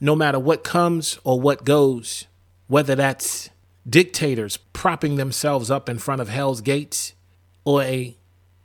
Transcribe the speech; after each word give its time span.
no 0.00 0.14
matter 0.14 0.38
what 0.38 0.64
comes 0.64 1.18
or 1.24 1.40
what 1.40 1.64
goes, 1.64 2.26
whether 2.66 2.94
that's 2.94 3.50
dictators 3.88 4.56
propping 4.72 5.16
themselves 5.16 5.70
up 5.70 5.88
in 5.88 5.98
front 5.98 6.20
of 6.20 6.28
hell's 6.28 6.60
gates 6.60 7.14
or 7.64 7.82
a 7.82 8.16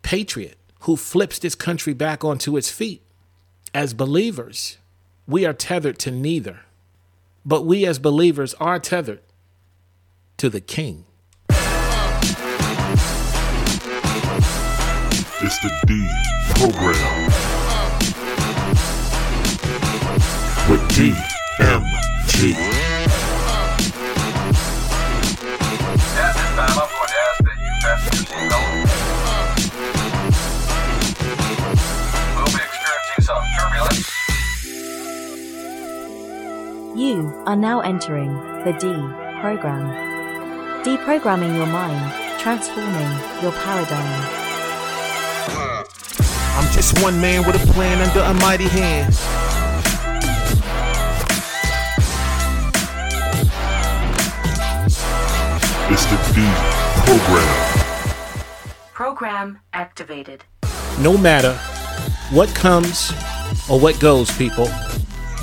patriot 0.02 0.58
who 0.82 0.96
flips 0.96 1.40
this 1.40 1.56
country 1.56 1.94
back 1.94 2.24
onto 2.24 2.58
its 2.58 2.70
feet. 2.70 3.02
As 3.74 3.94
believers, 3.94 4.78
we 5.28 5.46
are 5.46 5.54
tethered 5.54 6.00
to 6.00 6.12
neither, 6.12 6.62
but 7.46 7.66
we 7.66 7.86
as 7.86 8.00
believers 8.00 8.54
are 8.56 8.80
tethered 8.80 9.22
to 10.38 10.50
the 10.50 10.60
King. 10.60 11.06
It's 15.44 15.60
the 15.60 15.72
D 15.88 16.08
program 16.56 17.31
with 20.72 20.82
DMG. 20.92 22.56
At 26.16 26.32
this 26.32 26.52
time, 26.56 26.78
I'm 26.80 26.88
going 26.88 27.12
to 27.12 27.20
ask 27.28 27.40
that 27.44 27.58
you 27.60 27.72
fasten 27.82 28.14
your 28.16 28.26
seatbelt. 28.32 28.68
We'll 32.38 32.54
be 32.56 32.64
experiencing 32.64 33.22
some 33.28 33.44
turbulence. 33.58 34.08
You 36.98 37.16
are 37.46 37.58
now 37.58 37.82
entering 37.82 38.32
the 38.64 38.72
D 38.80 38.86
program. 39.42 39.92
Deprogramming 40.86 41.54
your 41.58 41.68
mind, 41.68 42.14
transforming 42.40 43.12
your 43.42 43.52
paradigm. 43.52 44.22
I'm 46.56 46.72
just 46.72 46.98
one 47.04 47.20
man 47.20 47.46
with 47.46 47.62
a 47.62 47.68
plan 47.74 48.02
under 48.08 48.22
a 48.22 48.34
mighty 48.36 48.70
hand. 48.70 49.14
It's 55.94 56.06
the 56.06 56.16
D 56.34 56.42
program. 57.06 57.84
Program 58.94 59.60
activated. 59.74 60.46
No 61.02 61.18
matter 61.18 61.54
what 62.34 62.48
comes 62.56 63.12
or 63.70 63.78
what 63.78 64.00
goes, 64.00 64.32
people, 64.38 64.70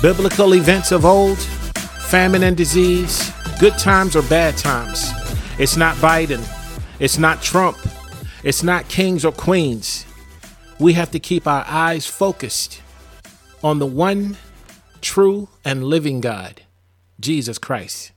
biblical 0.01 0.55
events 0.55 0.91
of 0.91 1.05
old, 1.05 1.37
famine 1.37 2.41
and 2.41 2.57
disease, 2.57 3.31
good 3.59 3.77
times 3.77 4.15
or 4.15 4.23
bad 4.23 4.57
times, 4.57 5.11
it's 5.59 5.77
not 5.77 5.95
Biden, 5.97 6.43
it's 6.99 7.19
not 7.19 7.43
Trump, 7.43 7.77
it's 8.43 8.63
not 8.63 8.89
kings 8.89 9.23
or 9.23 9.31
queens. 9.31 10.03
We 10.79 10.93
have 10.93 11.11
to 11.11 11.19
keep 11.19 11.45
our 11.45 11.63
eyes 11.67 12.07
focused 12.07 12.81
on 13.63 13.77
the 13.77 13.85
one 13.85 14.35
true 14.99 15.47
and 15.63 15.83
living 15.83 16.21
God, 16.21 16.63
Jesus 17.19 17.59
Christ. 17.59 18.13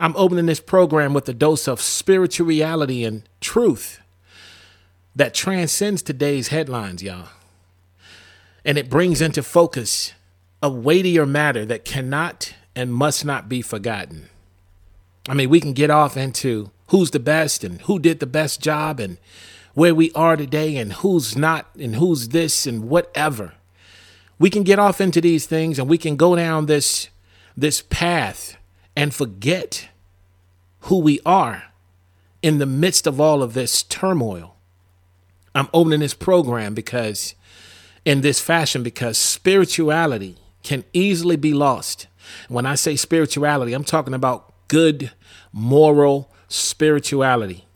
I'm 0.00 0.16
opening 0.16 0.46
this 0.46 0.60
program 0.60 1.14
with 1.14 1.28
a 1.28 1.34
dose 1.34 1.68
of 1.68 1.80
spiritual 1.80 2.46
reality 2.46 3.04
and 3.04 3.22
truth 3.40 4.00
that 5.14 5.34
transcends 5.34 6.02
today's 6.02 6.48
headlines, 6.48 7.02
y'all. 7.02 7.28
And 8.64 8.78
it 8.78 8.88
brings 8.88 9.20
into 9.20 9.42
focus 9.42 10.12
a 10.62 10.70
weightier 10.70 11.26
matter 11.26 11.66
that 11.66 11.84
cannot 11.84 12.54
and 12.74 12.94
must 12.94 13.24
not 13.24 13.48
be 13.48 13.60
forgotten. 13.60 14.28
I 15.28 15.34
mean, 15.34 15.50
we 15.50 15.60
can 15.60 15.72
get 15.72 15.90
off 15.90 16.16
into 16.16 16.70
who's 16.88 17.10
the 17.10 17.20
best 17.20 17.64
and 17.64 17.80
who 17.82 17.98
did 17.98 18.20
the 18.20 18.26
best 18.26 18.60
job 18.60 19.00
and 19.00 19.18
where 19.74 19.94
we 19.94 20.12
are 20.12 20.36
today 20.36 20.76
and 20.76 20.92
who's 20.94 21.36
not 21.36 21.74
and 21.76 21.96
who's 21.96 22.28
this 22.28 22.66
and 22.66 22.88
whatever. 22.88 23.54
We 24.38 24.50
can 24.50 24.62
get 24.62 24.78
off 24.78 25.00
into 25.00 25.20
these 25.20 25.46
things 25.46 25.78
and 25.78 25.88
we 25.88 25.98
can 25.98 26.16
go 26.16 26.36
down 26.36 26.66
this 26.66 27.08
this 27.56 27.82
path 27.82 28.56
and 28.96 29.14
forget 29.14 29.88
who 30.82 30.98
we 30.98 31.20
are 31.24 31.64
in 32.42 32.58
the 32.58 32.66
midst 32.66 33.06
of 33.06 33.20
all 33.20 33.42
of 33.42 33.54
this 33.54 33.82
turmoil. 33.82 34.56
I'm 35.54 35.68
opening 35.72 36.00
this 36.00 36.14
program 36.14 36.74
because, 36.74 37.34
in 38.04 38.20
this 38.20 38.40
fashion, 38.40 38.82
because 38.82 39.18
spirituality 39.18 40.36
can 40.62 40.84
easily 40.92 41.36
be 41.36 41.52
lost. 41.52 42.06
When 42.48 42.66
I 42.66 42.74
say 42.74 42.96
spirituality, 42.96 43.72
I'm 43.72 43.84
talking 43.84 44.14
about 44.14 44.52
good, 44.68 45.12
moral 45.52 46.30
spirituality. 46.48 47.66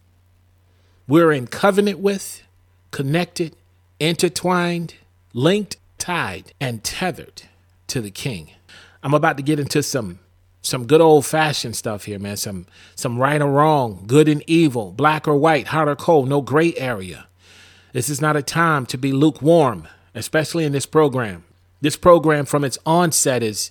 We're 1.07 1.33
in 1.33 1.47
covenant 1.47 1.99
with, 2.01 2.43
connected, 2.91 3.55
intertwined, 4.01 4.95
linked, 5.33 5.77
tied, 5.99 6.53
and 6.61 6.83
tethered 6.83 7.43
to 7.89 8.01
the 8.01 8.11
King. 8.11 8.51
I'm 9.03 9.15
about 9.15 9.37
to 9.37 9.43
get 9.43 9.61
into 9.61 9.83
some 9.83 10.19
some 10.67 10.87
good 10.87 11.01
old 11.01 11.25
fashioned 11.25 11.77
stuff 11.77 12.05
here, 12.05 12.19
man. 12.19 12.37
Some 12.37 12.67
some 12.95 13.19
right 13.19 13.41
or 13.41 13.51
wrong, 13.51 14.05
good 14.07 14.29
and 14.29 14.43
evil, 14.47 14.93
black 14.93 15.29
or 15.29 15.37
white, 15.37 15.69
hot 15.69 15.89
or 15.89 15.97
cold, 15.97 16.29
no 16.29 16.41
gray 16.41 16.75
area. 16.77 17.27
This 17.93 18.11
is 18.11 18.21
not 18.21 18.37
a 18.37 18.43
time 18.43 18.85
to 18.87 18.99
be 18.99 19.13
lukewarm, 19.13 19.89
especially 20.15 20.65
in 20.65 20.73
this 20.73 20.87
program. 20.87 21.45
This 21.81 21.97
program 21.97 22.45
from 22.45 22.65
its 22.65 22.79
onset 22.85 23.43
is 23.43 23.71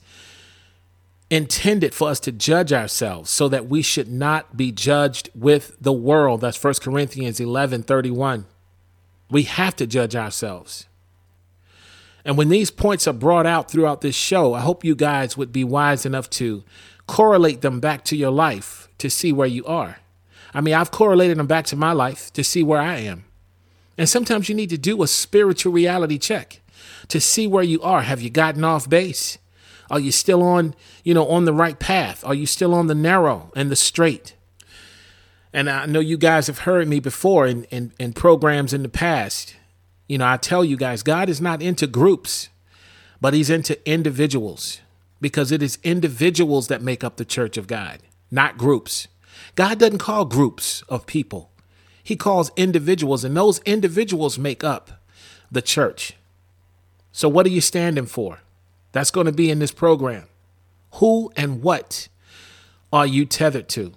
intended 1.29 1.93
for 1.93 2.09
us 2.09 2.19
to 2.21 2.31
judge 2.31 2.71
ourselves 2.71 3.29
so 3.29 3.49
that 3.49 3.67
we 3.67 3.81
should 3.81 4.07
not 4.07 4.55
be 4.55 4.71
judged 4.71 5.29
with 5.35 5.75
the 5.81 5.93
world. 5.93 6.41
That's 6.41 6.63
1 6.63 6.75
Corinthians 6.81 7.39
11 7.39 7.83
31. 7.83 8.45
We 9.29 9.43
have 9.43 9.75
to 9.77 9.87
judge 9.87 10.15
ourselves. 10.15 10.85
And 12.25 12.37
when 12.37 12.49
these 12.49 12.71
points 12.71 13.07
are 13.07 13.13
brought 13.13 13.45
out 13.45 13.69
throughout 13.69 14.01
this 14.01 14.15
show, 14.15 14.55
I 14.55 14.61
hope 14.61 14.83
you 14.83 14.95
guys 14.95 15.37
would 15.37 15.53
be 15.53 15.63
wise 15.63 16.05
enough 16.05 16.29
to 16.31 16.63
correlate 17.05 17.61
them 17.61 17.79
back 17.79 18.03
to 18.05 18.17
your 18.17 18.31
life 18.31 18.89
to 18.97 19.09
see 19.09 19.31
where 19.31 19.47
you 19.47 19.63
are. 19.65 19.99
I 20.53 20.61
mean, 20.61 20.73
I've 20.73 20.89
correlated 20.89 21.37
them 21.37 21.47
back 21.47 21.65
to 21.67 21.75
my 21.75 21.91
life 21.91 22.33
to 22.33 22.43
see 22.43 22.63
where 22.63 22.81
I 22.81 22.97
am. 22.97 23.25
And 23.97 24.09
sometimes 24.09 24.49
you 24.49 24.55
need 24.55 24.71
to 24.71 24.77
do 24.77 25.03
a 25.03 25.07
spiritual 25.07 25.71
reality 25.71 26.17
check 26.17 26.61
to 27.09 27.21
see 27.21 27.45
where 27.45 27.63
you 27.63 27.81
are. 27.81 28.01
Have 28.01 28.21
you 28.21 28.29
gotten 28.29 28.63
off 28.63 28.89
base? 28.89 29.37
Are 29.91 29.99
you 29.99 30.11
still 30.11 30.41
on, 30.41 30.73
you 31.03 31.13
know, 31.13 31.27
on 31.27 31.45
the 31.45 31.53
right 31.53 31.77
path? 31.77 32.25
Are 32.25 32.33
you 32.33 32.45
still 32.47 32.73
on 32.73 32.87
the 32.87 32.95
narrow 32.95 33.51
and 33.55 33.69
the 33.69 33.75
straight? 33.75 34.33
And 35.53 35.69
I 35.69 35.85
know 35.85 35.99
you 35.99 36.17
guys 36.17 36.47
have 36.47 36.59
heard 36.59 36.87
me 36.87 36.99
before 36.99 37.45
in, 37.45 37.65
in, 37.65 37.93
in 37.99 38.13
programs 38.13 38.73
in 38.73 38.81
the 38.81 38.89
past. 38.89 39.54
You 40.07 40.19
know, 40.19 40.27
I 40.27 40.37
tell 40.37 40.63
you 40.63 40.77
guys, 40.77 41.03
God 41.03 41.29
is 41.29 41.41
not 41.41 41.61
into 41.61 41.87
groups, 41.87 42.49
but 43.19 43.33
He's 43.33 43.49
into 43.49 43.77
individuals 43.89 44.81
because 45.19 45.51
it 45.51 45.63
is 45.63 45.79
individuals 45.83 46.67
that 46.67 46.81
make 46.81 47.03
up 47.03 47.17
the 47.17 47.25
church 47.25 47.57
of 47.57 47.67
God, 47.67 47.99
not 48.29 48.57
groups. 48.57 49.07
God 49.55 49.79
doesn't 49.79 49.99
call 49.99 50.25
groups 50.25 50.83
of 50.89 51.07
people, 51.07 51.49
He 52.03 52.15
calls 52.15 52.51
individuals, 52.55 53.23
and 53.23 53.35
those 53.35 53.59
individuals 53.59 54.37
make 54.37 54.63
up 54.63 55.01
the 55.51 55.61
church. 55.61 56.13
So, 57.11 57.29
what 57.29 57.45
are 57.45 57.49
you 57.49 57.61
standing 57.61 58.05
for? 58.05 58.39
That's 58.91 59.11
going 59.11 59.25
to 59.25 59.31
be 59.31 59.49
in 59.49 59.59
this 59.59 59.71
program. 59.71 60.25
Who 60.93 61.31
and 61.35 61.61
what 61.61 62.07
are 62.93 63.05
you 63.05 63.25
tethered 63.25 63.67
to? 63.69 63.93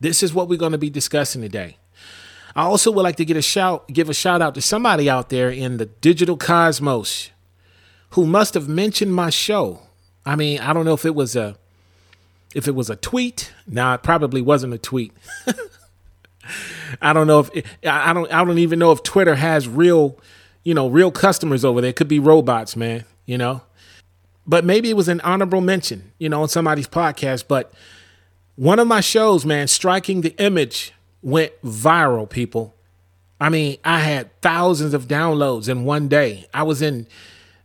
This 0.00 0.22
is 0.22 0.34
what 0.34 0.48
we're 0.48 0.58
going 0.58 0.72
to 0.72 0.78
be 0.78 0.90
discussing 0.90 1.42
today. 1.42 1.76
I 2.56 2.62
also 2.62 2.90
would 2.92 3.02
like 3.02 3.16
to 3.16 3.24
get 3.24 3.36
a 3.36 3.42
shout, 3.42 3.88
give 3.88 4.08
a 4.08 4.14
shout 4.14 4.40
out 4.40 4.54
to 4.54 4.62
somebody 4.62 5.10
out 5.10 5.28
there 5.28 5.50
in 5.50 5.76
the 5.78 5.86
digital 5.86 6.36
cosmos 6.36 7.30
who 8.10 8.26
must 8.26 8.54
have 8.54 8.68
mentioned 8.68 9.12
my 9.12 9.30
show. 9.30 9.80
I 10.24 10.36
mean, 10.36 10.60
I 10.60 10.72
don't 10.72 10.84
know 10.84 10.94
if 10.94 11.04
it 11.04 11.14
was 11.14 11.34
a 11.34 11.56
if 12.54 12.68
it 12.68 12.74
was 12.74 12.88
a 12.88 12.96
tweet. 12.96 13.52
Now, 13.66 13.94
it 13.94 14.02
probably 14.04 14.40
wasn't 14.40 14.72
a 14.72 14.78
tweet. 14.78 15.12
I 17.02 17.12
don't 17.12 17.26
know 17.26 17.40
if 17.40 17.50
it, 17.54 17.66
I 17.84 18.12
don't 18.12 18.32
I 18.32 18.44
don't 18.44 18.58
even 18.58 18.78
know 18.78 18.92
if 18.92 19.02
Twitter 19.02 19.34
has 19.34 19.66
real, 19.66 20.18
you 20.62 20.74
know, 20.74 20.88
real 20.88 21.10
customers 21.10 21.64
over 21.64 21.80
there. 21.80 21.90
It 21.90 21.96
could 21.96 22.08
be 22.08 22.20
robots, 22.20 22.76
man, 22.76 23.04
you 23.26 23.36
know. 23.36 23.62
But 24.46 24.64
maybe 24.64 24.90
it 24.90 24.96
was 24.96 25.08
an 25.08 25.20
honorable 25.22 25.62
mention, 25.62 26.12
you 26.18 26.28
know, 26.28 26.42
on 26.42 26.48
somebody's 26.48 26.86
podcast, 26.86 27.48
but 27.48 27.72
one 28.56 28.78
of 28.78 28.86
my 28.86 29.00
shows, 29.00 29.44
man, 29.44 29.66
striking 29.66 30.20
the 30.20 30.36
image 30.38 30.92
went 31.24 31.52
viral, 31.64 32.28
people. 32.28 32.74
I 33.40 33.48
mean, 33.48 33.78
I 33.84 34.00
had 34.00 34.40
thousands 34.40 34.94
of 34.94 35.08
downloads 35.08 35.68
in 35.68 35.84
one 35.84 36.06
day. 36.06 36.46
I 36.54 36.62
was 36.62 36.80
in 36.80 37.08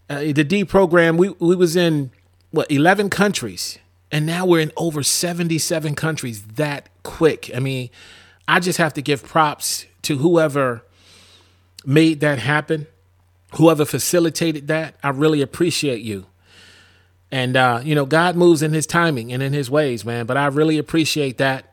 uh, 0.09 0.19
the 0.19 0.43
D 0.43 0.65
program. 0.65 1.17
We 1.17 1.29
we 1.37 1.55
was 1.55 1.75
in 1.75 2.09
what 2.49 2.71
eleven 2.71 3.09
countries, 3.09 3.77
and 4.11 4.25
now 4.25 4.45
we're 4.45 4.61
in 4.61 4.71
over 4.77 5.03
seventy 5.03 5.59
seven 5.59 5.93
countries. 5.93 6.41
That 6.43 6.89
quick. 7.03 7.51
I 7.53 7.59
mean, 7.59 7.91
I 8.47 8.59
just 8.59 8.79
have 8.79 8.93
to 8.95 9.01
give 9.01 9.23
props 9.23 9.85
to 10.03 10.17
whoever 10.17 10.83
made 11.85 12.19
that 12.21 12.39
happen, 12.39 12.87
whoever 13.55 13.85
facilitated 13.85 14.67
that. 14.67 14.95
I 15.03 15.09
really 15.09 15.41
appreciate 15.41 16.01
you. 16.01 16.25
And 17.31 17.55
uh, 17.55 17.81
you 17.83 17.93
know, 17.93 18.05
God 18.05 18.35
moves 18.35 18.63
in 18.63 18.73
His 18.73 18.87
timing 18.87 19.31
and 19.31 19.43
in 19.43 19.53
His 19.53 19.69
ways, 19.69 20.03
man. 20.03 20.25
But 20.25 20.37
I 20.37 20.47
really 20.47 20.77
appreciate 20.79 21.37
that. 21.37 21.68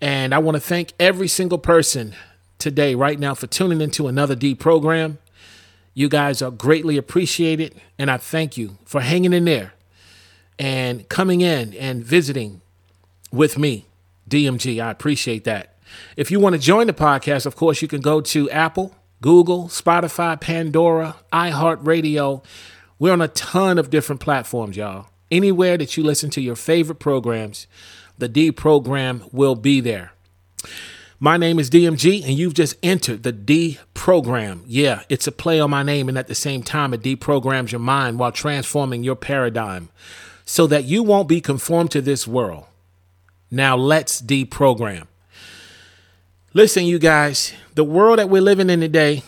And 0.00 0.34
I 0.34 0.38
want 0.38 0.56
to 0.56 0.60
thank 0.60 0.92
every 1.00 1.28
single 1.28 1.58
person 1.58 2.14
today, 2.58 2.94
right 2.94 3.18
now, 3.18 3.34
for 3.34 3.46
tuning 3.46 3.80
into 3.80 4.08
another 4.08 4.34
D 4.34 4.54
program. 4.54 5.18
You 5.94 6.08
guys 6.08 6.42
are 6.42 6.50
greatly 6.50 6.98
appreciated, 6.98 7.80
and 7.98 8.10
I 8.10 8.18
thank 8.18 8.58
you 8.58 8.76
for 8.84 9.00
hanging 9.00 9.32
in 9.32 9.46
there 9.46 9.72
and 10.58 11.08
coming 11.08 11.40
in 11.40 11.72
and 11.74 12.04
visiting 12.04 12.60
with 13.32 13.58
me, 13.58 13.86
DMG. 14.28 14.82
I 14.82 14.90
appreciate 14.90 15.44
that. 15.44 15.76
If 16.16 16.30
you 16.30 16.40
want 16.40 16.54
to 16.54 16.60
join 16.60 16.86
the 16.86 16.92
podcast, 16.92 17.46
of 17.46 17.56
course, 17.56 17.80
you 17.80 17.88
can 17.88 18.00
go 18.00 18.20
to 18.20 18.50
Apple, 18.50 18.94
Google, 19.22 19.68
Spotify, 19.68 20.38
Pandora, 20.38 21.16
iHeartRadio. 21.32 22.44
We're 22.98 23.12
on 23.12 23.22
a 23.22 23.28
ton 23.28 23.78
of 23.78 23.90
different 23.90 24.20
platforms, 24.20 24.76
y'all. 24.76 25.06
Anywhere 25.30 25.76
that 25.78 25.96
you 25.96 26.04
listen 26.04 26.30
to 26.30 26.40
your 26.40 26.56
favorite 26.56 26.98
programs, 26.98 27.66
the 28.18 28.28
D 28.28 28.50
program 28.52 29.24
will 29.32 29.54
be 29.54 29.80
there. 29.80 30.12
My 31.18 31.38
name 31.38 31.58
is 31.58 31.70
DMG, 31.70 32.22
and 32.24 32.32
you've 32.32 32.54
just 32.54 32.76
entered 32.82 33.22
the 33.22 33.32
D 33.32 33.78
program. 33.94 34.64
Yeah, 34.66 35.02
it's 35.08 35.26
a 35.26 35.32
play 35.32 35.58
on 35.60 35.70
my 35.70 35.82
name, 35.82 36.08
and 36.08 36.18
at 36.18 36.26
the 36.26 36.34
same 36.34 36.62
time, 36.62 36.92
it 36.92 37.02
deprograms 37.02 37.72
your 37.72 37.80
mind 37.80 38.18
while 38.18 38.32
transforming 38.32 39.02
your 39.02 39.16
paradigm 39.16 39.88
so 40.44 40.66
that 40.66 40.84
you 40.84 41.02
won't 41.02 41.28
be 41.28 41.40
conformed 41.40 41.90
to 41.92 42.02
this 42.02 42.26
world. 42.28 42.64
Now, 43.50 43.76
let's 43.76 44.20
deprogram. 44.20 45.06
Listen, 46.52 46.84
you 46.84 46.98
guys, 46.98 47.54
the 47.74 47.84
world 47.84 48.18
that 48.18 48.28
we're 48.28 48.42
living 48.42 48.68
in 48.68 48.80
today, 48.80 49.22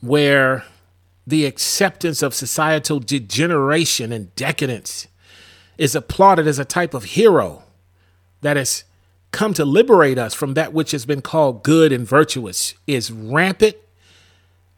where 0.00 0.64
the 1.26 1.44
acceptance 1.44 2.22
of 2.22 2.34
societal 2.34 3.00
degeneration 3.00 4.12
and 4.12 4.34
decadence 4.36 5.06
is 5.76 5.94
applauded 5.94 6.46
as 6.46 6.58
a 6.58 6.64
type 6.64 6.94
of 6.94 7.04
hero 7.04 7.63
that 8.44 8.56
has 8.56 8.84
come 9.32 9.52
to 9.54 9.64
liberate 9.64 10.18
us 10.18 10.32
from 10.32 10.54
that 10.54 10.72
which 10.72 10.92
has 10.92 11.04
been 11.04 11.20
called 11.20 11.64
good 11.64 11.90
and 11.90 12.06
virtuous, 12.06 12.74
is 12.86 13.10
rampant 13.10 13.76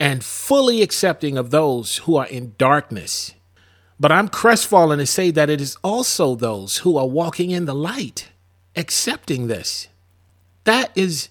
and 0.00 0.24
fully 0.24 0.82
accepting 0.82 1.36
of 1.36 1.50
those 1.50 1.98
who 1.98 2.16
are 2.16 2.26
in 2.26 2.54
darkness. 2.56 3.34
But 3.98 4.12
I'm 4.12 4.28
crestfallen 4.28 4.98
to 4.98 5.06
say 5.06 5.30
that 5.30 5.50
it 5.50 5.60
is 5.60 5.76
also 5.82 6.34
those 6.34 6.78
who 6.78 6.96
are 6.96 7.06
walking 7.06 7.50
in 7.50 7.64
the 7.64 7.74
light 7.74 8.28
accepting 8.76 9.46
this. 9.46 9.88
That 10.64 10.90
is, 10.94 11.28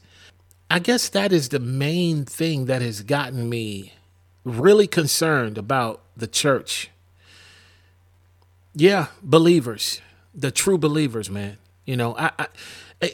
I 0.70 0.80
guess, 0.80 1.10
that 1.10 1.32
is 1.32 1.50
the 1.50 1.60
main 1.60 2.26
thing 2.26 2.66
that 2.66 2.82
has 2.82 3.02
gotten 3.02 3.50
me 3.50 3.94
really 4.44 4.88
concerned 4.88 5.58
about 5.58 6.02
the 6.18 6.28
church. 6.28 6.90
Yeah, 8.74 9.08
believers, 9.22 10.02
the 10.34 10.52
true 10.52 10.78
believers, 10.78 11.30
man. 11.30 11.58
You 11.86 11.96
know, 11.96 12.16
I, 12.18 12.32
I 12.40 12.48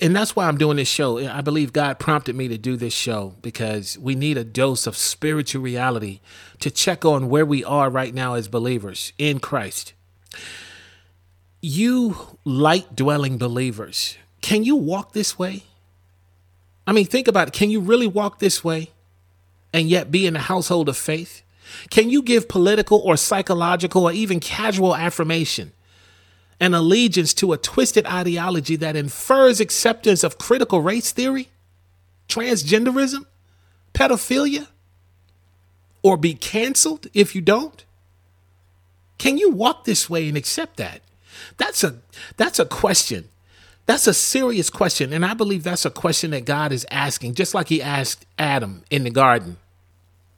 and 0.02 0.16
that's 0.16 0.36
why 0.36 0.48
I'm 0.48 0.58
doing 0.58 0.78
this 0.78 0.88
show. 0.88 1.18
I 1.18 1.42
believe 1.42 1.74
God 1.74 2.00
prompted 2.00 2.36
me 2.36 2.48
to 2.48 2.58
do 2.58 2.78
this 2.78 2.94
show 2.94 3.36
because 3.42 3.98
we 3.98 4.16
need 4.16 4.38
a 4.38 4.44
dose 4.44 4.86
of 4.86 4.96
spiritual 4.96 5.62
reality 5.62 6.20
to 6.60 6.70
check 6.70 7.04
on 7.04 7.30
where 7.30 7.46
we 7.46 7.64
are 7.64 7.90
right 7.90 8.14
now 8.14 8.36
as 8.36 8.48
believers 8.48 9.12
in 9.18 9.40
Christ. 9.40 9.94
You 11.62 12.38
light 12.46 12.96
dwelling 12.96 13.38
believers, 13.38 14.18
can 14.42 14.64
you 14.64 14.76
walk 14.76 15.14
this 15.14 15.38
way? 15.38 15.64
I 16.88 16.94
mean, 16.94 17.06
think 17.06 17.28
about 17.28 17.50
it. 17.50 17.54
Can 17.54 17.70
you 17.70 17.80
really 17.80 18.08
walk 18.08 18.40
this 18.40 18.64
way 18.64 18.92
and 19.74 19.90
yet 19.90 20.12
be 20.12 20.26
in 20.26 20.34
the 20.34 20.40
household 20.42 20.90
of 20.90 20.98
faith? 20.98 21.42
Can 21.90 22.10
you 22.10 22.22
give 22.22 22.50
political 22.50 23.00
or 23.00 23.18
psychological 23.18 24.04
or 24.04 24.12
even 24.12 24.40
casual 24.40 24.96
affirmation 24.96 25.72
and 26.62 26.74
allegiance 26.74 27.34
to 27.34 27.52
a 27.52 27.58
twisted 27.58 28.06
ideology 28.06 28.78
that 28.78 28.96
infers 28.96 29.60
acceptance 29.60 30.24
of 30.24 30.38
critical 30.38 30.82
race 30.82 31.12
theory, 31.12 31.50
transgenderism, 32.30 33.26
pedophilia, 33.94 34.68
or 36.02 36.16
be 36.16 36.34
canceled 36.34 37.08
if 37.14 37.36
you 37.36 37.42
don't? 37.42 37.84
Can 39.18 39.38
you 39.38 39.50
walk 39.52 39.84
this 39.84 40.10
way 40.10 40.30
and 40.30 40.38
accept 40.38 40.78
that? 40.78 41.02
That's 41.58 41.84
a 41.84 41.96
that's 42.38 42.60
a 42.60 42.66
question 42.66 43.28
that's 43.86 44.08
a 44.08 44.14
serious 44.14 44.70
question. 44.70 45.12
And 45.12 45.26
I 45.26 45.34
believe 45.34 45.64
that's 45.64 45.86
a 45.86 45.90
question 45.90 46.32
that 46.32 46.46
God 46.46 46.72
is 46.72 46.86
asking, 46.90 47.34
just 47.34 47.54
like 47.54 47.68
he 47.68 47.82
asked 47.82 48.26
Adam 48.38 48.84
in 48.90 49.04
the 49.04 49.10
garden 49.10 49.58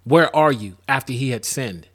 Where 0.04 0.36
are 0.36 0.52
you 0.52 0.78
after 0.88 1.14
he 1.14 1.30
had 1.30 1.46
sinned? 1.46 1.88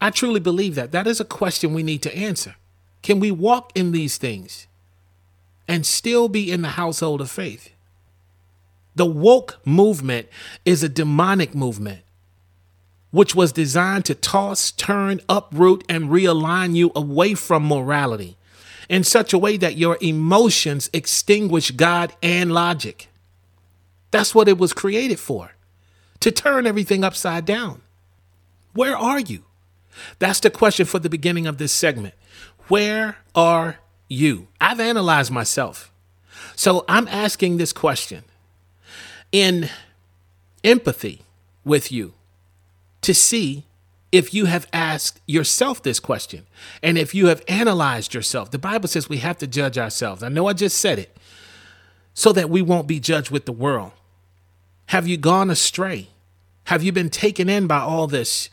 I 0.00 0.10
truly 0.10 0.40
believe 0.40 0.74
that. 0.74 0.92
That 0.92 1.06
is 1.06 1.20
a 1.20 1.24
question 1.24 1.72
we 1.72 1.82
need 1.82 2.02
to 2.02 2.14
answer. 2.14 2.56
Can 3.02 3.20
we 3.20 3.30
walk 3.30 3.72
in 3.74 3.92
these 3.92 4.16
things 4.16 4.66
and 5.68 5.84
still 5.84 6.28
be 6.28 6.50
in 6.50 6.62
the 6.62 6.70
household 6.70 7.20
of 7.20 7.30
faith? 7.30 7.70
The 8.94 9.06
woke 9.06 9.58
movement 9.64 10.28
is 10.64 10.82
a 10.82 10.88
demonic 10.88 11.54
movement 11.54 12.02
which 13.12 13.34
was 13.34 13.52
designed 13.52 14.06
to 14.06 14.14
toss, 14.14 14.70
turn, 14.70 15.20
uproot, 15.28 15.84
and 15.88 16.08
realign 16.08 16.74
you 16.74 16.90
away 16.96 17.34
from 17.34 17.66
morality 17.66 18.36
in 18.88 19.04
such 19.04 19.32
a 19.32 19.38
way 19.38 19.56
that 19.58 19.76
your 19.76 19.98
emotions 20.00 20.90
extinguish 20.92 21.70
God 21.72 22.14
and 22.22 22.52
logic. 22.52 23.08
That's 24.10 24.34
what 24.34 24.48
it 24.48 24.58
was 24.58 24.72
created 24.72 25.20
for 25.20 25.52
to 26.20 26.30
turn 26.30 26.66
everything 26.66 27.04
upside 27.04 27.44
down. 27.44 27.82
Where 28.72 28.96
are 28.96 29.20
you? 29.20 29.44
That's 30.18 30.40
the 30.40 30.50
question 30.50 30.86
for 30.86 30.98
the 30.98 31.10
beginning 31.10 31.46
of 31.46 31.58
this 31.58 31.72
segment. 31.72 32.14
Where 32.68 33.16
are 33.34 33.78
you? 34.08 34.48
I've 34.60 34.80
analyzed 34.80 35.30
myself. 35.30 35.92
So 36.56 36.84
I'm 36.88 37.08
asking 37.08 37.56
this 37.56 37.72
question 37.72 38.24
in 39.30 39.68
empathy 40.62 41.22
with 41.64 41.90
you 41.90 42.14
to 43.00 43.14
see 43.14 43.64
if 44.12 44.34
you 44.34 44.44
have 44.44 44.66
asked 44.72 45.20
yourself 45.26 45.82
this 45.82 45.98
question 45.98 46.46
and 46.82 46.98
if 46.98 47.14
you 47.14 47.26
have 47.26 47.42
analyzed 47.48 48.12
yourself. 48.12 48.50
The 48.50 48.58
Bible 48.58 48.88
says 48.88 49.08
we 49.08 49.18
have 49.18 49.38
to 49.38 49.46
judge 49.46 49.78
ourselves. 49.78 50.22
I 50.22 50.28
know 50.28 50.46
I 50.46 50.52
just 50.52 50.78
said 50.78 50.98
it 50.98 51.16
so 52.14 52.32
that 52.32 52.50
we 52.50 52.60
won't 52.60 52.86
be 52.86 53.00
judged 53.00 53.30
with 53.30 53.46
the 53.46 53.52
world. 53.52 53.92
Have 54.86 55.08
you 55.08 55.16
gone 55.16 55.50
astray? 55.50 56.08
Have 56.64 56.82
you 56.82 56.92
been 56.92 57.10
taken 57.10 57.48
in 57.48 57.66
by 57.66 57.80
all 57.80 58.06
this? 58.06 58.50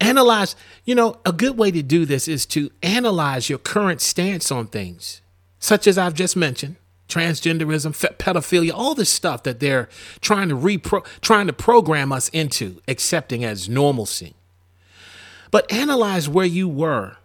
Analyze, 0.00 0.54
you 0.84 0.94
know, 0.94 1.18
a 1.26 1.32
good 1.32 1.58
way 1.58 1.70
to 1.70 1.82
do 1.82 2.04
this 2.04 2.28
is 2.28 2.46
to 2.46 2.70
analyze 2.82 3.48
your 3.48 3.58
current 3.58 4.00
stance 4.00 4.52
on 4.52 4.68
things, 4.68 5.20
such 5.58 5.86
as 5.86 5.98
I've 5.98 6.14
just 6.14 6.36
mentioned 6.36 6.76
transgenderism, 7.08 8.16
pedophilia, 8.18 8.72
all 8.72 8.94
this 8.94 9.10
stuff 9.10 9.42
that 9.42 9.60
they're 9.60 9.88
trying 10.20 10.48
to 10.50 10.54
repro 10.54 11.04
trying 11.20 11.46
to 11.46 11.52
program 11.52 12.12
us 12.12 12.28
into 12.28 12.80
accepting 12.86 13.44
as 13.44 13.68
normalcy. 13.68 14.34
But 15.50 15.70
analyze 15.72 16.28
where 16.28 16.46
you 16.46 16.68
were 16.68 17.16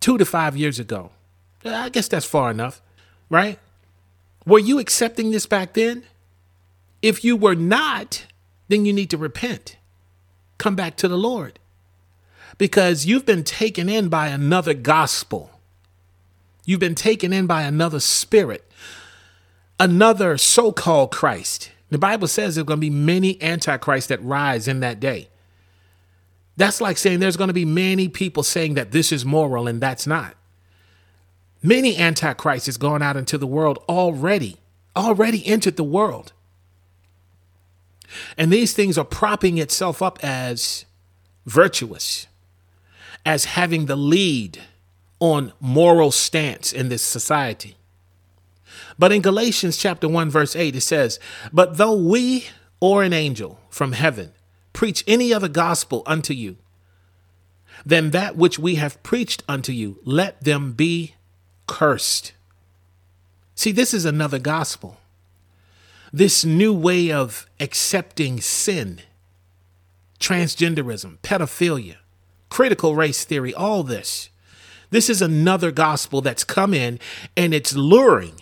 two 0.00 0.18
to 0.18 0.24
five 0.24 0.56
years 0.56 0.78
ago. 0.78 1.10
I 1.64 1.88
guess 1.88 2.08
that's 2.08 2.26
far 2.26 2.50
enough, 2.50 2.82
right? 3.30 3.58
Were 4.44 4.58
you 4.58 4.78
accepting 4.78 5.30
this 5.30 5.46
back 5.46 5.72
then? 5.72 6.04
If 7.00 7.24
you 7.24 7.36
were 7.36 7.54
not, 7.54 8.26
then 8.68 8.84
you 8.84 8.92
need 8.92 9.08
to 9.10 9.16
repent. 9.16 9.78
Come 10.58 10.76
back 10.76 10.96
to 10.96 11.08
the 11.08 11.16
Lord. 11.16 11.58
Because 12.58 13.06
you've 13.06 13.26
been 13.26 13.44
taken 13.44 13.88
in 13.88 14.08
by 14.08 14.28
another 14.28 14.74
gospel. 14.74 15.50
You've 16.64 16.80
been 16.80 16.94
taken 16.94 17.32
in 17.32 17.46
by 17.46 17.62
another 17.62 18.00
spirit, 18.00 18.70
another 19.78 20.38
so 20.38 20.72
called 20.72 21.10
Christ. 21.10 21.70
The 21.90 21.98
Bible 21.98 22.26
says 22.26 22.54
there's 22.54 22.66
going 22.66 22.78
to 22.78 22.80
be 22.80 22.90
many 22.90 23.40
antichrists 23.42 24.08
that 24.08 24.22
rise 24.22 24.66
in 24.66 24.80
that 24.80 24.98
day. 24.98 25.28
That's 26.56 26.80
like 26.80 26.96
saying 26.96 27.20
there's 27.20 27.36
going 27.36 27.48
to 27.48 27.54
be 27.54 27.64
many 27.64 28.08
people 28.08 28.42
saying 28.42 28.74
that 28.74 28.92
this 28.92 29.12
is 29.12 29.24
moral 29.24 29.66
and 29.66 29.80
that's 29.80 30.06
not. 30.06 30.36
Many 31.62 31.96
antichrists 31.96 32.68
is 32.68 32.76
going 32.76 33.02
out 33.02 33.16
into 33.16 33.38
the 33.38 33.46
world 33.46 33.82
already, 33.88 34.56
already 34.96 35.44
entered 35.46 35.76
the 35.76 35.84
world. 35.84 36.32
And 38.36 38.52
these 38.52 38.72
things 38.72 38.96
are 38.96 39.04
propping 39.04 39.58
itself 39.58 40.02
up 40.02 40.18
as 40.22 40.84
virtuous, 41.46 42.26
as 43.24 43.46
having 43.46 43.86
the 43.86 43.96
lead 43.96 44.60
on 45.20 45.52
moral 45.60 46.10
stance 46.10 46.72
in 46.72 46.88
this 46.88 47.02
society. 47.02 47.76
But 48.98 49.12
in 49.12 49.22
Galatians 49.22 49.76
chapter 49.76 50.08
1 50.08 50.30
verse 50.30 50.54
8 50.54 50.76
it 50.76 50.80
says, 50.82 51.18
"But 51.52 51.76
though 51.76 51.94
we 51.94 52.46
or 52.80 53.02
an 53.02 53.12
angel 53.12 53.60
from 53.70 53.92
heaven 53.92 54.32
preach 54.72 55.02
any 55.06 55.32
other 55.32 55.48
gospel 55.48 56.02
unto 56.06 56.34
you 56.34 56.56
than 57.86 58.10
that 58.10 58.36
which 58.36 58.58
we 58.58 58.76
have 58.76 59.02
preached 59.02 59.42
unto 59.48 59.72
you, 59.72 59.98
let 60.04 60.42
them 60.42 60.72
be 60.72 61.14
cursed. 61.66 62.32
See, 63.54 63.72
this 63.72 63.94
is 63.94 64.04
another 64.04 64.38
gospel. 64.38 64.98
This 66.12 66.44
new 66.44 66.72
way 66.72 67.10
of 67.10 67.46
accepting 67.58 68.40
sin, 68.40 69.00
transgenderism, 70.20 71.18
pedophilia, 71.22 71.96
critical 72.54 72.94
race 72.94 73.24
theory, 73.24 73.52
all 73.52 73.82
this. 73.82 74.30
This 74.90 75.10
is 75.10 75.20
another 75.20 75.72
gospel 75.72 76.20
that's 76.20 76.44
come 76.44 76.72
in 76.72 77.00
and 77.36 77.52
it's 77.52 77.74
luring 77.74 78.34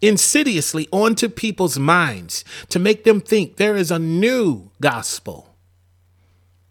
insidiously 0.00 0.88
onto 0.90 1.28
people's 1.28 1.78
minds 1.78 2.44
to 2.70 2.80
make 2.80 3.04
them 3.04 3.20
think 3.20 3.54
there 3.54 3.76
is 3.76 3.92
a 3.92 4.00
new 4.00 4.72
gospel 4.80 5.54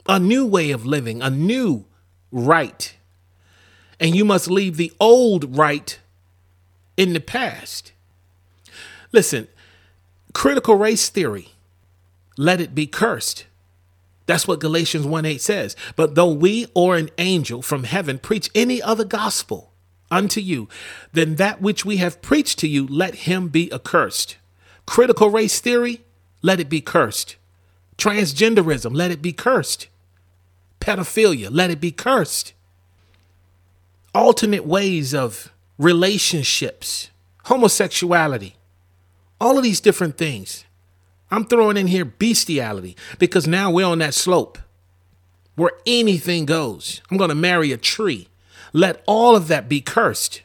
a 0.05 0.19
new 0.19 0.45
way 0.45 0.69
of 0.71 0.85
living, 0.85 1.21
a 1.21 1.29
new 1.29 1.85
right. 2.29 2.93
and 3.97 4.13
you 4.13 4.25
must 4.25 4.51
leave 4.51 4.75
the 4.75 4.91
old 4.99 5.57
right 5.57 5.97
in 6.97 7.13
the 7.13 7.21
past. 7.21 7.93
Listen, 9.13 9.47
critical 10.33 10.75
race 10.75 11.07
theory, 11.07 11.51
let 12.37 12.59
it 12.59 12.75
be 12.75 12.85
cursed. 12.85 13.45
That's 14.25 14.47
what 14.47 14.59
Galatians 14.59 15.05
1 15.05 15.25
8 15.25 15.41
says. 15.41 15.75
But 15.95 16.15
though 16.15 16.31
we 16.31 16.67
or 16.73 16.95
an 16.95 17.09
angel 17.17 17.61
from 17.61 17.83
heaven 17.83 18.19
preach 18.19 18.49
any 18.55 18.81
other 18.81 19.05
gospel 19.05 19.71
unto 20.11 20.39
you 20.39 20.67
than 21.13 21.35
that 21.35 21.61
which 21.61 21.85
we 21.85 21.97
have 21.97 22.21
preached 22.21 22.59
to 22.59 22.67
you, 22.67 22.87
let 22.87 23.15
him 23.15 23.49
be 23.49 23.71
accursed. 23.71 24.37
Critical 24.85 25.29
race 25.29 25.59
theory, 25.59 26.01
let 26.41 26.59
it 26.59 26.69
be 26.69 26.81
cursed. 26.81 27.37
Transgenderism, 27.97 28.93
let 28.95 29.11
it 29.11 29.21
be 29.21 29.31
cursed. 29.31 29.87
Pedophilia, 30.79 31.49
let 31.51 31.71
it 31.71 31.79
be 31.79 31.91
cursed. 31.91 32.53
Alternate 34.13 34.65
ways 34.65 35.13
of 35.13 35.51
relationships, 35.77 37.09
homosexuality, 37.45 38.55
all 39.41 39.57
of 39.57 39.63
these 39.63 39.81
different 39.81 40.17
things. 40.17 40.64
I'm 41.35 41.45
throwing 41.45 41.77
in 41.77 41.87
here 41.87 42.05
bestiality 42.05 42.95
because 43.19 43.47
now 43.47 43.69
we're 43.69 43.85
on 43.85 43.99
that 43.99 44.13
slope 44.13 44.57
where 45.55 45.73
anything 45.85 46.45
goes. 46.45 47.01
I'm 47.11 47.17
going 47.17 47.29
to 47.29 47.35
marry 47.35 47.71
a 47.71 47.77
tree. 47.77 48.29
Let 48.73 49.03
all 49.05 49.35
of 49.35 49.47
that 49.49 49.67
be 49.67 49.81
cursed 49.81 50.41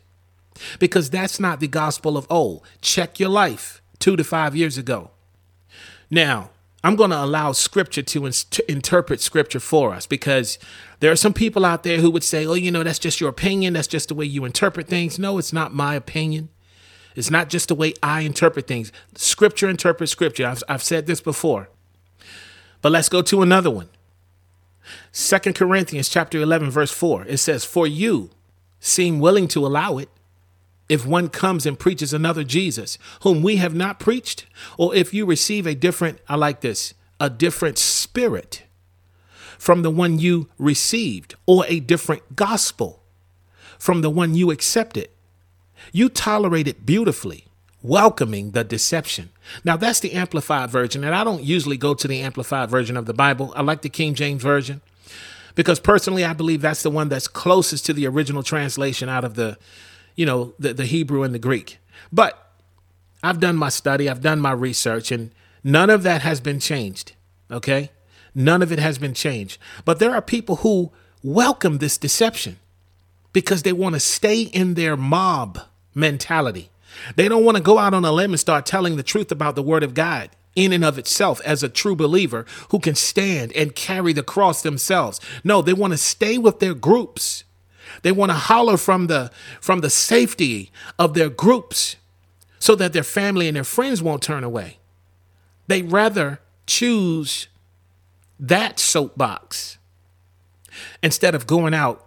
because 0.79 1.11
that's 1.11 1.39
not 1.41 1.61
the 1.61 1.69
gospel 1.69 2.17
of 2.17 2.27
old. 2.29 2.63
Check 2.81 3.21
your 3.21 3.29
life 3.29 3.81
two 3.99 4.17
to 4.17 4.25
five 4.25 4.57
years 4.57 4.77
ago. 4.79 5.11
Now, 6.11 6.51
I'm 6.83 6.97
going 6.97 7.11
to 7.11 7.23
allow 7.23 7.53
scripture 7.53 8.03
to, 8.03 8.27
in- 8.27 8.33
to 8.33 8.71
interpret 8.71 9.21
scripture 9.21 9.61
for 9.61 9.93
us 9.95 10.07
because 10.07 10.59
there 11.01 11.13
are 11.13 11.17
some 11.17 11.35
people 11.35 11.65
out 11.65 11.83
there 11.83 11.99
who 11.99 12.11
would 12.11 12.25
say, 12.25 12.47
oh, 12.47 12.55
you 12.55 12.71
know, 12.71 12.83
that's 12.83 12.99
just 12.99 13.21
your 13.21 13.31
opinion. 13.31 13.75
That's 13.75 13.87
just 13.87 14.09
the 14.09 14.15
way 14.15 14.25
you 14.25 14.45
interpret 14.45 14.89
things. 14.89 15.19
No, 15.19 15.39
it's 15.39 15.53
not 15.53 15.75
my 15.75 15.95
opinion. 15.95 16.49
It's 17.17 17.31
not 17.31 17.49
just 17.49 17.69
the 17.69 17.75
way 17.75 17.95
I 18.03 18.21
interpret 18.21 18.67
things. 18.67 18.93
Scripture 19.15 19.69
interprets 19.69 20.13
scripture. 20.13 20.47
I've, 20.47 20.63
I've 20.69 20.83
said 20.83 21.07
this 21.07 21.21
before. 21.21 21.69
But 22.83 22.93
let's 22.93 23.09
go 23.09 23.23
to 23.23 23.43
another 23.43 23.71
one. 23.71 23.89
Second 25.13 25.55
Corinthians 25.55 26.09
chapter 26.09 26.41
11 26.41 26.71
verse 26.71 26.91
4. 26.91 27.25
It 27.27 27.39
says, 27.39 27.65
"For 27.65 27.87
you 27.87 28.31
seem 28.79 29.19
willing 29.19 29.49
to 29.49 29.67
allow 29.67 29.99
it 29.99 30.09
if 30.89 31.07
one 31.07 31.29
comes 31.29 31.67
and 31.67 31.79
preaches 31.79 32.13
another 32.13 32.43
Jesus, 32.43 32.99
whom 33.23 33.43
we 33.43 33.57
have 33.57 33.75
not 33.75 34.01
preached, 34.01 34.47
or 34.77 34.93
if 34.95 35.15
you 35.15 35.25
receive 35.25 35.65
a 35.65 35.75
different, 35.75 36.19
I 36.29 36.35
like 36.35 36.63
this, 36.63 36.95
a 37.21 37.31
different 37.31 37.79
spirit 37.79 38.65
from 39.57 39.83
the 39.83 39.91
one 39.91 40.19
you 40.19 40.49
received, 40.59 41.37
or 41.47 41.65
a 41.69 41.79
different 41.79 42.35
gospel 42.35 43.05
from 43.79 44.01
the 44.01 44.11
one 44.11 44.35
you 44.35 44.51
accepted. 44.51 45.09
You 45.93 46.09
tolerate 46.09 46.69
it 46.69 46.87
beautifully, 46.87 47.47
welcoming 47.83 48.53
the 48.53 48.65
deception. 48.65 49.31
Now, 49.65 49.77
that's 49.77 50.01
the 50.01 50.13
Amplified 50.13 50.71
Version, 50.71 51.05
and 51.05 51.15
I 51.15 51.25
don't 51.25 51.43
usually 51.43 51.77
go 51.77 51.95
to 51.95 52.09
the 52.09 52.21
Amplified 52.21 52.71
Version 52.71 52.97
of 52.97 53.07
the 53.07 53.15
Bible. 53.15 53.53
I 53.57 53.63
like 53.63 53.83
the 53.83 53.89
King 53.89 54.15
James 54.15 54.43
Version 54.43 54.81
because 55.55 55.81
personally, 55.81 56.25
I 56.25 56.33
believe 56.33 56.61
that's 56.61 56.83
the 56.83 56.91
one 56.91 57.09
that's 57.09 57.29
closest 57.29 57.87
to 57.87 57.93
the 57.93 58.07
original 58.07 58.43
translation 58.43 59.09
out 59.09 59.25
of 59.25 59.35
the, 59.35 59.59
you 60.15 60.27
know, 60.27 60.55
the, 60.59 60.75
the 60.75 60.87
Hebrew 60.87 61.23
and 61.23 61.35
the 61.35 61.39
Greek. 61.39 61.79
But 62.13 62.53
I've 63.23 63.41
done 63.41 63.57
my 63.57 63.69
study, 63.69 64.09
I've 64.09 64.23
done 64.23 64.41
my 64.41 64.53
research, 64.53 65.11
and 65.11 65.31
none 65.63 65.91
of 65.91 66.03
that 66.03 66.23
has 66.23 66.41
been 66.41 66.61
changed. 66.61 67.13
Okay? 67.51 67.91
None 68.35 68.63
of 68.63 68.71
it 68.71 68.79
has 68.79 68.99
been 68.99 69.15
changed. 69.15 69.59
But 69.85 69.99
there 69.99 70.13
are 70.15 70.23
people 70.23 70.57
who 70.57 70.93
welcome 71.23 71.79
this 71.79 71.99
deception 71.99 72.59
because 73.33 73.63
they 73.63 73.73
want 73.73 73.95
to 73.95 74.01
stay 74.01 74.43
in 74.43 74.75
their 74.75 74.97
mob 74.97 75.61
mentality. 75.95 76.71
They 77.17 77.29
don't 77.29 77.45
want 77.45 77.57
to 77.57 77.63
go 77.63 77.79
out 77.79 77.95
on 77.95 78.05
a 78.05 78.13
limb 78.13 78.33
and 78.33 78.41
start 78.41 78.67
telling 78.67 78.97
the 78.97 79.03
truth 79.03 79.31
about 79.31 79.55
the 79.55 79.63
word 79.63 79.83
of 79.83 79.95
God 79.95 80.31
in 80.57 80.73
and 80.73 80.85
of 80.85 80.99
itself 80.99 81.41
as 81.45 81.63
a 81.63 81.69
true 81.69 81.95
believer 81.95 82.45
who 82.71 82.79
can 82.79 82.95
stand 82.95 83.53
and 83.53 83.75
carry 83.75 84.13
the 84.13 84.23
cross 84.23 84.63
themselves. 84.63 85.21
No, 85.45 85.63
they 85.63 85.73
want 85.73 85.93
to 85.93 85.99
stay 85.99 86.39
with 86.39 86.59
their 86.59 86.75
groups. 86.75 87.45
They 88.03 88.13
want 88.13 88.31
to 88.31 88.37
holler 88.37 88.77
from 88.77 89.07
the 89.07 89.31
from 89.61 89.81
the 89.81 89.91
safety 89.91 90.71
of 90.99 91.15
their 91.15 91.29
groups 91.29 91.97
so 92.59 92.75
that 92.77 92.93
their 92.93 93.03
family 93.03 93.49
and 93.49 93.57
their 93.57 93.65
friends 93.65 94.03
won't 94.03 94.23
turn 94.23 94.45
away. 94.45 94.79
They 95.67 95.83
rather 95.83 96.41
choose 96.67 97.49
that 98.39 98.79
soapbox 98.79 99.79
instead 101.03 101.35
of 101.35 101.47
going 101.47 101.75
out 101.75 102.07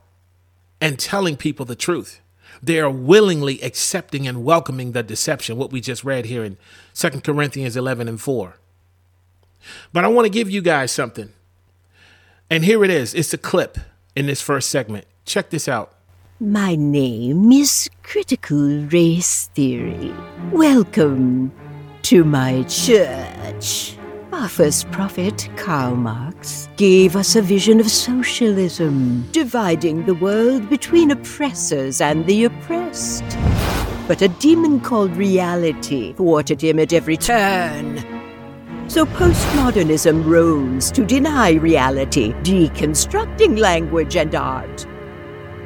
and 0.83 0.99
telling 0.99 1.37
people 1.37 1.65
the 1.65 1.77
truth. 1.77 2.19
They 2.61 2.77
are 2.77 2.89
willingly 2.89 3.61
accepting 3.61 4.27
and 4.27 4.43
welcoming 4.43 4.91
the 4.91 5.01
deception, 5.01 5.55
what 5.55 5.71
we 5.71 5.79
just 5.79 6.03
read 6.03 6.25
here 6.25 6.43
in 6.43 6.57
2 6.93 7.21
Corinthians 7.21 7.77
11 7.77 8.09
and 8.09 8.19
4. 8.19 8.57
But 9.93 10.03
I 10.03 10.09
want 10.09 10.25
to 10.25 10.29
give 10.29 10.49
you 10.49 10.61
guys 10.61 10.91
something. 10.91 11.29
And 12.49 12.65
here 12.65 12.83
it 12.83 12.89
is. 12.89 13.13
It's 13.13 13.33
a 13.33 13.37
clip 13.37 13.77
in 14.13 14.25
this 14.25 14.41
first 14.41 14.69
segment. 14.69 15.05
Check 15.23 15.51
this 15.51 15.69
out. 15.69 15.93
My 16.41 16.75
name 16.75 17.49
is 17.53 17.89
Critical 18.03 18.81
Race 18.87 19.49
Theory. 19.55 20.13
Welcome 20.51 21.53
to 22.01 22.25
my 22.25 22.63
church. 22.63 23.95
Our 24.33 24.49
first 24.49 24.89
prophet, 24.89 25.47
Karl 25.57 25.95
Marx, 25.95 26.67
gave 26.75 27.15
us 27.15 27.35
a 27.35 27.41
vision 27.41 27.79
of 27.79 27.87
socialism, 27.87 29.29
dividing 29.31 30.07
the 30.07 30.15
world 30.15 30.71
between 30.71 31.11
oppressors 31.11 32.01
and 32.01 32.25
the 32.25 32.45
oppressed. 32.45 33.23
But 34.07 34.23
a 34.23 34.27
demon 34.27 34.79
called 34.79 35.15
reality 35.15 36.13
thwarted 36.13 36.61
him 36.61 36.79
at 36.79 36.93
every 36.93 37.15
turn. 37.15 37.99
So 38.89 39.05
postmodernism 39.05 40.25
rose 40.25 40.91
to 40.93 41.05
deny 41.05 41.51
reality, 41.51 42.33
deconstructing 42.41 43.59
language 43.59 44.17
and 44.17 44.33
art. 44.33 44.87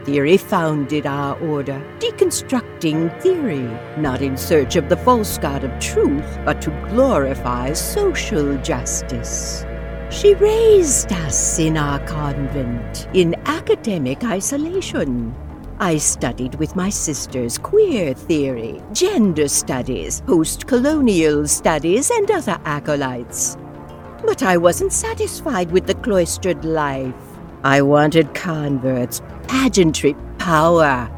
Theory 0.08 0.38
founded 0.38 1.06
our 1.06 1.38
order, 1.42 1.84
deconstructing 2.00 3.22
theory, 3.22 3.68
not 3.98 4.22
in 4.22 4.38
search 4.38 4.78
of 4.78 4.88
the 4.88 4.96
false 4.96 5.38
god 5.38 5.66
of 5.66 5.80
truth, 5.82 6.40
but 6.46 6.62
to 6.62 6.70
glorify 6.88 7.74
social 7.74 8.56
justice. 8.60 9.66
She 10.10 10.34
raised 10.36 11.12
us 11.12 11.60
in 11.60 11.76
our 11.76 12.00
convent, 12.08 13.10
in 13.14 13.36
academic 13.48 14.24
isolation. 14.24 15.36
I 15.78 15.98
studied 15.98 16.56
with 16.56 16.78
my 16.78 16.90
sisters 16.90 17.58
queer 17.58 18.14
theory, 18.14 18.82
gender 18.94 19.50
studies, 19.50 20.22
post 20.22 20.68
colonial 20.68 21.50
studies, 21.50 22.12
and 22.12 22.32
other 22.32 22.58
acolytes. 22.64 23.58
But 24.24 24.42
I 24.42 24.56
wasn't 24.56 24.94
satisfied 24.94 25.70
with 25.70 25.86
the 25.86 25.96
cloistered 25.96 26.64
life. 26.64 27.14
I 27.64 27.82
wanted 27.82 28.34
converts, 28.34 29.22
pageantry, 29.48 30.16
power. 30.38 31.10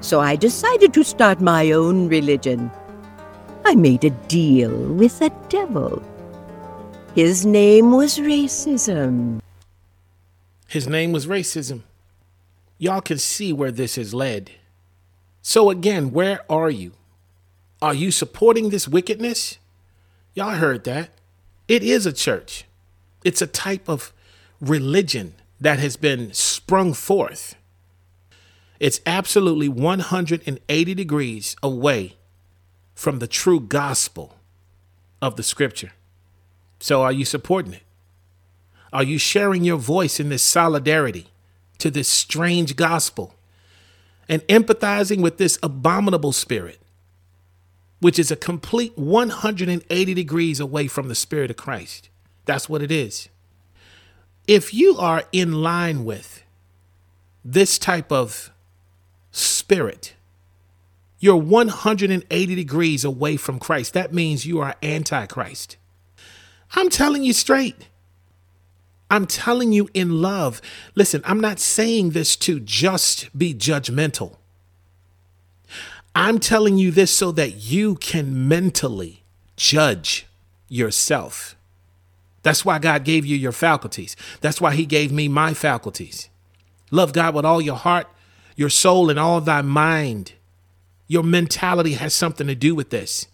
So 0.00 0.20
I 0.20 0.36
decided 0.36 0.94
to 0.94 1.04
start 1.04 1.40
my 1.40 1.72
own 1.72 2.08
religion. 2.08 2.70
I 3.64 3.74
made 3.74 4.04
a 4.04 4.10
deal 4.10 4.70
with 4.94 5.18
the 5.18 5.30
devil. 5.48 6.02
His 7.14 7.44
name 7.44 7.92
was 7.92 8.18
racism. 8.18 9.40
His 10.68 10.86
name 10.86 11.12
was 11.12 11.26
racism. 11.26 11.82
Y'all 12.78 13.00
can 13.00 13.18
see 13.18 13.52
where 13.52 13.72
this 13.72 13.96
has 13.96 14.14
led. 14.14 14.52
So, 15.42 15.70
again, 15.70 16.12
where 16.12 16.40
are 16.50 16.70
you? 16.70 16.92
Are 17.82 17.94
you 17.94 18.10
supporting 18.10 18.68
this 18.70 18.86
wickedness? 18.86 19.58
Y'all 20.34 20.56
heard 20.56 20.84
that. 20.84 21.10
It 21.66 21.82
is 21.82 22.06
a 22.06 22.12
church, 22.12 22.64
it's 23.24 23.42
a 23.42 23.46
type 23.46 23.88
of 23.88 24.12
religion 24.60 25.34
that 25.60 25.78
has 25.78 25.96
been 25.96 26.32
sprung 26.32 26.94
forth. 26.94 27.54
It's 28.78 29.00
absolutely 29.04 29.68
180 29.68 30.94
degrees 30.94 31.54
away 31.62 32.16
from 32.94 33.18
the 33.18 33.26
true 33.26 33.60
gospel 33.60 34.36
of 35.20 35.36
the 35.36 35.42
scripture. 35.42 35.92
So, 36.78 37.02
are 37.02 37.12
you 37.12 37.26
supporting 37.26 37.74
it? 37.74 37.82
Are 38.92 39.02
you 39.02 39.18
sharing 39.18 39.64
your 39.64 39.76
voice 39.76 40.18
in 40.18 40.30
this 40.30 40.42
solidarity 40.42 41.26
to 41.78 41.90
this 41.90 42.08
strange 42.08 42.74
gospel 42.74 43.34
and 44.28 44.42
empathizing 44.42 45.20
with 45.20 45.36
this 45.36 45.58
abominable 45.62 46.32
spirit, 46.32 46.80
which 48.00 48.18
is 48.18 48.30
a 48.30 48.36
complete 48.36 48.96
180 48.96 50.14
degrees 50.14 50.58
away 50.58 50.86
from 50.86 51.08
the 51.08 51.14
spirit 51.14 51.50
of 51.50 51.56
Christ? 51.56 52.08
That's 52.46 52.68
what 52.68 52.82
it 52.82 52.90
is. 52.90 53.28
If 54.50 54.74
you 54.74 54.96
are 54.98 55.22
in 55.30 55.62
line 55.62 56.04
with 56.04 56.42
this 57.44 57.78
type 57.78 58.10
of 58.10 58.50
spirit, 59.30 60.14
you're 61.20 61.36
180 61.36 62.54
degrees 62.56 63.04
away 63.04 63.36
from 63.36 63.60
Christ. 63.60 63.94
That 63.94 64.12
means 64.12 64.46
you 64.46 64.58
are 64.58 64.74
antichrist. 64.82 65.76
I'm 66.74 66.88
telling 66.88 67.22
you 67.22 67.32
straight. 67.32 67.86
I'm 69.08 69.24
telling 69.24 69.70
you 69.70 69.88
in 69.94 70.20
love. 70.20 70.60
Listen, 70.96 71.22
I'm 71.24 71.38
not 71.38 71.60
saying 71.60 72.10
this 72.10 72.34
to 72.38 72.58
just 72.58 73.30
be 73.38 73.54
judgmental. 73.54 74.38
I'm 76.12 76.40
telling 76.40 76.76
you 76.76 76.90
this 76.90 77.12
so 77.12 77.30
that 77.30 77.54
you 77.54 77.94
can 77.94 78.48
mentally 78.48 79.22
judge 79.56 80.26
yourself. 80.68 81.54
That's 82.42 82.64
why 82.64 82.78
God 82.78 83.04
gave 83.04 83.26
you 83.26 83.36
your 83.36 83.52
faculties. 83.52 84.16
That's 84.40 84.60
why 84.60 84.74
He 84.74 84.86
gave 84.86 85.12
me 85.12 85.28
my 85.28 85.54
faculties. 85.54 86.28
Love 86.90 87.12
God 87.12 87.34
with 87.34 87.44
all 87.44 87.60
your 87.60 87.76
heart, 87.76 88.06
your 88.56 88.70
soul, 88.70 89.10
and 89.10 89.18
all 89.18 89.40
thy 89.40 89.62
mind. 89.62 90.32
Your 91.06 91.22
mentality 91.22 91.94
has 91.94 92.14
something 92.14 92.46
to 92.46 92.54
do 92.54 92.74
with 92.74 92.90
this. 92.90 93.26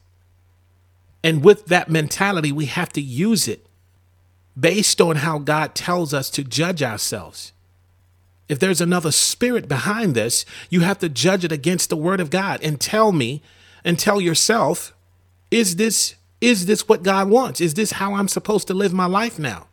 And 1.23 1.45
with 1.45 1.67
that 1.67 1.91
mentality, 1.91 2.53
we 2.53 2.67
have 2.67 2.91
to 2.91 3.01
use 3.01 3.49
it 3.49 3.67
based 4.59 5.01
on 5.01 5.17
how 5.17 5.39
God 5.39 5.75
tells 5.75 6.15
us 6.15 6.31
to 6.31 6.45
judge 6.45 6.83
ourselves. 6.83 7.53
If 8.49 8.59
there's 8.59 8.81
another 8.81 9.11
spirit 9.11 9.69
behind 9.69 10.15
this, 10.15 10.45
you 10.71 10.81
have 10.81 10.99
to 11.01 11.09
judge 11.09 11.45
it 11.45 11.53
against 11.53 11.91
the 11.91 11.97
word 11.97 12.21
of 12.21 12.31
God 12.31 12.61
and 12.63 12.81
tell 12.81 13.13
me 13.13 13.43
and 13.85 13.99
tell 13.99 14.21
yourself, 14.21 14.95
is 15.51 15.77
this 15.77 16.15
is 16.41 16.67
this 16.67 16.89
what 16.89 17.03
God 17.03 17.29
wants? 17.29 17.61
Is 17.61 17.75
this 17.75 17.93
how 17.93 18.15
I'm 18.15 18.29
supposed 18.29 18.69
to 18.69 18.75
live 18.75 18.93
my 18.93 19.07
life 19.07 19.39
now? 19.39 19.69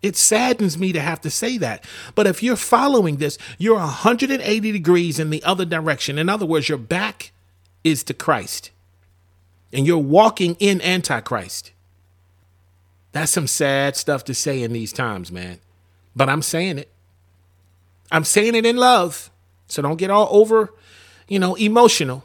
It 0.00 0.16
saddens 0.16 0.78
me 0.78 0.92
to 0.92 1.00
have 1.00 1.20
to 1.22 1.30
say 1.30 1.58
that. 1.58 1.84
But 2.14 2.26
if 2.26 2.42
you're 2.42 2.56
following 2.56 3.16
this, 3.16 3.36
you're 3.58 3.76
180 3.76 4.72
degrees 4.72 5.18
in 5.18 5.30
the 5.30 5.42
other 5.42 5.64
direction. 5.64 6.18
In 6.18 6.28
other 6.28 6.46
words, 6.46 6.68
your 6.68 6.78
back 6.78 7.32
is 7.82 8.04
to 8.04 8.14
Christ 8.14 8.70
and 9.72 9.86
you're 9.86 9.98
walking 9.98 10.56
in 10.60 10.80
Antichrist. 10.82 11.72
That's 13.12 13.32
some 13.32 13.46
sad 13.46 13.96
stuff 13.96 14.24
to 14.24 14.34
say 14.34 14.62
in 14.62 14.72
these 14.72 14.92
times, 14.92 15.32
man. 15.32 15.58
But 16.14 16.28
I'm 16.28 16.42
saying 16.42 16.78
it. 16.78 16.90
I'm 18.10 18.24
saying 18.24 18.54
it 18.54 18.64
in 18.64 18.76
love. 18.76 19.30
So 19.66 19.82
don't 19.82 19.96
get 19.96 20.10
all 20.10 20.28
over, 20.30 20.72
you 21.26 21.38
know, 21.38 21.54
emotional. 21.56 22.24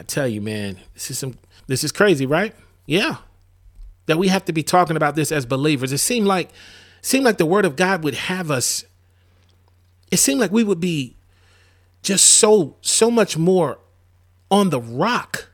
I 0.00 0.02
tell 0.02 0.26
you, 0.26 0.40
man, 0.40 0.78
this 0.94 1.10
is 1.10 1.18
some 1.18 1.36
this 1.66 1.84
is 1.84 1.92
crazy, 1.92 2.24
right? 2.24 2.54
Yeah. 2.86 3.16
That 4.06 4.16
we 4.16 4.28
have 4.28 4.46
to 4.46 4.52
be 4.52 4.62
talking 4.62 4.96
about 4.96 5.14
this 5.14 5.30
as 5.30 5.44
believers. 5.44 5.92
It 5.92 5.98
seemed 5.98 6.26
like 6.26 6.48
seemed 7.02 7.26
like 7.26 7.36
the 7.36 7.44
word 7.44 7.66
of 7.66 7.76
God 7.76 8.02
would 8.02 8.14
have 8.14 8.50
us 8.50 8.84
it 10.10 10.16
seemed 10.16 10.40
like 10.40 10.50
we 10.50 10.64
would 10.64 10.80
be 10.80 11.16
just 12.02 12.24
so 12.24 12.76
so 12.80 13.10
much 13.10 13.36
more 13.36 13.78
on 14.50 14.70
the 14.70 14.80
rock 14.80 15.50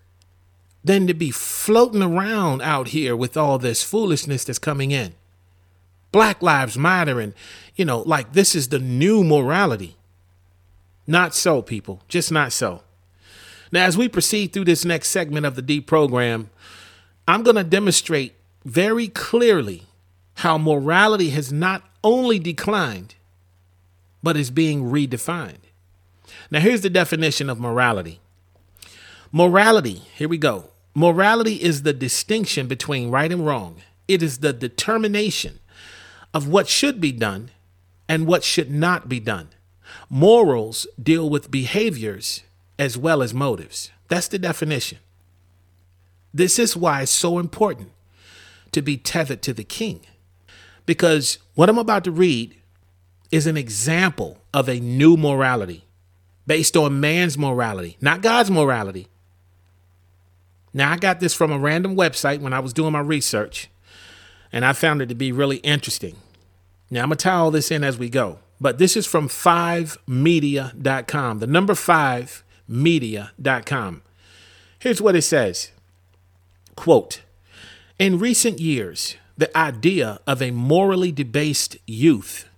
than 0.85 1.09
to 1.09 1.15
be 1.15 1.33
floating 1.33 2.01
around 2.01 2.63
out 2.63 2.89
here 2.89 3.17
with 3.17 3.37
all 3.37 3.59
this 3.59 3.83
foolishness 3.83 4.45
that's 4.45 4.61
coming 4.61 4.93
in. 4.93 5.13
Black 6.13 6.41
Lives 6.41 6.79
Matter, 6.79 7.19
and, 7.21 7.35
you 7.75 7.85
know, 7.85 7.99
like 8.03 8.33
this 8.33 8.55
is 8.55 8.69
the 8.69 8.79
new 8.79 9.25
morality. 9.25 9.97
Not 11.05 11.35
so, 11.35 11.63
people. 11.63 12.03
Just 12.07 12.31
not 12.31 12.53
so. 12.53 12.83
Now, 13.73 13.85
as 13.85 13.97
we 13.97 14.09
proceed 14.09 14.53
through 14.53 14.65
this 14.65 14.85
next 14.85 15.09
segment 15.09 15.47
of 15.47 15.57
the 15.57 15.63
D 15.63 15.81
program, 15.81 16.51
I'm 17.27 17.43
going 17.43 17.57
to 17.57 17.65
demonstrate 17.65 18.35
very 18.65 19.09
clearly 19.09 19.85
how 20.35 20.59
morality 20.59 21.31
has 21.31 21.53
not 21.53 21.83
only 22.05 22.39
declined, 22.39 23.15
but 24.23 24.37
is 24.37 24.51
being 24.51 24.85
redefined. 24.85 25.67
Now, 26.51 26.61
here's 26.61 26.83
the 26.83 26.91
definition 26.91 27.51
of 27.51 27.61
morality 27.61 28.21
morality, 29.33 30.03
here 30.15 30.29
we 30.29 30.39
go. 30.39 30.71
Morality 30.95 31.63
is 31.63 31.83
the 31.83 31.93
distinction 31.93 32.67
between 32.69 33.11
right 33.11 33.31
and 33.31 33.45
wrong, 33.45 33.83
it 34.09 34.23
is 34.23 34.39
the 34.39 34.53
determination 34.53 35.59
of 36.33 36.49
what 36.49 36.69
should 36.69 37.01
be 37.01 37.13
done 37.13 37.51
and 38.09 38.27
what 38.27 38.45
should 38.45 38.71
not 38.71 39.09
be 39.09 39.21
done. 39.21 39.49
Morals 40.09 40.87
deal 41.03 41.29
with 41.29 41.51
behaviors 41.51 42.43
as 42.79 42.99
well 42.99 43.23
as 43.23 43.35
motives. 43.35 43.91
That's 44.09 44.29
the 44.29 44.39
definition. 44.39 44.99
This 46.33 46.59
is 46.59 46.77
why 46.77 47.03
it's 47.03 47.11
so 47.11 47.39
important 47.39 47.91
to 48.73 48.83
be 48.83 48.97
tethered 48.97 49.43
to 49.43 49.55
the 49.55 49.65
king. 49.65 50.01
Because 50.85 51.39
what 51.55 51.69
I'm 51.69 51.79
about 51.79 52.05
to 52.05 52.11
read 52.11 52.57
is 53.33 53.47
an 53.47 53.57
example 53.57 54.39
of 54.53 54.69
a 54.69 54.79
new 54.79 55.17
morality 55.17 55.85
based 56.47 56.77
on 56.77 57.01
man's 57.01 57.37
morality, 57.37 57.97
not 58.01 58.23
God's 58.23 58.51
morality. 58.51 59.09
Now, 60.73 60.93
I 60.93 60.97
got 60.97 61.21
this 61.21 61.35
from 61.35 61.51
a 61.51 61.59
random 61.59 61.97
website 61.97 62.41
when 62.41 62.53
I 62.53 62.61
was 62.61 62.75
doing 62.75 62.93
my 62.93 63.01
research, 63.01 63.69
and 64.53 64.65
I 64.65 64.75
found 64.75 65.03
it 65.03 65.09
to 65.09 65.15
be 65.15 65.33
really 65.33 65.57
interesting. 65.59 66.17
Now, 66.91 67.03
I'm 67.03 67.09
going 67.09 67.17
to 67.17 67.23
tie 67.23 67.33
all 67.33 67.51
this 67.51 67.71
in 67.71 67.83
as 67.83 67.99
we 67.99 68.11
go, 68.11 68.41
but 68.61 68.77
this 68.79 68.97
is 68.97 69.07
from 69.07 69.29
5media.com, 69.29 71.39
the 71.39 71.47
number 71.47 71.75
5media.com. 72.71 74.03
Here's 74.79 75.03
what 75.03 75.17
it 75.17 75.23
says 75.23 75.71
Quote 76.75 77.23
In 77.99 78.19
recent 78.19 78.61
years, 78.61 79.17
the 79.37 79.57
idea 79.57 80.21
of 80.27 80.41
a 80.41 80.51
morally 80.51 81.13
debased 81.13 81.77
youth 81.87 82.49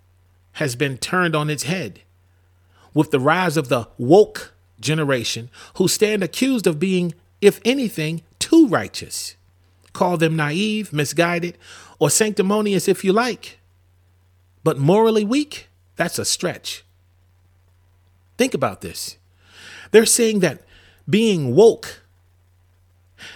has 0.53 0.77
been 0.77 0.99
turned 0.99 1.35
on 1.37 1.51
its 1.51 1.65
head 1.65 2.01
with 2.95 3.11
the 3.11 3.21
rise 3.21 3.57
of 3.57 3.69
the 3.69 3.89
woke 3.97 4.55
generation 4.81 5.51
who 5.75 5.89
stand 5.89 6.23
accused 6.23 6.67
of 6.67 6.79
being, 6.79 7.15
if 7.41 7.61
anything, 7.65 8.23
too 8.39 8.67
righteous. 8.67 9.37
Call 9.93 10.17
them 10.17 10.37
naive, 10.37 10.93
misguided, 10.93 11.57
or 11.99 12.11
sanctimonious 12.11 12.89
if 12.89 13.05
you 13.05 13.13
like. 13.13 13.59
But 14.63 14.79
morally 14.79 15.25
weak, 15.25 15.69
that's 15.97 16.19
a 16.19 16.25
stretch. 16.25 16.85
Think 18.37 18.55
about 18.55 18.81
this. 18.81 19.17
They're 19.91 20.07
saying 20.07 20.41
that 20.41 20.63
being 21.09 21.55
woke 21.55 22.03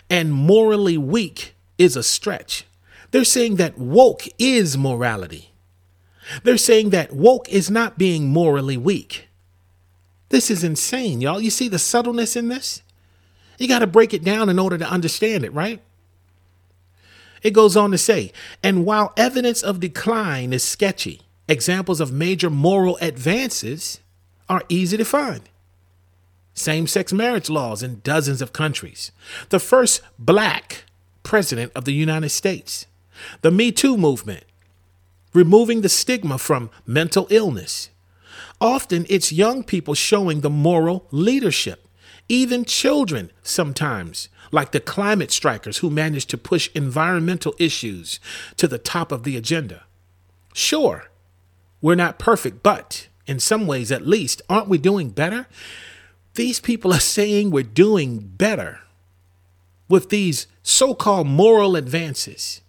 and 0.09 0.33
morally 0.33 0.99
weak 0.99 1.55
is 1.79 1.97
a 1.97 2.03
stretch. 2.03 2.65
They're 3.11 3.25
saying 3.25 3.57
that 3.57 3.79
woke 3.79 4.25
is 4.39 4.77
morality. 4.77 5.51
They're 6.45 6.57
saying 6.57 6.91
that 6.91 7.13
woke 7.13 7.49
is 7.49 7.71
not 7.71 7.99
being 7.99 8.29
morally 8.29 8.77
weak. 8.77 9.29
This 10.29 10.51
is 10.51 10.65
insane, 10.65 11.21
y'all. 11.21 11.41
You 11.41 11.51
see 11.51 11.69
the 11.69 11.79
subtleness 11.79 12.37
in 12.37 12.49
this? 12.49 12.83
You 13.59 13.69
got 13.69 13.81
to 13.81 13.87
break 13.87 14.15
it 14.15 14.25
down 14.25 14.49
in 14.49 14.59
order 14.59 14.79
to 14.79 14.89
understand 14.89 15.45
it, 15.45 15.53
right? 15.53 15.81
It 17.43 17.53
goes 17.53 17.77
on 17.77 17.91
to 17.91 17.99
say, 17.99 18.33
and 18.63 18.87
while 18.87 19.13
evidence 19.17 19.63
of 19.63 19.81
decline 19.81 20.53
is 20.53 20.63
sketchy, 20.63 21.23
examples 21.49 22.01
of 22.01 22.13
major 22.13 22.49
moral 22.49 22.97
advances 23.01 24.01
are 24.49 24.63
easy 24.69 24.97
to 24.97 25.05
find. 25.05 25.43
Same 26.55 26.87
sex 26.87 27.13
marriage 27.13 27.49
laws 27.49 27.83
in 27.83 28.01
dozens 28.01 28.43
of 28.43 28.53
countries. 28.53 29.11
The 29.49 29.59
first 29.59 30.03
black 30.19 30.85
president 31.23 31.73
of 31.75 31.85
the 31.85 31.93
United 31.93 32.29
States. 32.31 32.87
The 33.41 33.51
Me 33.51 33.73
Too 33.73 33.97
movement. 33.97 34.45
Removing 35.33 35.81
the 35.81 35.89
stigma 35.89 36.39
from 36.39 36.71
mental 36.87 37.27
illness. 37.31 37.91
Often 38.61 39.07
it's 39.09 39.33
young 39.33 39.65
people 39.65 39.95
showing 39.95 40.41
the 40.41 40.51
moral 40.51 41.07
leadership. 41.11 41.89
Even 42.29 42.65
children 42.65 43.31
sometimes 43.43 44.29
like 44.53 44.73
the 44.73 44.81
climate 44.81 45.33
strikers 45.33 45.79
who 45.79 45.91
managed 45.91 46.31
to 46.31 46.39
push 46.39 46.71
environmental 46.75 47.55
issues 47.59 48.21
to 48.57 48.69
the 48.69 48.79
top 48.79 49.11
of 49.11 49.25
the 49.25 49.37
agenda. 49.37 49.85
Sure, 50.53 51.11
we're 51.81 51.95
not 51.95 52.19
perfect, 52.19 52.63
but 52.63 53.09
in 53.27 53.41
some 53.41 53.67
ways 53.67 53.91
at 53.91 54.07
least, 54.07 54.43
aren't 54.49 54.69
we 54.69 54.79
doing 54.79 55.09
better? 55.09 55.47
These 56.35 56.61
people 56.61 56.93
are 56.93 57.01
saying 57.01 57.51
we're 57.51 57.63
doing 57.63 58.19
better 58.21 58.81
with 59.89 60.09
these 60.09 60.47
so 60.63 60.95
called 60.95 61.27
moral 61.27 61.77
advances. 61.77 62.63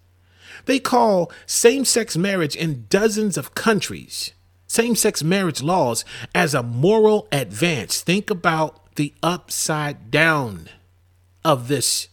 They 0.66 0.80
call 0.80 1.32
same 1.46 1.86
sex 1.86 2.18
marriage 2.18 2.56
in 2.56 2.86
dozens 2.90 3.38
of 3.38 3.56
countries, 3.56 4.34
same 4.68 4.96
sex 4.96 5.24
marriage 5.24 5.62
laws, 5.62 6.04
as 6.36 6.54
a 6.54 6.64
moral 6.64 7.28
advance. 7.32 8.02
Think 8.02 8.30
about 8.30 8.96
the 8.96 9.14
upside 9.24 10.12
down 10.12 10.70
of 11.46 11.68
this 11.68 12.10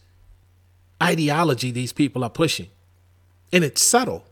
ideology 1.01 1.71
these 1.71 1.93
people 1.93 2.23
are 2.23 2.29
pushing. 2.29 2.67
And 3.51 3.63
it's 3.63 3.81
subtle. 3.81 4.25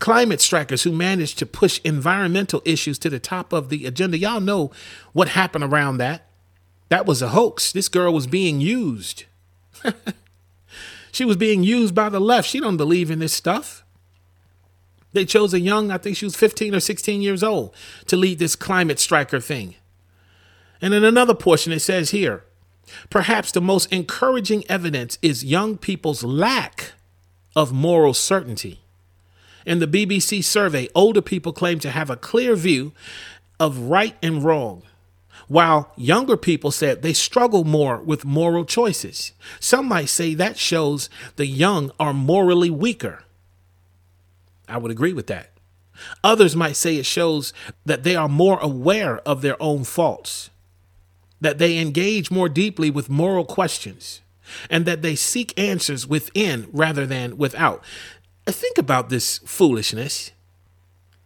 Climate 0.00 0.40
strikers 0.40 0.82
who 0.82 0.92
managed 0.92 1.38
to 1.38 1.46
push 1.46 1.80
environmental 1.84 2.62
issues 2.64 2.98
to 2.98 3.10
the 3.10 3.20
top 3.20 3.52
of 3.52 3.68
the 3.68 3.86
agenda. 3.86 4.18
Y'all 4.18 4.40
know 4.40 4.72
what 5.12 5.28
happened 5.28 5.62
around 5.62 5.98
that. 5.98 6.26
That 6.88 7.06
was 7.06 7.22
a 7.22 7.28
hoax. 7.28 7.70
This 7.70 7.88
girl 7.88 8.12
was 8.12 8.26
being 8.26 8.60
used. 8.60 9.24
she 11.12 11.24
was 11.24 11.36
being 11.36 11.62
used 11.62 11.94
by 11.94 12.08
the 12.08 12.20
left. 12.20 12.48
She 12.48 12.60
don't 12.60 12.76
believe 12.76 13.10
in 13.10 13.20
this 13.20 13.32
stuff. 13.32 13.84
They 15.12 15.24
chose 15.24 15.52
a 15.52 15.60
young, 15.60 15.90
I 15.90 15.98
think 15.98 16.16
she 16.16 16.24
was 16.24 16.36
15 16.36 16.74
or 16.74 16.80
16 16.80 17.20
years 17.22 17.42
old, 17.42 17.74
to 18.06 18.16
lead 18.16 18.38
this 18.38 18.56
climate 18.56 18.98
striker 18.98 19.40
thing. 19.40 19.74
And 20.80 20.94
in 20.94 21.04
another 21.04 21.34
portion, 21.34 21.72
it 21.72 21.80
says 21.80 22.10
here 22.10 22.44
Perhaps 23.08 23.52
the 23.52 23.60
most 23.60 23.92
encouraging 23.92 24.64
evidence 24.68 25.18
is 25.22 25.44
young 25.44 25.76
people's 25.76 26.24
lack 26.24 26.92
of 27.54 27.72
moral 27.72 28.14
certainty. 28.14 28.80
In 29.66 29.78
the 29.78 29.86
BBC 29.86 30.42
survey, 30.42 30.88
older 30.94 31.20
people 31.20 31.52
claim 31.52 31.78
to 31.80 31.90
have 31.90 32.10
a 32.10 32.16
clear 32.16 32.56
view 32.56 32.92
of 33.58 33.78
right 33.78 34.16
and 34.22 34.42
wrong, 34.42 34.82
while 35.48 35.92
younger 35.96 36.36
people 36.36 36.70
said 36.70 37.02
they 37.02 37.12
struggle 37.12 37.64
more 37.64 37.98
with 37.98 38.24
moral 38.24 38.64
choices. 38.64 39.32
Some 39.58 39.86
might 39.86 40.08
say 40.08 40.34
that 40.34 40.58
shows 40.58 41.10
the 41.36 41.46
young 41.46 41.92
are 42.00 42.14
morally 42.14 42.70
weaker. 42.70 43.24
I 44.68 44.78
would 44.78 44.90
agree 44.90 45.12
with 45.12 45.26
that. 45.26 45.50
Others 46.24 46.56
might 46.56 46.76
say 46.76 46.96
it 46.96 47.04
shows 47.04 47.52
that 47.84 48.04
they 48.04 48.16
are 48.16 48.28
more 48.28 48.58
aware 48.60 49.18
of 49.20 49.42
their 49.42 49.60
own 49.60 49.84
faults, 49.84 50.48
that 51.40 51.58
they 51.58 51.78
engage 51.78 52.30
more 52.30 52.48
deeply 52.48 52.90
with 52.90 53.10
moral 53.10 53.44
questions, 53.44 54.22
and 54.70 54.86
that 54.86 55.02
they 55.02 55.14
seek 55.14 55.58
answers 55.58 56.06
within 56.06 56.68
rather 56.72 57.06
than 57.06 57.36
without. 57.36 57.84
Think 58.46 58.78
about 58.78 59.08
this 59.08 59.38
foolishness. 59.44 60.32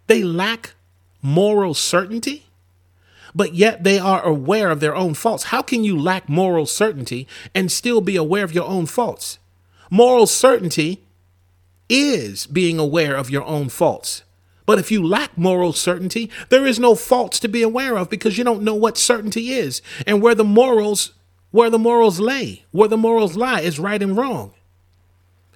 They 0.07 0.23
lack 0.23 0.75
moral 1.23 1.75
certainty, 1.75 2.47
but 3.35 3.55
yet 3.55 3.85
they 3.85 3.99
are 3.99 4.23
aware 4.23 4.71
of 4.71 4.81
their 4.81 4.95
own 4.95 5.15
faults. 5.15 5.45
How 5.45 5.63
can 5.63 5.85
you 5.85 5.99
lack 5.99 6.29
moral 6.29 6.67
certainty 6.67 7.27
and 7.55 7.73
still 7.73 8.01
be 8.01 8.17
aware 8.17 8.45
of 8.45 8.55
your 8.55 8.67
own 8.67 8.87
faults? 8.87 9.39
Moral 9.91 10.27
certainty 10.27 11.03
is 11.89 12.47
being 12.47 12.79
aware 12.79 13.17
of 13.17 13.31
your 13.31 13.45
own 13.45 13.69
faults. 13.69 14.23
But 14.67 14.79
if 14.79 14.91
you 14.91 15.07
lack 15.07 15.37
moral 15.37 15.73
certainty, 15.73 16.31
there 16.49 16.67
is 16.67 16.79
no 16.79 16.95
faults 16.95 17.39
to 17.41 17.49
be 17.49 17.63
aware 17.63 17.97
of 17.97 18.09
because 18.09 18.39
you 18.39 18.45
don't 18.45 18.63
know 18.63 18.75
what 18.75 18.97
certainty 18.97 19.53
is 19.53 19.83
and 20.07 20.23
where 20.23 20.35
the 20.35 20.45
morals 20.45 21.13
where 21.51 21.71
the 21.71 21.79
morals 21.79 22.19
lay, 22.19 22.65
where 22.73 22.89
the 22.89 22.97
morals 22.97 23.37
lie 23.37 23.61
is 23.61 23.79
right 23.79 24.03
and 24.03 24.17
wrong. 24.17 24.53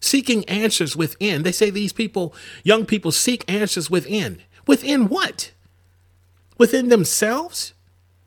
Seeking 0.09 0.43
answers 0.47 0.97
within. 0.97 1.43
They 1.43 1.53
say 1.53 1.69
these 1.69 1.93
people, 1.93 2.35
young 2.65 2.87
people 2.87 3.13
seek 3.13 3.45
answers 3.47 3.91
within. 3.91 4.41
Within 4.67 5.11
what? 5.11 5.53
Within 6.57 6.89
themselves? 6.89 7.75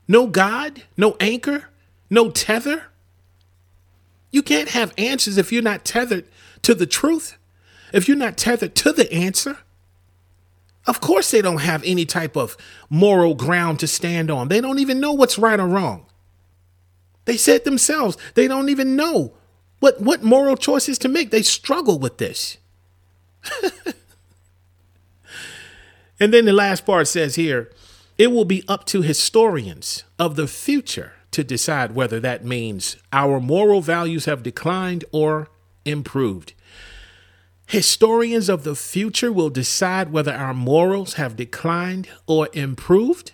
No 0.08 0.28
God, 0.28 0.84
no 0.96 1.18
anchor, 1.20 1.70
no 2.08 2.30
tether. 2.30 2.84
You 4.30 4.44
can't 4.44 4.70
have 4.70 4.94
answers 4.96 5.40
if 5.40 5.52
you're 5.52 5.64
not 5.64 5.84
tethered 5.84 6.26
to 6.62 6.76
the 6.76 6.86
truth, 6.86 7.40
if 7.92 8.08
you're 8.08 8.16
not 8.16 8.38
tethered 8.38 8.76
to 8.76 8.92
the 8.92 9.12
answer. 9.12 9.58
Of 10.86 11.02
course, 11.02 11.32
they 11.32 11.42
don't 11.42 11.62
have 11.62 11.82
any 11.84 12.06
type 12.06 12.38
of 12.38 12.58
moral 12.92 13.34
ground 13.34 13.80
to 13.80 13.88
stand 13.88 14.30
on. 14.30 14.50
They 14.50 14.62
don't 14.62 14.78
even 14.78 15.00
know 15.00 15.14
what's 15.14 15.40
right 15.40 15.60
or 15.60 15.68
wrong. 15.68 16.06
They 17.26 17.38
said 17.38 17.64
themselves 17.64 18.20
they 18.36 18.48
don't 18.48 18.70
even 18.70 18.96
know 18.96 19.34
what, 19.82 20.00
what 20.00 20.24
moral 20.24 20.56
choices 20.56 20.98
to 21.00 21.10
make. 21.10 21.32
They 21.32 21.42
struggle 21.42 22.00
with 22.00 22.18
this. 22.18 22.58
and 26.20 26.34
then 26.34 26.46
the 26.46 26.54
last 26.54 26.86
part 26.86 27.10
says 27.10 27.36
here 27.36 27.70
it 28.18 28.32
will 28.32 28.46
be 28.46 28.64
up 28.68 28.86
to 28.86 29.02
historians 29.02 30.04
of 30.20 30.36
the 30.36 30.48
future 30.48 31.14
to 31.32 31.44
decide 31.44 31.96
whether 31.96 32.20
that 32.20 32.46
means 32.46 32.98
our 33.12 33.40
moral 33.40 33.82
values 33.82 34.26
have 34.26 34.44
declined 34.44 35.04
or 35.12 35.50
improved. 35.84 36.54
Historians 37.66 38.50
of 38.50 38.64
the 38.64 38.76
future 38.76 39.32
will 39.32 39.50
decide 39.50 40.12
whether 40.12 40.34
our 40.34 40.54
morals 40.54 41.14
have 41.14 41.36
declined 41.36 42.08
or 42.28 42.50
improved. 42.54 43.32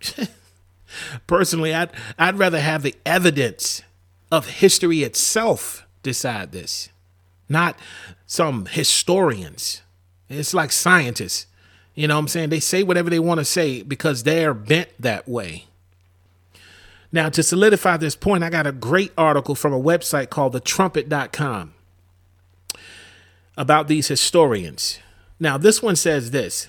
Personally, 1.26 1.74
I'd, 1.74 1.90
I'd 2.18 2.38
rather 2.38 2.60
have 2.60 2.82
the 2.82 2.94
evidence 3.04 3.82
of 4.30 4.46
history 4.46 5.02
itself 5.02 5.86
decide 6.02 6.52
this, 6.52 6.88
not 7.48 7.78
some 8.26 8.66
historians. 8.66 9.82
It's 10.28 10.54
like 10.54 10.72
scientists. 10.72 11.46
You 11.94 12.08
know 12.08 12.16
what 12.16 12.20
I'm 12.20 12.28
saying? 12.28 12.50
They 12.50 12.60
say 12.60 12.82
whatever 12.82 13.08
they 13.08 13.18
want 13.18 13.38
to 13.38 13.44
say 13.44 13.82
because 13.82 14.22
they're 14.22 14.54
bent 14.54 14.90
that 14.98 15.28
way. 15.28 15.66
Now, 17.12 17.28
to 17.30 17.42
solidify 17.42 17.96
this 17.96 18.16
point, 18.16 18.44
I 18.44 18.50
got 18.50 18.66
a 18.66 18.72
great 18.72 19.12
article 19.16 19.54
from 19.54 19.72
a 19.72 19.80
website 19.80 20.28
called 20.28 20.54
thetrumpet.com 20.54 21.72
about 23.56 23.88
these 23.88 24.08
historians. 24.08 24.98
Now, 25.40 25.56
this 25.56 25.82
one 25.82 25.96
says 25.96 26.30
this 26.30 26.68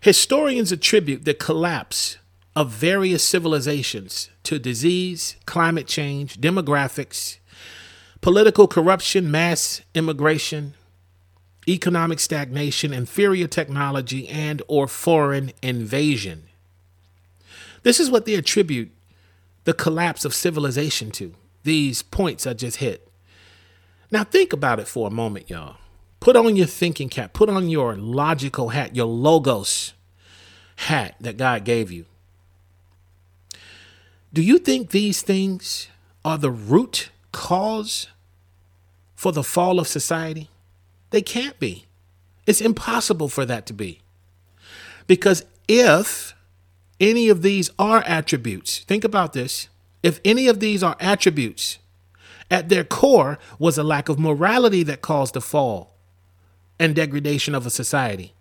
Historians 0.00 0.72
attribute 0.72 1.24
the 1.24 1.34
collapse 1.34 2.18
of 2.56 2.70
various 2.70 3.22
civilizations 3.22 4.30
to 4.44 4.58
disease, 4.58 5.36
climate 5.46 5.86
change, 5.86 6.40
demographics, 6.40 7.38
political 8.20 8.66
corruption, 8.66 9.30
mass 9.30 9.82
immigration, 9.94 10.74
economic 11.68 12.20
stagnation, 12.20 12.92
inferior 12.92 13.46
technology, 13.46 14.28
and 14.28 14.62
or 14.68 14.86
foreign 14.86 15.52
invasion. 15.62 16.44
This 17.82 18.00
is 18.00 18.10
what 18.10 18.24
they 18.24 18.34
attribute 18.34 18.90
the 19.64 19.74
collapse 19.74 20.24
of 20.24 20.34
civilization 20.34 21.10
to. 21.12 21.34
These 21.62 22.02
points 22.02 22.46
I 22.46 22.52
just 22.52 22.78
hit. 22.78 23.08
Now 24.10 24.24
think 24.24 24.52
about 24.52 24.78
it 24.78 24.88
for 24.88 25.06
a 25.06 25.10
moment, 25.10 25.50
y'all. 25.50 25.76
Put 26.20 26.36
on 26.36 26.56
your 26.56 26.66
thinking 26.66 27.08
cap, 27.08 27.32
put 27.32 27.48
on 27.48 27.68
your 27.68 27.96
logical 27.96 28.70
hat, 28.70 28.96
your 28.96 29.06
logos 29.06 29.92
hat 30.76 31.16
that 31.20 31.36
God 31.36 31.64
gave 31.64 31.90
you. 31.90 32.06
Do 34.34 34.42
you 34.42 34.58
think 34.58 34.90
these 34.90 35.22
things 35.22 35.86
are 36.24 36.36
the 36.36 36.50
root 36.50 37.10
cause 37.30 38.08
for 39.14 39.30
the 39.30 39.44
fall 39.44 39.78
of 39.78 39.86
society? 39.86 40.50
They 41.10 41.22
can't 41.22 41.56
be. 41.60 41.86
It's 42.44 42.60
impossible 42.60 43.28
for 43.28 43.46
that 43.46 43.64
to 43.66 43.72
be. 43.72 44.00
Because 45.06 45.44
if 45.68 46.34
any 46.98 47.28
of 47.28 47.42
these 47.42 47.70
are 47.78 48.02
attributes, 48.06 48.80
think 48.80 49.04
about 49.04 49.34
this. 49.34 49.68
If 50.02 50.18
any 50.24 50.48
of 50.48 50.58
these 50.58 50.82
are 50.82 50.96
attributes, 50.98 51.78
at 52.50 52.68
their 52.68 52.82
core 52.82 53.38
was 53.60 53.78
a 53.78 53.84
lack 53.84 54.08
of 54.08 54.18
morality 54.18 54.82
that 54.82 55.00
caused 55.00 55.34
the 55.34 55.40
fall 55.40 55.94
and 56.80 56.92
degradation 56.96 57.54
of 57.54 57.66
a 57.66 57.70
society. 57.70 58.34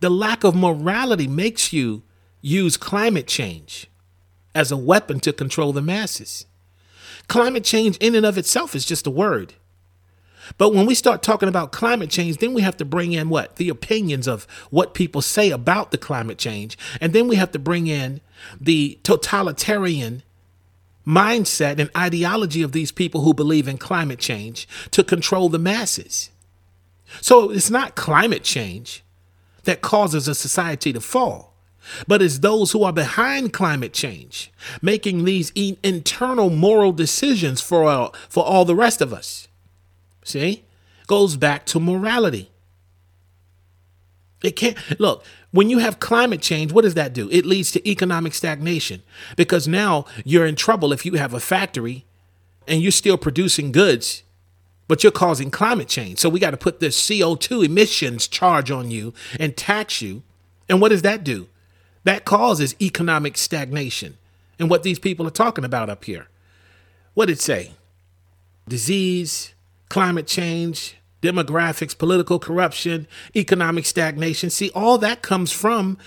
The 0.00 0.08
lack 0.08 0.42
of 0.42 0.54
morality 0.54 1.28
makes 1.28 1.70
you 1.70 2.02
use 2.40 2.78
climate 2.78 3.26
change 3.26 3.90
as 4.54 4.72
a 4.72 4.76
weapon 4.76 5.20
to 5.20 5.32
control 5.32 5.72
the 5.72 5.82
masses. 5.82 6.46
Climate 7.28 7.64
change, 7.64 7.96
in 7.98 8.14
and 8.14 8.26
of 8.26 8.38
itself, 8.38 8.74
is 8.74 8.84
just 8.84 9.06
a 9.06 9.10
word. 9.10 9.54
But 10.58 10.74
when 10.74 10.86
we 10.86 10.94
start 10.94 11.22
talking 11.22 11.48
about 11.48 11.72
climate 11.72 12.10
change, 12.10 12.38
then 12.38 12.54
we 12.54 12.62
have 12.62 12.76
to 12.78 12.84
bring 12.84 13.12
in 13.12 13.28
what? 13.28 13.56
The 13.56 13.68
opinions 13.68 14.26
of 14.26 14.46
what 14.70 14.94
people 14.94 15.22
say 15.22 15.50
about 15.50 15.90
the 15.90 15.98
climate 15.98 16.38
change. 16.38 16.76
And 17.00 17.12
then 17.12 17.28
we 17.28 17.36
have 17.36 17.52
to 17.52 17.58
bring 17.58 17.86
in 17.86 18.20
the 18.60 18.98
totalitarian 19.02 20.22
mindset 21.06 21.78
and 21.78 21.90
ideology 21.96 22.62
of 22.62 22.72
these 22.72 22.92
people 22.92 23.22
who 23.22 23.34
believe 23.34 23.68
in 23.68 23.78
climate 23.78 24.18
change 24.18 24.68
to 24.90 25.04
control 25.04 25.48
the 25.48 25.58
masses. 25.58 26.30
So 27.20 27.50
it's 27.50 27.70
not 27.70 27.96
climate 27.96 28.44
change 28.44 29.02
that 29.64 29.82
causes 29.82 30.28
a 30.28 30.34
society 30.34 30.92
to 30.92 31.00
fall 31.00 31.49
but 32.06 32.22
it's 32.22 32.38
those 32.38 32.72
who 32.72 32.84
are 32.84 32.92
behind 32.92 33.52
climate 33.52 33.92
change 33.92 34.52
making 34.82 35.24
these 35.24 35.50
internal 35.50 36.50
moral 36.50 36.92
decisions 36.92 37.60
for 37.60 37.84
all, 37.84 38.14
for 38.28 38.44
all 38.44 38.64
the 38.64 38.74
rest 38.74 39.00
of 39.00 39.12
us. 39.12 39.48
See? 40.24 40.64
Goes 41.06 41.36
back 41.36 41.66
to 41.66 41.80
morality. 41.80 42.50
It 44.42 44.52
can't 44.52 44.76
look, 44.98 45.24
when 45.50 45.68
you 45.68 45.78
have 45.78 46.00
climate 46.00 46.40
change, 46.40 46.72
what 46.72 46.82
does 46.82 46.94
that 46.94 47.12
do? 47.12 47.28
It 47.30 47.44
leads 47.44 47.72
to 47.72 47.88
economic 47.88 48.34
stagnation 48.34 49.02
because 49.36 49.66
now 49.66 50.06
you're 50.24 50.46
in 50.46 50.56
trouble 50.56 50.92
if 50.92 51.04
you 51.04 51.14
have 51.14 51.34
a 51.34 51.40
factory 51.40 52.04
and 52.66 52.80
you're 52.80 52.92
still 52.92 53.18
producing 53.18 53.72
goods, 53.72 54.22
but 54.86 55.02
you're 55.02 55.12
causing 55.12 55.50
climate 55.50 55.88
change. 55.88 56.20
So 56.20 56.28
we 56.28 56.40
got 56.40 56.52
to 56.52 56.56
put 56.56 56.80
this 56.80 57.00
CO2 57.00 57.64
emissions 57.64 58.28
charge 58.28 58.70
on 58.70 58.90
you 58.90 59.12
and 59.38 59.56
tax 59.56 60.00
you. 60.00 60.22
And 60.68 60.80
what 60.80 60.90
does 60.90 61.02
that 61.02 61.24
do? 61.24 61.48
That 62.04 62.24
causes 62.24 62.74
economic 62.80 63.36
stagnation. 63.36 64.16
And 64.58 64.68
what 64.68 64.82
these 64.82 64.98
people 64.98 65.26
are 65.26 65.30
talking 65.30 65.64
about 65.64 65.88
up 65.88 66.04
here. 66.04 66.28
What 67.14 67.26
did 67.26 67.38
it 67.38 67.40
say? 67.40 67.72
Disease, 68.68 69.54
climate 69.88 70.26
change, 70.26 70.96
demographics, 71.22 71.96
political 71.96 72.38
corruption, 72.38 73.06
economic 73.34 73.86
stagnation. 73.86 74.50
See, 74.50 74.70
all 74.74 74.98
that 74.98 75.22
comes 75.22 75.52
from 75.52 75.98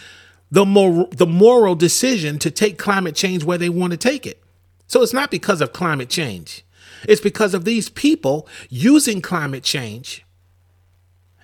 the 0.51 0.65
mor- 0.65 1.07
the 1.11 1.25
moral 1.25 1.75
decision 1.75 2.37
to 2.39 2.51
take 2.51 2.77
climate 2.77 3.15
change 3.15 3.43
where 3.43 3.57
they 3.57 3.69
want 3.69 3.91
to 3.91 3.97
take 3.97 4.25
it. 4.27 4.41
So 4.87 5.01
it's 5.01 5.13
not 5.13 5.31
because 5.31 5.61
of 5.61 5.73
climate 5.73 6.09
change. 6.09 6.63
It's 7.07 7.21
because 7.21 7.53
of 7.53 7.65
these 7.65 7.89
people 7.89 8.47
using 8.69 9.21
climate 9.21 9.63
change 9.63 10.23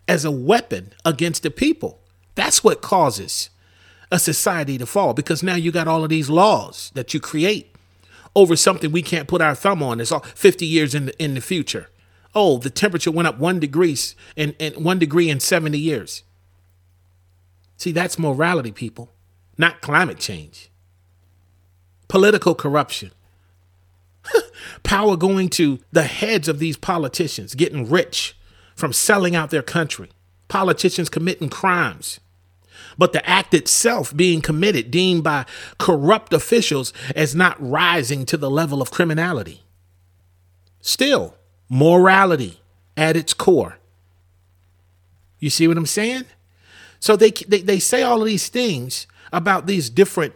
as 0.08 0.26
a 0.26 0.32
weapon 0.32 0.94
against 1.04 1.44
the 1.44 1.52
people. 1.52 2.00
That's 2.36 2.64
what 2.64 2.82
causes 2.82 3.50
a 4.12 4.20
society 4.20 4.78
to 4.78 4.86
fall 4.86 5.14
because 5.14 5.44
now 5.44 5.56
you 5.56 5.72
got 5.72 5.88
all 5.88 6.04
of 6.04 6.10
these 6.10 6.30
laws 6.30 6.92
that 6.96 7.14
you 7.14 7.20
create 7.20 7.76
over 8.36 8.56
something 8.56 8.92
we 8.92 9.02
can't 9.02 9.28
put 9.28 9.42
our 9.42 9.56
thumb 9.56 9.84
on. 9.84 10.00
It's 10.00 10.12
all 10.12 10.22
50 10.22 10.66
years 10.66 10.96
in 10.96 11.08
the, 11.08 11.24
in 11.24 11.36
the 11.36 11.42
future. 11.42 11.90
Oh, 12.36 12.58
the 12.58 12.70
temperature 12.70 13.12
went 13.12 13.28
up 13.28 13.38
one 13.40 13.60
degree 13.60 13.98
in, 14.36 14.54
in 14.54 14.84
one 14.84 15.00
degree 15.00 15.30
in 15.30 15.40
70 15.40 15.78
years. 15.78 16.24
See, 17.78 17.92
that's 17.92 18.20
morality, 18.20 18.72
people, 18.72 19.12
not 19.58 19.82
climate 19.82 20.20
change. 20.20 20.70
Political 22.08 22.56
corruption. 22.56 23.12
Power 24.84 25.16
going 25.16 25.50
to 25.50 25.80
the 25.92 26.04
heads 26.04 26.48
of 26.48 26.60
these 26.60 26.78
politicians, 26.78 27.56
getting 27.56 27.90
rich 27.90 28.38
from 28.76 28.94
selling 28.94 29.36
out 29.36 29.50
their 29.50 29.62
country. 29.62 30.10
Politicians 30.50 31.10
committing 31.10 31.50
crimes. 31.50 32.20
But 33.00 33.14
the 33.14 33.28
act 33.28 33.54
itself 33.54 34.16
being 34.16 34.42
committed, 34.42 34.92
deemed 34.92 35.24
by 35.24 35.46
corrupt 35.78 36.34
officials 36.34 36.92
as 37.16 37.34
not 37.34 37.56
rising 37.58 38.26
to 38.26 38.36
the 38.36 38.50
level 38.50 38.82
of 38.82 38.92
criminality. 38.92 39.64
Still, 40.82 41.36
morality 41.70 42.60
at 42.98 43.16
its 43.16 43.34
core. 43.34 43.78
You 45.40 45.50
see 45.50 45.66
what 45.66 45.78
I'm 45.78 45.86
saying? 45.86 46.26
So 47.00 47.16
they, 47.16 47.32
they, 47.32 47.62
they 47.62 47.80
say 47.80 48.04
all 48.04 48.20
of 48.20 48.28
these 48.28 48.50
things 48.50 49.08
about 49.32 49.66
these 49.66 49.90
different 49.90 50.34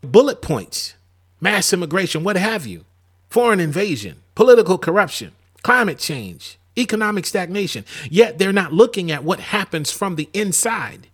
bullet 0.00 0.40
points 0.40 0.94
mass 1.38 1.70
immigration, 1.74 2.24
what 2.24 2.36
have 2.36 2.66
you, 2.66 2.86
foreign 3.28 3.60
invasion, 3.60 4.22
political 4.34 4.78
corruption, 4.78 5.32
climate 5.62 5.98
change, 5.98 6.58
economic 6.78 7.26
stagnation. 7.26 7.84
Yet 8.08 8.38
they're 8.38 8.54
not 8.54 8.72
looking 8.72 9.10
at 9.10 9.22
what 9.22 9.38
happens 9.38 9.90
from 9.90 10.16
the 10.16 10.30
inside. 10.32 11.08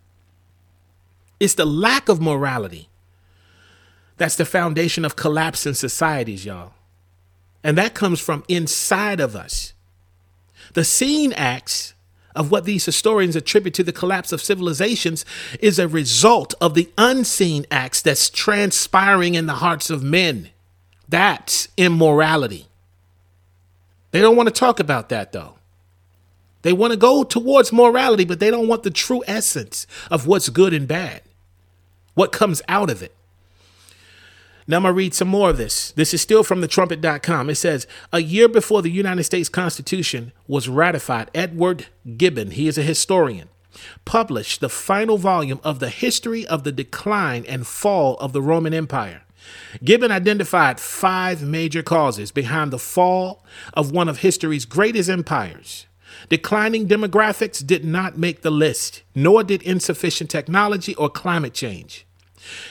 It's 1.42 1.54
the 1.54 1.66
lack 1.66 2.08
of 2.08 2.20
morality 2.20 2.88
that's 4.16 4.36
the 4.36 4.44
foundation 4.44 5.04
of 5.04 5.16
collapse 5.16 5.66
in 5.66 5.74
societies, 5.74 6.44
y'all. 6.44 6.74
And 7.64 7.76
that 7.76 7.94
comes 7.94 8.20
from 8.20 8.44
inside 8.46 9.18
of 9.18 9.34
us. 9.34 9.72
The 10.74 10.84
seen 10.84 11.32
acts 11.32 11.94
of 12.36 12.52
what 12.52 12.64
these 12.64 12.84
historians 12.84 13.34
attribute 13.34 13.74
to 13.74 13.82
the 13.82 13.92
collapse 13.92 14.30
of 14.30 14.40
civilizations 14.40 15.24
is 15.58 15.80
a 15.80 15.88
result 15.88 16.54
of 16.60 16.74
the 16.74 16.92
unseen 16.96 17.66
acts 17.72 18.02
that's 18.02 18.30
transpiring 18.30 19.34
in 19.34 19.46
the 19.46 19.54
hearts 19.54 19.90
of 19.90 20.00
men. 20.00 20.50
That's 21.08 21.66
immorality. 21.76 22.68
They 24.12 24.20
don't 24.20 24.36
want 24.36 24.46
to 24.46 24.54
talk 24.54 24.78
about 24.78 25.08
that 25.08 25.32
though. 25.32 25.56
They 26.62 26.72
want 26.72 26.92
to 26.92 26.96
go 26.96 27.24
towards 27.24 27.72
morality, 27.72 28.24
but 28.24 28.38
they 28.38 28.52
don't 28.52 28.68
want 28.68 28.84
the 28.84 28.92
true 28.92 29.24
essence 29.26 29.88
of 30.08 30.28
what's 30.28 30.48
good 30.48 30.72
and 30.72 30.86
bad, 30.86 31.22
what 32.14 32.32
comes 32.32 32.62
out 32.68 32.90
of 32.90 33.02
it. 33.02 33.14
Now 34.66 34.76
I'm 34.76 34.82
going 34.84 34.94
to 34.94 34.96
read 34.96 35.14
some 35.14 35.28
more 35.28 35.50
of 35.50 35.56
this. 35.56 35.90
This 35.92 36.14
is 36.14 36.20
still 36.20 36.44
from 36.44 36.60
the 36.60 36.68
trumpet.com. 36.68 37.50
It 37.50 37.56
says, 37.56 37.86
A 38.12 38.20
year 38.22 38.48
before 38.48 38.80
the 38.80 38.90
United 38.90 39.24
States 39.24 39.48
Constitution 39.48 40.32
was 40.46 40.68
ratified, 40.68 41.30
Edward 41.34 41.86
Gibbon, 42.16 42.52
he 42.52 42.68
is 42.68 42.78
a 42.78 42.82
historian, 42.82 43.48
published 44.04 44.60
the 44.60 44.68
final 44.68 45.18
volume 45.18 45.60
of 45.64 45.80
the 45.80 45.88
history 45.88 46.46
of 46.46 46.62
the 46.62 46.72
decline 46.72 47.44
and 47.46 47.66
fall 47.66 48.16
of 48.18 48.32
the 48.32 48.42
Roman 48.42 48.72
Empire. 48.72 49.22
Gibbon 49.82 50.12
identified 50.12 50.78
five 50.78 51.42
major 51.42 51.82
causes 51.82 52.30
behind 52.30 52.70
the 52.70 52.78
fall 52.78 53.44
of 53.74 53.90
one 53.90 54.08
of 54.08 54.18
history's 54.18 54.64
greatest 54.64 55.10
empires. 55.10 55.86
Declining 56.28 56.88
demographics 56.88 57.64
did 57.64 57.84
not 57.84 58.18
make 58.18 58.42
the 58.42 58.50
list, 58.50 59.02
nor 59.14 59.42
did 59.42 59.62
insufficient 59.62 60.30
technology 60.30 60.94
or 60.96 61.08
climate 61.08 61.54
change. 61.54 62.06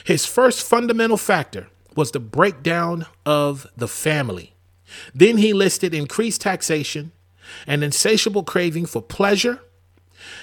His 0.04 0.26
first 0.26 0.62
fundamental 0.62 1.16
factor 1.16 1.68
was 1.96 2.10
the 2.10 2.20
breakdown 2.20 3.06
of 3.24 3.66
the 3.76 3.88
family. 3.88 4.54
Then 5.14 5.38
he 5.38 5.52
listed 5.52 5.94
increased 5.94 6.40
taxation, 6.40 7.12
an 7.66 7.82
insatiable 7.82 8.44
craving 8.44 8.86
for 8.86 9.02
pleasure, 9.02 9.60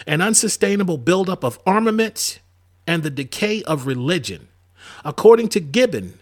an 0.05 0.21
unsustainable 0.21 0.97
buildup 0.97 1.43
of 1.43 1.59
armaments, 1.65 2.39
and 2.87 3.03
the 3.03 3.09
decay 3.09 3.61
of 3.63 3.85
religion. 3.85 4.47
According 5.05 5.49
to 5.49 5.59
Gibbon, 5.59 6.19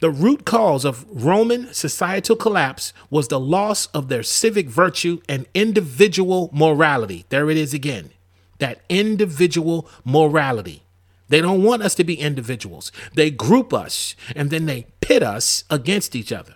the 0.00 0.10
root 0.10 0.44
cause 0.44 0.84
of 0.84 1.04
Roman 1.10 1.72
societal 1.72 2.36
collapse 2.36 2.92
was 3.10 3.28
the 3.28 3.40
loss 3.40 3.86
of 3.86 4.08
their 4.08 4.22
civic 4.22 4.68
virtue 4.68 5.20
and 5.28 5.46
individual 5.54 6.50
morality. 6.52 7.24
There 7.30 7.50
it 7.50 7.56
is 7.56 7.74
again 7.74 8.10
that 8.58 8.80
individual 8.88 9.88
morality. 10.04 10.82
They 11.28 11.40
don't 11.40 11.62
want 11.62 11.82
us 11.82 11.94
to 11.96 12.04
be 12.04 12.18
individuals. 12.18 12.90
They 13.14 13.30
group 13.30 13.72
us 13.72 14.16
and 14.34 14.50
then 14.50 14.66
they 14.66 14.86
pit 15.00 15.22
us 15.22 15.64
against 15.70 16.16
each 16.16 16.32
other. 16.32 16.54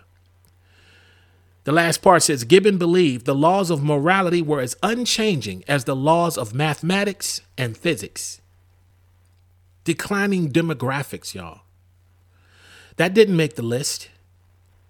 The 1.64 1.72
last 1.72 2.02
part 2.02 2.24
says 2.24 2.42
Gibbon 2.42 2.78
believed 2.78 3.24
the 3.24 3.35
laws 3.35 3.70
of 3.70 3.85
morality 3.85 4.42
were 4.42 4.61
as 4.61 4.76
unchanging 4.83 5.62
as 5.68 5.85
the 5.85 5.94
laws 5.94 6.37
of 6.37 6.55
mathematics 6.55 7.40
and 7.57 7.76
physics. 7.76 8.40
Declining 9.85 10.50
demographics, 10.50 11.35
y'all. 11.35 11.61
That 12.96 13.14
didn't 13.14 13.37
make 13.37 13.55
the 13.55 13.62
list. 13.62 14.09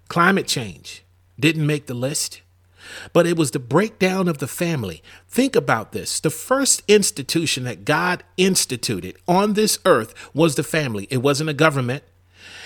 Climate 0.08 0.46
change 0.46 1.04
didn't 1.38 1.66
make 1.66 1.86
the 1.86 1.94
list 1.94 2.42
but 3.12 3.26
it 3.26 3.36
was 3.36 3.50
the 3.50 3.58
breakdown 3.58 4.28
of 4.28 4.38
the 4.38 4.46
family. 4.46 5.02
Think 5.28 5.56
about 5.56 5.92
this. 5.92 6.20
The 6.20 6.30
first 6.30 6.82
institution 6.88 7.64
that 7.64 7.84
God 7.84 8.24
instituted 8.36 9.16
on 9.26 9.54
this 9.54 9.78
earth 9.84 10.14
was 10.34 10.54
the 10.54 10.62
family. 10.62 11.06
It 11.10 11.18
wasn't 11.18 11.50
a 11.50 11.54
government, 11.54 12.04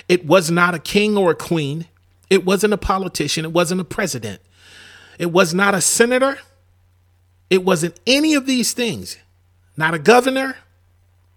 it 0.08 0.26
was 0.26 0.50
not 0.50 0.74
a 0.74 0.78
king 0.78 1.16
or 1.16 1.32
a 1.32 1.36
queen, 1.36 1.86
it 2.30 2.44
wasn't 2.44 2.72
a 2.72 2.78
politician, 2.78 3.44
it 3.44 3.52
wasn't 3.52 3.80
a 3.80 3.84
president, 3.84 4.40
it 5.18 5.32
was 5.32 5.54
not 5.54 5.74
a 5.74 5.80
senator, 5.80 6.38
it 7.50 7.64
wasn't 7.64 7.98
any 8.06 8.34
of 8.34 8.46
these 8.46 8.72
things. 8.72 9.16
Not 9.78 9.92
a 9.92 9.98
governor, 9.98 10.56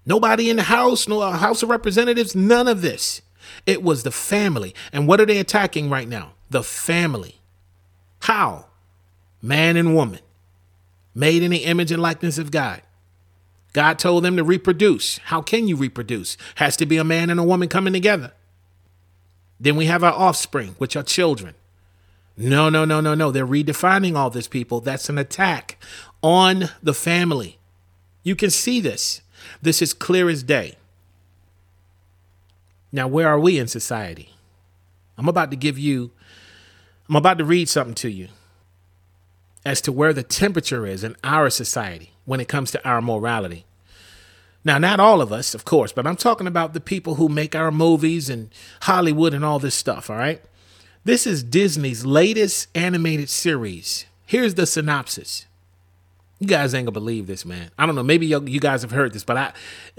nobody 0.05 0.49
in 0.49 0.55
the 0.55 0.63
House, 0.63 1.09
no 1.09 1.19
uh, 1.19 1.31
House 1.31 1.61
of 1.61 1.69
Representatives, 1.69 2.35
none 2.35 2.69
of 2.69 2.81
this. 2.81 3.21
It 3.65 3.83
was 3.83 4.03
the 4.03 4.11
family. 4.11 4.73
And 4.91 5.07
what 5.07 5.21
are 5.21 5.25
they 5.25 5.39
attacking 5.39 5.89
right 5.89 6.07
now? 6.07 6.33
The 6.49 6.63
family. 6.63 7.39
How? 8.21 8.65
man 9.41 9.77
and 9.77 9.95
woman, 9.95 10.19
made 11.13 11.43
in 11.43 11.51
the 11.51 11.65
image 11.65 11.91
and 11.91 12.01
likeness 12.01 12.37
of 12.37 12.51
God. 12.51 12.81
God 13.73 13.99
told 13.99 14.23
them 14.23 14.37
to 14.37 14.43
reproduce. 14.43 15.19
How 15.25 15.41
can 15.41 15.67
you 15.67 15.75
reproduce? 15.75 16.37
Has 16.55 16.75
to 16.77 16.85
be 16.85 16.97
a 16.97 17.03
man 17.03 17.29
and 17.29 17.39
a 17.39 17.43
woman 17.43 17.69
coming 17.69 17.93
together. 17.93 18.33
Then 19.59 19.75
we 19.75 19.85
have 19.85 20.03
our 20.03 20.13
offspring, 20.13 20.75
which 20.77 20.95
are 20.95 21.03
children. 21.03 21.55
No, 22.35 22.69
no, 22.69 22.85
no, 22.85 23.01
no, 23.01 23.13
no. 23.13 23.31
They're 23.31 23.45
redefining 23.45 24.15
all 24.15 24.29
this, 24.29 24.47
people. 24.47 24.79
That's 24.79 25.09
an 25.09 25.17
attack 25.17 25.77
on 26.23 26.69
the 26.81 26.93
family. 26.93 27.59
You 28.23 28.35
can 28.35 28.49
see 28.49 28.79
this. 28.79 29.21
This 29.61 29.81
is 29.81 29.93
clear 29.93 30.29
as 30.29 30.41
day. 30.41 30.75
Now, 32.91 33.07
where 33.07 33.27
are 33.27 33.39
we 33.39 33.59
in 33.59 33.67
society? 33.67 34.33
I'm 35.17 35.27
about 35.27 35.51
to 35.51 35.57
give 35.57 35.77
you, 35.77 36.11
I'm 37.07 37.15
about 37.15 37.37
to 37.37 37.45
read 37.45 37.69
something 37.69 37.95
to 37.95 38.09
you 38.09 38.29
as 39.65 39.81
to 39.81 39.91
where 39.91 40.13
the 40.13 40.23
temperature 40.23 40.87
is 40.87 41.03
in 41.03 41.15
our 41.23 41.49
society 41.49 42.13
when 42.25 42.39
it 42.39 42.47
comes 42.47 42.71
to 42.71 42.87
our 42.87 43.01
morality. 43.01 43.65
Now, 44.63 44.77
not 44.77 44.99
all 44.99 45.21
of 45.21 45.31
us, 45.31 45.53
of 45.53 45.65
course, 45.65 45.91
but 45.91 46.05
I'm 46.05 46.15
talking 46.15 46.47
about 46.47 46.73
the 46.73 46.81
people 46.81 47.15
who 47.15 47.29
make 47.29 47.55
our 47.55 47.71
movies 47.71 48.29
and 48.29 48.49
Hollywood 48.81 49.33
and 49.33 49.45
all 49.45 49.59
this 49.59 49.75
stuff, 49.75 50.09
all 50.09 50.17
right? 50.17 50.41
This 51.03 51.25
is 51.25 51.43
Disney's 51.43 52.05
latest 52.05 52.67
animated 52.75 53.29
series. 53.29 54.05
Here's 54.25 54.55
the 54.55 54.65
synopsis. 54.65 55.45
You 56.39 56.47
guys 56.47 56.73
ain't 56.73 56.85
gonna 56.85 56.93
believe 56.93 57.27
this, 57.27 57.45
man. 57.45 57.71
I 57.77 57.85
don't 57.85 57.95
know. 57.95 58.03
Maybe 58.03 58.25
you 58.25 58.59
guys 58.59 58.81
have 58.81 58.91
heard 58.91 59.13
this, 59.13 59.23
but 59.23 59.37
I, 59.37 59.53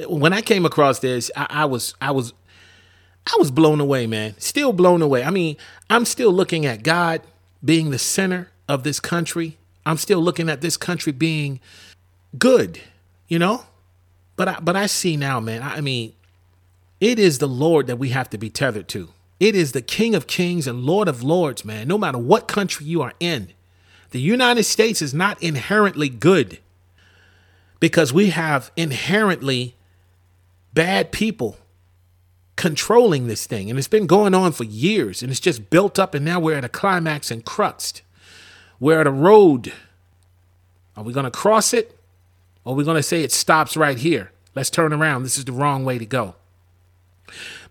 when 0.07 0.33
I 0.33 0.41
came 0.41 0.65
across 0.65 1.01
this, 1.01 1.31
I, 1.37 1.47
I 1.51 1.65
was, 1.65 1.95
I 2.01 2.11
was, 2.11 2.33
I 3.27 3.37
was 3.39 3.51
blown 3.51 3.81
away, 3.81 4.07
man. 4.07 4.35
Still 4.39 4.73
blown 4.73 5.03
away. 5.03 5.23
I 5.23 5.31
mean, 5.31 5.57
I'm 5.89 6.05
still 6.05 6.33
looking 6.33 6.67
at 6.67 6.83
God 6.83 7.23
being 7.65 7.91
the 7.91 7.99
center 7.99 8.51
of 8.69 8.83
this 8.83 9.01
country. 9.01 9.59
I'm 9.85 9.97
still 9.97 10.21
looking 10.21 10.49
at 10.49 10.61
this 10.61 10.77
country 10.77 11.13
being 11.13 11.61
good, 12.39 12.81
you 13.29 13.39
know? 13.39 13.65
But 14.37 14.49
I, 14.49 14.59
but 14.61 14.77
I 14.77 14.87
see 14.87 15.17
now, 15.17 15.39
man. 15.41 15.63
I 15.63 15.81
mean, 15.81 16.15
it 17.01 17.19
is 17.19 17.39
the 17.39 17.49
Lord 17.49 17.87
that 17.87 17.97
we 17.97 18.11
have 18.11 18.31
to 18.31 18.39
be 18.39 18.51
tethered 18.51 18.89
to. 18.89 19.11
It 19.39 19.55
is 19.55 19.73
the 19.73 19.83
King 19.83 20.15
of 20.15 20.27
Kings 20.27 20.67
and 20.67 20.85
Lord 20.85 21.09
of 21.09 21.23
Lords, 21.23 21.65
man. 21.65 21.89
No 21.89 21.99
matter 21.99 22.19
what 22.19 22.49
country 22.49 22.87
you 22.87 23.01
are 23.03 23.15
in, 23.21 23.53
the 24.11 24.21
United 24.21 24.65
States 24.65 25.01
is 25.01 25.15
not 25.15 25.43
inherently 25.43 26.09
good 26.09 26.59
because 27.79 28.13
we 28.13 28.31
have 28.31 28.71
inherently 28.77 29.75
bad 30.75 31.11
people 31.11 31.57
controlling 32.61 33.27
this 33.27 33.47
thing. 33.47 33.71
And 33.71 33.79
it's 33.79 33.89
been 33.89 34.07
going 34.07 34.35
on 34.35 34.53
for 34.53 34.65
years 34.65 35.23
and 35.23 35.31
it's 35.31 35.41
just 35.41 35.71
built 35.71 35.99
up, 35.99 36.15
and 36.15 36.23
now 36.23 36.39
we're 36.39 36.59
at 36.59 36.65
a 36.65 36.69
climax 36.69 37.31
and 37.31 37.43
crux. 37.43 38.03
We're 38.79 39.01
at 39.01 39.07
a 39.07 39.11
road. 39.11 39.73
Are 40.95 41.03
we 41.03 41.15
going 41.15 41.25
to 41.25 41.31
cross 41.31 41.73
it? 41.73 41.99
Or 42.63 42.75
are 42.75 42.77
we 42.77 42.85
going 42.85 42.99
to 42.99 43.03
say 43.03 43.23
it 43.23 43.33
stops 43.33 43.79
right 43.79 43.97
here? 43.97 44.31
Let's 44.55 44.69
turn 44.69 44.93
around. 44.93 45.23
This 45.23 45.39
is 45.39 45.47
the 45.47 45.53
wrong 45.53 45.87
way 45.87 45.97
to 45.97 46.05
go. 46.05 46.35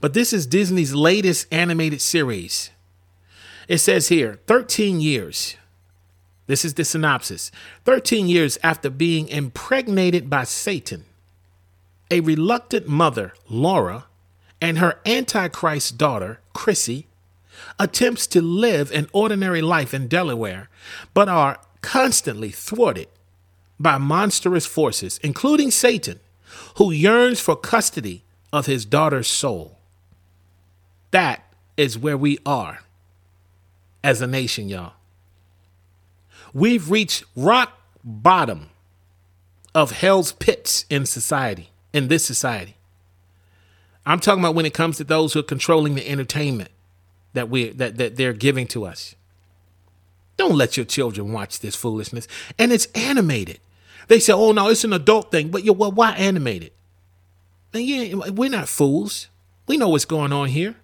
But 0.02 0.16
this 0.16 0.34
is 0.34 0.48
Disney's 0.48 0.96
latest 0.96 1.46
animated 1.54 2.02
series. 2.02 2.72
It 3.68 3.78
says 3.78 4.08
here 4.08 4.40
13 4.48 5.02
years. 5.02 5.56
This 6.48 6.66
is 6.66 6.74
the 6.74 6.84
synopsis. 6.84 7.52
13 7.86 8.28
years 8.28 8.58
after 8.64 8.90
being 8.90 9.28
impregnated 9.28 10.32
by 10.32 10.46
Satan, 10.46 11.06
a 12.10 12.22
reluctant 12.22 12.88
mother, 12.88 13.34
Laura, 13.48 14.06
and 14.62 14.78
her 14.80 15.00
Antichrist 15.06 15.98
daughter, 15.98 16.40
Chrissy, 16.54 17.08
attempts 17.80 18.28
to 18.28 18.42
live 18.42 18.92
an 18.92 19.08
ordinary 19.14 19.62
life 19.62 19.94
in 19.94 20.08
Delaware, 20.08 20.70
but 21.14 21.30
are 21.30 21.60
constantly 21.82 22.50
thwarted 22.50 23.08
by 23.80 23.98
monstrous 23.98 24.66
forces, 24.66 25.20
including 25.24 25.72
Satan, 25.72 26.20
who 26.76 26.92
yearns 26.92 27.40
for 27.40 27.56
custody 27.56 28.24
of 28.52 28.66
his 28.66 28.86
daughter's 28.86 29.28
soul. 29.28 29.78
That 31.12 31.44
is 31.78 31.98
where 31.98 32.18
we 32.18 32.38
are 32.46 32.80
as 34.04 34.22
a 34.22 34.28
nation, 34.28 34.68
y'all. 34.70 34.94
We've 36.54 36.90
reached 36.90 37.24
rock 37.36 37.80
bottom 38.04 38.70
of 39.74 39.92
hell's 39.92 40.32
pits 40.34 40.86
in 40.90 41.06
society, 41.06 41.70
in 41.94 42.08
this 42.08 42.26
society. 42.26 42.76
I'm 44.10 44.20
talking 44.20 44.42
about 44.42 44.56
when 44.56 44.66
it 44.66 44.74
comes 44.74 44.98
to 44.98 45.04
those 45.04 45.34
who 45.34 45.40
are 45.40 45.44
controlling 45.44 45.94
the 45.94 46.10
entertainment 46.10 46.72
that 47.34 47.48
we 47.48 47.70
that, 47.70 47.98
that 47.98 48.16
they're 48.16 48.34
giving 48.34 48.66
to 48.68 48.86
us. 48.86 49.14
Don't 50.36 50.56
let 50.56 50.78
your 50.78 50.86
children 50.86 51.32
watch 51.32 51.60
this 51.60 51.76
foolishness. 51.76 52.28
And 52.58 52.72
it's 52.72 52.88
animated. 52.96 53.60
They 54.08 54.20
say, 54.20 54.34
oh 54.34 54.52
no, 54.52 54.70
it's 54.70 54.84
an 54.84 54.94
adult 54.94 55.30
thing. 55.30 55.50
But 55.50 55.64
you 55.64 55.74
well, 55.74 55.92
why 55.92 56.14
animated? 56.14 56.72
And 57.72 57.84
yeah, 57.84 58.16
we're 58.30 58.50
not 58.50 58.68
fools. 58.68 59.28
We 59.68 59.78
know 59.78 59.90
what's 59.90 60.06
going 60.06 60.34
on 60.34 60.48
here. 60.48 60.76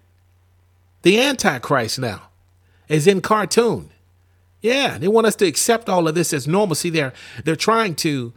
The 1.02 1.20
Antichrist 1.20 1.98
now 1.98 2.28
is 2.88 3.08
in 3.08 3.20
cartoon. 3.22 3.90
Yeah, 4.60 4.98
they 4.98 5.08
want 5.08 5.26
us 5.26 5.36
to 5.36 5.46
accept 5.46 5.88
all 5.88 6.06
of 6.06 6.14
this 6.14 6.32
as 6.32 6.46
normalcy. 6.46 6.90
They're 6.90 7.12
they're 7.44 7.56
trying 7.56 7.96
to 7.96 8.34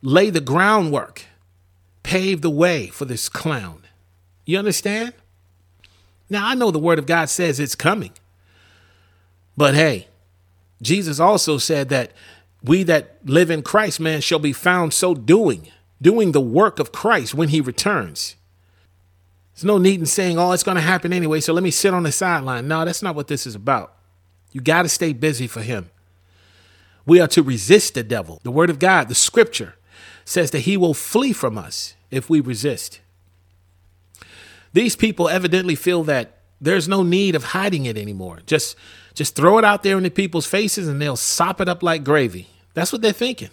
lay 0.00 0.30
the 0.30 0.40
groundwork, 0.40 1.26
pave 2.02 2.40
the 2.40 2.48
way 2.48 2.86
for 2.86 3.04
this 3.04 3.28
clown. 3.28 3.79
You 4.50 4.58
understand? 4.58 5.12
Now 6.28 6.44
I 6.44 6.56
know 6.56 6.72
the 6.72 6.80
word 6.80 6.98
of 6.98 7.06
God 7.06 7.28
says 7.28 7.60
it's 7.60 7.76
coming. 7.76 8.10
But 9.56 9.76
hey, 9.76 10.08
Jesus 10.82 11.20
also 11.20 11.56
said 11.56 11.88
that 11.90 12.10
we 12.60 12.82
that 12.82 13.18
live 13.24 13.48
in 13.48 13.62
Christ, 13.62 14.00
man, 14.00 14.20
shall 14.20 14.40
be 14.40 14.52
found 14.52 14.92
so 14.92 15.14
doing, 15.14 15.68
doing 16.02 16.32
the 16.32 16.40
work 16.40 16.80
of 16.80 16.90
Christ 16.90 17.32
when 17.32 17.50
he 17.50 17.60
returns. 17.60 18.34
There's 19.54 19.62
no 19.62 19.78
need 19.78 20.00
in 20.00 20.06
saying, 20.06 20.36
oh, 20.36 20.50
it's 20.50 20.64
going 20.64 20.74
to 20.74 20.80
happen 20.80 21.12
anyway, 21.12 21.38
so 21.38 21.52
let 21.52 21.62
me 21.62 21.70
sit 21.70 21.94
on 21.94 22.02
the 22.02 22.10
sideline. 22.10 22.66
No, 22.66 22.84
that's 22.84 23.04
not 23.04 23.14
what 23.14 23.28
this 23.28 23.46
is 23.46 23.54
about. 23.54 23.94
You 24.50 24.60
got 24.60 24.82
to 24.82 24.88
stay 24.88 25.12
busy 25.12 25.46
for 25.46 25.62
him. 25.62 25.90
We 27.06 27.20
are 27.20 27.28
to 27.28 27.42
resist 27.44 27.94
the 27.94 28.02
devil. 28.02 28.40
The 28.42 28.50
word 28.50 28.68
of 28.68 28.80
God, 28.80 29.06
the 29.08 29.14
scripture, 29.14 29.76
says 30.24 30.50
that 30.50 30.60
he 30.60 30.76
will 30.76 30.94
flee 30.94 31.32
from 31.32 31.56
us 31.56 31.94
if 32.10 32.28
we 32.28 32.40
resist. 32.40 32.98
These 34.72 34.96
people 34.96 35.28
evidently 35.28 35.74
feel 35.74 36.04
that 36.04 36.38
there's 36.60 36.88
no 36.88 37.02
need 37.02 37.34
of 37.34 37.44
hiding 37.44 37.86
it 37.86 37.96
anymore. 37.96 38.40
Just 38.46 38.76
just 39.14 39.34
throw 39.34 39.58
it 39.58 39.64
out 39.64 39.82
there 39.82 39.96
in 39.96 40.04
the 40.04 40.10
people's 40.10 40.46
faces 40.46 40.86
and 40.86 41.00
they'll 41.02 41.16
sop 41.16 41.60
it 41.60 41.68
up 41.68 41.82
like 41.82 42.04
gravy. 42.04 42.48
That's 42.74 42.92
what 42.92 43.02
they're 43.02 43.12
thinking. 43.12 43.50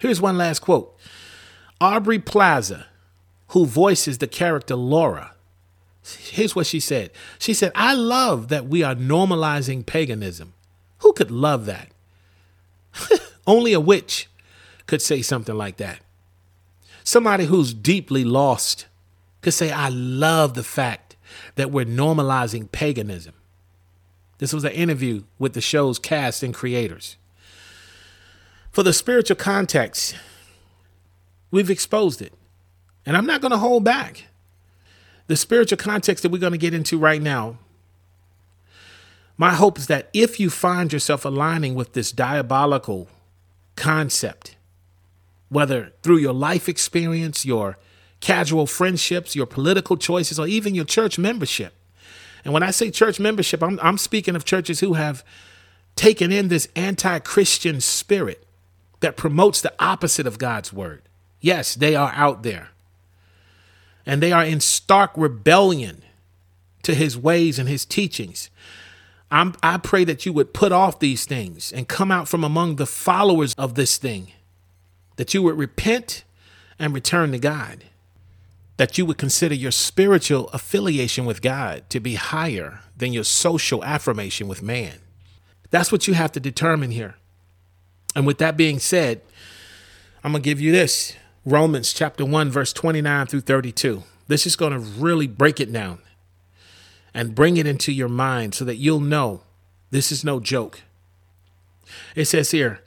Here's 0.00 0.20
one 0.20 0.36
last 0.36 0.60
quote. 0.60 0.94
Aubrey 1.80 2.18
Plaza, 2.18 2.86
who 3.48 3.64
voices 3.64 4.18
the 4.18 4.26
character 4.26 4.76
Laura, 4.76 5.32
Here's 6.16 6.56
what 6.56 6.66
she 6.66 6.80
said. 6.80 7.10
She 7.38 7.54
said, 7.54 7.72
I 7.74 7.94
love 7.94 8.48
that 8.48 8.66
we 8.66 8.82
are 8.82 8.94
normalizing 8.94 9.84
paganism. 9.84 10.54
Who 10.98 11.12
could 11.12 11.30
love 11.30 11.66
that? 11.66 11.90
Only 13.46 13.72
a 13.72 13.80
witch 13.80 14.28
could 14.86 15.02
say 15.02 15.22
something 15.22 15.56
like 15.56 15.76
that. 15.76 16.00
Somebody 17.04 17.44
who's 17.44 17.74
deeply 17.74 18.24
lost 18.24 18.86
could 19.40 19.54
say, 19.54 19.70
I 19.70 19.88
love 19.88 20.54
the 20.54 20.64
fact 20.64 21.16
that 21.54 21.70
we're 21.70 21.84
normalizing 21.84 22.70
paganism. 22.70 23.34
This 24.38 24.52
was 24.52 24.64
an 24.64 24.72
interview 24.72 25.24
with 25.38 25.52
the 25.52 25.60
show's 25.60 25.98
cast 25.98 26.42
and 26.42 26.54
creators. 26.54 27.16
For 28.70 28.82
the 28.82 28.92
spiritual 28.92 29.36
context, 29.36 30.16
we've 31.50 31.70
exposed 31.70 32.22
it. 32.22 32.32
And 33.04 33.16
I'm 33.16 33.26
not 33.26 33.40
going 33.40 33.52
to 33.52 33.58
hold 33.58 33.84
back 33.84 34.24
the 35.28 35.36
spiritual 35.36 35.78
context 35.78 36.22
that 36.22 36.32
we're 36.32 36.38
going 36.38 36.52
to 36.52 36.58
get 36.58 36.74
into 36.74 36.98
right 36.98 37.22
now, 37.22 37.58
my 39.36 39.54
hope 39.54 39.78
is 39.78 39.86
that 39.86 40.08
if 40.12 40.40
you 40.40 40.50
find 40.50 40.92
yourself 40.92 41.24
aligning 41.24 41.74
with 41.74 41.92
this 41.92 42.10
diabolical 42.10 43.08
concept, 43.76 44.56
whether 45.48 45.92
through 46.02 46.16
your 46.16 46.32
life 46.32 46.68
experience, 46.68 47.44
your 47.44 47.78
casual 48.20 48.66
friendships, 48.66 49.36
your 49.36 49.46
political 49.46 49.96
choices, 49.96 50.38
or 50.38 50.46
even 50.46 50.74
your 50.74 50.84
church 50.84 51.18
membership. 51.18 51.74
And 52.44 52.54
when 52.54 52.62
I 52.62 52.70
say 52.70 52.90
church 52.90 53.20
membership, 53.20 53.62
I'm, 53.62 53.78
I'm 53.82 53.98
speaking 53.98 54.36
of 54.36 54.44
churches 54.44 54.80
who 54.80 54.94
have 54.94 55.24
taken 55.96 56.32
in 56.32 56.48
this 56.48 56.68
anti 56.76 57.18
Christian 57.18 57.80
spirit 57.80 58.44
that 59.00 59.16
promotes 59.16 59.60
the 59.60 59.72
opposite 59.78 60.26
of 60.26 60.38
God's 60.38 60.72
word. 60.72 61.02
Yes, 61.40 61.74
they 61.74 61.94
are 61.94 62.12
out 62.14 62.42
there 62.42 62.70
and 64.08 64.22
they 64.22 64.32
are 64.32 64.44
in 64.44 64.58
stark 64.58 65.10
rebellion 65.16 66.02
to 66.82 66.94
his 66.94 67.16
ways 67.16 67.58
and 67.58 67.68
his 67.68 67.84
teachings. 67.84 68.48
I'm, 69.30 69.54
I 69.62 69.76
pray 69.76 70.04
that 70.04 70.24
you 70.24 70.32
would 70.32 70.54
put 70.54 70.72
off 70.72 70.98
these 70.98 71.26
things 71.26 71.70
and 71.70 71.86
come 71.86 72.10
out 72.10 72.26
from 72.26 72.42
among 72.42 72.76
the 72.76 72.86
followers 72.86 73.54
of 73.58 73.74
this 73.74 73.98
thing, 73.98 74.32
that 75.16 75.34
you 75.34 75.42
would 75.42 75.58
repent 75.58 76.24
and 76.78 76.94
return 76.94 77.32
to 77.32 77.38
God, 77.38 77.84
that 78.78 78.96
you 78.96 79.04
would 79.04 79.18
consider 79.18 79.54
your 79.54 79.72
spiritual 79.72 80.48
affiliation 80.48 81.26
with 81.26 81.42
God 81.42 81.88
to 81.90 82.00
be 82.00 82.14
higher 82.14 82.80
than 82.96 83.12
your 83.12 83.24
social 83.24 83.84
affirmation 83.84 84.48
with 84.48 84.62
man. 84.62 84.94
That's 85.70 85.92
what 85.92 86.08
you 86.08 86.14
have 86.14 86.32
to 86.32 86.40
determine 86.40 86.92
here. 86.92 87.16
And 88.16 88.26
with 88.26 88.38
that 88.38 88.56
being 88.56 88.78
said, 88.78 89.20
I'm 90.24 90.32
going 90.32 90.42
to 90.42 90.48
give 90.48 90.60
you 90.60 90.72
this. 90.72 91.14
Romans 91.44 91.92
chapter 91.92 92.24
1, 92.24 92.50
verse 92.50 92.72
29 92.72 93.26
through 93.26 93.40
32. 93.42 94.04
This 94.28 94.46
is 94.46 94.56
going 94.56 94.72
to 94.72 94.78
really 94.78 95.26
break 95.26 95.60
it 95.60 95.72
down 95.72 95.98
and 97.12 97.34
bring 97.34 97.56
it 97.56 97.66
into 97.66 97.92
your 97.92 98.08
mind 98.08 98.54
so 98.54 98.64
that 98.64 98.76
you'll 98.76 99.00
know 99.00 99.42
this 99.90 100.12
is 100.12 100.24
no 100.24 100.38
joke. 100.40 100.82
It 102.14 102.26
says 102.26 102.52
here, 102.52 102.80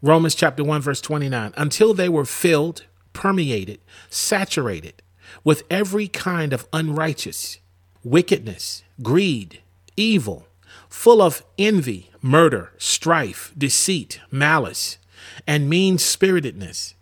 Romans 0.00 0.34
chapter 0.34 0.64
1, 0.64 0.80
verse 0.80 1.00
29 1.00 1.52
until 1.56 1.92
they 1.92 2.08
were 2.08 2.24
filled, 2.24 2.84
permeated, 3.18 3.80
saturated 4.08 5.02
with 5.44 5.62
every 5.70 6.08
kind 6.08 6.52
of 6.52 6.66
unrighteous, 6.72 7.58
wickedness, 8.04 8.82
greed, 9.02 9.60
evil, 9.96 10.46
full 10.88 11.20
of 11.20 11.42
envy, 11.58 12.10
murder, 12.22 12.72
strife, 12.78 13.52
deceit, 13.56 14.20
malice, 14.30 14.98
and 15.46 15.68
mean 15.68 15.98
spiritedness 15.98 16.94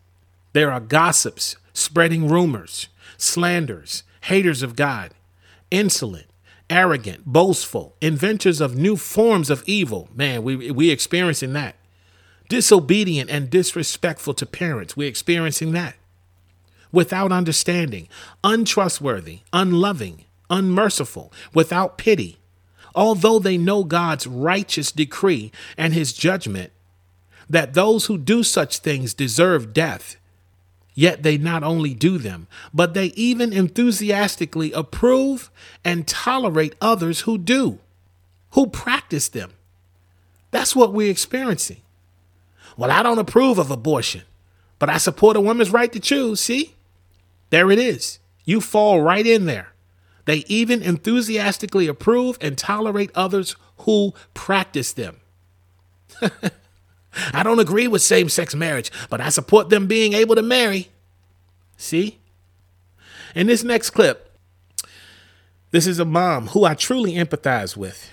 there 0.56 0.72
are 0.72 0.80
gossips, 0.80 1.56
spreading 1.74 2.28
rumors, 2.28 2.88
slanders, 3.18 4.04
haters 4.22 4.62
of 4.62 4.74
God, 4.74 5.10
insolent, 5.70 6.28
arrogant, 6.70 7.26
boastful, 7.26 7.94
inventors 8.00 8.62
of 8.62 8.74
new 8.74 8.96
forms 8.96 9.50
of 9.50 9.62
evil. 9.66 10.08
Man, 10.14 10.42
we 10.42 10.70
we 10.70 10.88
experiencing 10.88 11.52
that. 11.52 11.76
Disobedient 12.48 13.28
and 13.28 13.50
disrespectful 13.50 14.32
to 14.32 14.46
parents. 14.46 14.96
We're 14.96 15.10
experiencing 15.10 15.72
that. 15.72 15.96
Without 16.92 17.32
understanding, 17.32 18.08
untrustworthy, 18.42 19.40
unloving, 19.52 20.24
unmerciful, 20.48 21.32
without 21.52 21.98
pity. 21.98 22.38
Although 22.94 23.38
they 23.38 23.58
know 23.58 23.84
God's 23.84 24.26
righteous 24.26 24.90
decree 24.92 25.52
and 25.76 25.92
his 25.92 26.12
judgment 26.12 26.72
that 27.48 27.74
those 27.74 28.06
who 28.06 28.18
do 28.18 28.42
such 28.42 28.78
things 28.78 29.14
deserve 29.14 29.72
death, 29.72 30.16
Yet 30.98 31.22
they 31.22 31.36
not 31.36 31.62
only 31.62 31.92
do 31.92 32.16
them, 32.16 32.48
but 32.72 32.94
they 32.94 33.08
even 33.08 33.52
enthusiastically 33.52 34.72
approve 34.72 35.50
and 35.84 36.08
tolerate 36.08 36.74
others 36.80 37.20
who 37.20 37.36
do, 37.36 37.78
who 38.52 38.66
practice 38.66 39.28
them. 39.28 39.52
That's 40.52 40.74
what 40.74 40.94
we're 40.94 41.10
experiencing. 41.10 41.82
Well, 42.78 42.90
I 42.90 43.02
don't 43.02 43.18
approve 43.18 43.58
of 43.58 43.70
abortion, 43.70 44.22
but 44.78 44.88
I 44.88 44.96
support 44.96 45.36
a 45.36 45.40
woman's 45.40 45.70
right 45.70 45.92
to 45.92 46.00
choose. 46.00 46.40
See? 46.40 46.75
There 47.50 47.70
it 47.70 47.78
is. 47.78 48.18
You 48.44 48.60
fall 48.60 49.00
right 49.00 49.26
in 49.26 49.46
there. 49.46 49.72
They 50.24 50.44
even 50.48 50.82
enthusiastically 50.82 51.86
approve 51.86 52.36
and 52.40 52.58
tolerate 52.58 53.10
others 53.14 53.56
who 53.78 54.12
practice 54.34 54.92
them. 54.92 55.20
I 57.32 57.42
don't 57.42 57.60
agree 57.60 57.86
with 57.86 58.02
same 58.02 58.28
sex 58.28 58.54
marriage, 58.54 58.90
but 59.08 59.20
I 59.20 59.28
support 59.28 59.70
them 59.70 59.86
being 59.86 60.12
able 60.12 60.34
to 60.34 60.42
marry. 60.42 60.88
See? 61.76 62.18
In 63.34 63.46
this 63.46 63.62
next 63.62 63.90
clip, 63.90 64.36
this 65.70 65.86
is 65.86 65.98
a 65.98 66.04
mom 66.04 66.48
who 66.48 66.64
I 66.64 66.74
truly 66.74 67.14
empathize 67.14 67.76
with. 67.76 68.10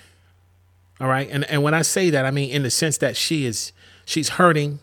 All 1.00 1.08
right. 1.08 1.28
And 1.30 1.44
and 1.50 1.62
when 1.62 1.74
I 1.74 1.82
say 1.82 2.10
that, 2.10 2.24
I 2.24 2.30
mean 2.30 2.50
in 2.50 2.62
the 2.62 2.70
sense 2.70 2.98
that 2.98 3.16
she 3.16 3.46
is 3.46 3.72
she's 4.04 4.30
hurting 4.30 4.78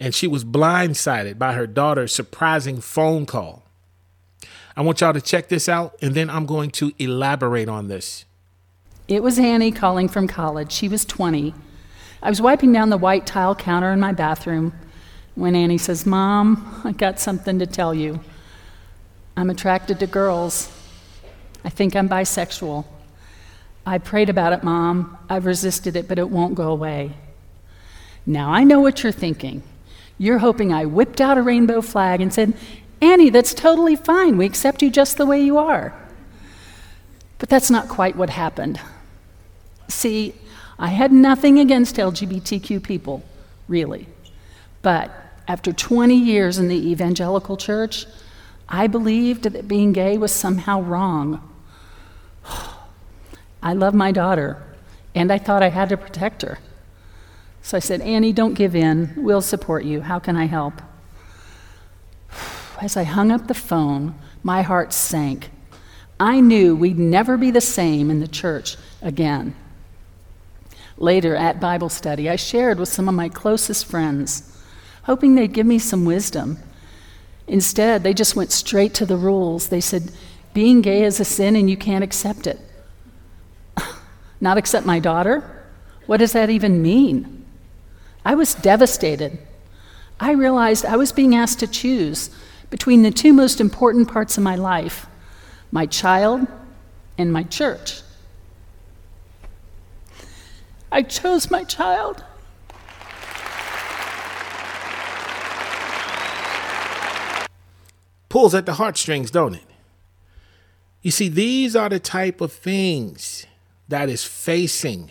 and 0.00 0.14
she 0.14 0.26
was 0.26 0.44
blindsided 0.44 1.38
by 1.38 1.54
her 1.54 1.66
daughter's 1.66 2.14
surprising 2.14 2.80
phone 2.80 3.26
call. 3.26 3.64
I 4.76 4.82
want 4.82 5.00
y'all 5.00 5.12
to 5.12 5.20
check 5.20 5.48
this 5.48 5.68
out 5.68 5.96
and 6.02 6.14
then 6.14 6.28
I'm 6.28 6.46
going 6.46 6.70
to 6.72 6.92
elaborate 6.98 7.68
on 7.68 7.88
this. 7.88 8.24
It 9.06 9.22
was 9.22 9.38
Annie 9.38 9.70
calling 9.70 10.08
from 10.08 10.26
college. 10.26 10.72
She 10.72 10.88
was 10.88 11.04
20. 11.04 11.54
I 12.22 12.28
was 12.28 12.40
wiping 12.40 12.72
down 12.72 12.90
the 12.90 12.96
white 12.96 13.26
tile 13.26 13.54
counter 13.54 13.92
in 13.92 14.00
my 14.00 14.12
bathroom 14.12 14.72
when 15.34 15.54
Annie 15.54 15.78
says, 15.78 16.06
Mom, 16.06 16.80
I 16.84 16.92
got 16.92 17.20
something 17.20 17.58
to 17.58 17.66
tell 17.66 17.94
you. 17.94 18.20
I'm 19.36 19.50
attracted 19.50 20.00
to 20.00 20.06
girls. 20.06 20.70
I 21.64 21.68
think 21.68 21.94
I'm 21.94 22.08
bisexual. 22.08 22.84
I 23.86 23.98
prayed 23.98 24.30
about 24.30 24.52
it, 24.52 24.62
Mom. 24.62 25.18
I've 25.28 25.44
resisted 25.44 25.96
it, 25.96 26.08
but 26.08 26.18
it 26.18 26.30
won't 26.30 26.54
go 26.54 26.70
away. 26.70 27.12
Now 28.26 28.50
I 28.50 28.64
know 28.64 28.80
what 28.80 29.02
you're 29.02 29.12
thinking. 29.12 29.62
You're 30.18 30.38
hoping 30.38 30.72
I 30.72 30.86
whipped 30.86 31.20
out 31.20 31.38
a 31.38 31.42
rainbow 31.42 31.80
flag 31.80 32.20
and 32.20 32.32
said, 32.32 32.54
Annie, 33.00 33.30
that's 33.30 33.52
totally 33.54 33.96
fine. 33.96 34.36
We 34.36 34.46
accept 34.46 34.82
you 34.82 34.90
just 34.90 35.16
the 35.16 35.26
way 35.26 35.40
you 35.40 35.58
are. 35.58 35.94
But 37.38 37.48
that's 37.48 37.70
not 37.70 37.88
quite 37.88 38.16
what 38.16 38.30
happened. 38.30 38.80
See, 39.88 40.34
I 40.78 40.88
had 40.88 41.12
nothing 41.12 41.58
against 41.58 41.96
LGBTQ 41.96 42.82
people, 42.82 43.22
really. 43.68 44.08
But 44.82 45.10
after 45.46 45.72
20 45.72 46.14
years 46.16 46.58
in 46.58 46.68
the 46.68 46.90
evangelical 46.90 47.56
church, 47.56 48.06
I 48.68 48.86
believed 48.86 49.42
that 49.44 49.68
being 49.68 49.92
gay 49.92 50.16
was 50.16 50.32
somehow 50.32 50.80
wrong. 50.80 51.46
I 53.62 53.72
love 53.72 53.94
my 53.94 54.12
daughter, 54.12 54.62
and 55.14 55.32
I 55.32 55.38
thought 55.38 55.62
I 55.62 55.68
had 55.68 55.88
to 55.90 55.96
protect 55.96 56.42
her. 56.42 56.58
So 57.64 57.78
I 57.78 57.80
said, 57.80 58.02
Annie, 58.02 58.34
don't 58.34 58.52
give 58.52 58.76
in. 58.76 59.14
We'll 59.16 59.40
support 59.40 59.86
you. 59.86 60.02
How 60.02 60.18
can 60.18 60.36
I 60.36 60.44
help? 60.44 60.82
As 62.78 62.94
I 62.94 63.04
hung 63.04 63.32
up 63.32 63.46
the 63.46 63.54
phone, 63.54 64.14
my 64.42 64.60
heart 64.60 64.92
sank. 64.92 65.48
I 66.20 66.40
knew 66.40 66.76
we'd 66.76 66.98
never 66.98 67.38
be 67.38 67.50
the 67.50 67.62
same 67.62 68.10
in 68.10 68.20
the 68.20 68.28
church 68.28 68.76
again. 69.00 69.56
Later 70.98 71.34
at 71.34 71.58
Bible 71.58 71.88
study, 71.88 72.28
I 72.28 72.36
shared 72.36 72.78
with 72.78 72.90
some 72.90 73.08
of 73.08 73.14
my 73.14 73.30
closest 73.30 73.86
friends, 73.86 74.62
hoping 75.04 75.34
they'd 75.34 75.54
give 75.54 75.66
me 75.66 75.78
some 75.78 76.04
wisdom. 76.04 76.58
Instead, 77.48 78.02
they 78.02 78.12
just 78.12 78.36
went 78.36 78.52
straight 78.52 78.92
to 78.92 79.06
the 79.06 79.16
rules. 79.16 79.68
They 79.68 79.80
said, 79.80 80.12
Being 80.52 80.82
gay 80.82 81.02
is 81.02 81.18
a 81.18 81.24
sin 81.24 81.56
and 81.56 81.70
you 81.70 81.78
can't 81.78 82.04
accept 82.04 82.46
it. 82.46 82.60
Not 84.42 84.58
accept 84.58 84.84
my 84.84 84.98
daughter? 84.98 85.64
What 86.04 86.18
does 86.18 86.32
that 86.32 86.50
even 86.50 86.82
mean? 86.82 87.43
I 88.24 88.34
was 88.34 88.54
devastated. 88.54 89.38
I 90.18 90.32
realized 90.32 90.86
I 90.86 90.96
was 90.96 91.12
being 91.12 91.34
asked 91.34 91.60
to 91.60 91.66
choose 91.66 92.30
between 92.70 93.02
the 93.02 93.10
two 93.10 93.32
most 93.32 93.60
important 93.60 94.08
parts 94.08 94.36
of 94.38 94.42
my 94.42 94.56
life 94.56 95.06
my 95.70 95.86
child 95.86 96.46
and 97.18 97.32
my 97.32 97.42
church. 97.42 98.00
I 100.92 101.02
chose 101.02 101.50
my 101.50 101.64
child. 101.64 102.22
Pulls 108.28 108.54
at 108.54 108.66
the 108.66 108.74
heartstrings, 108.74 109.32
don't 109.32 109.54
it? 109.54 109.64
You 111.02 111.10
see, 111.10 111.28
these 111.28 111.74
are 111.74 111.88
the 111.88 111.98
type 111.98 112.40
of 112.40 112.52
things 112.52 113.46
that 113.88 114.08
is 114.08 114.24
facing 114.24 115.10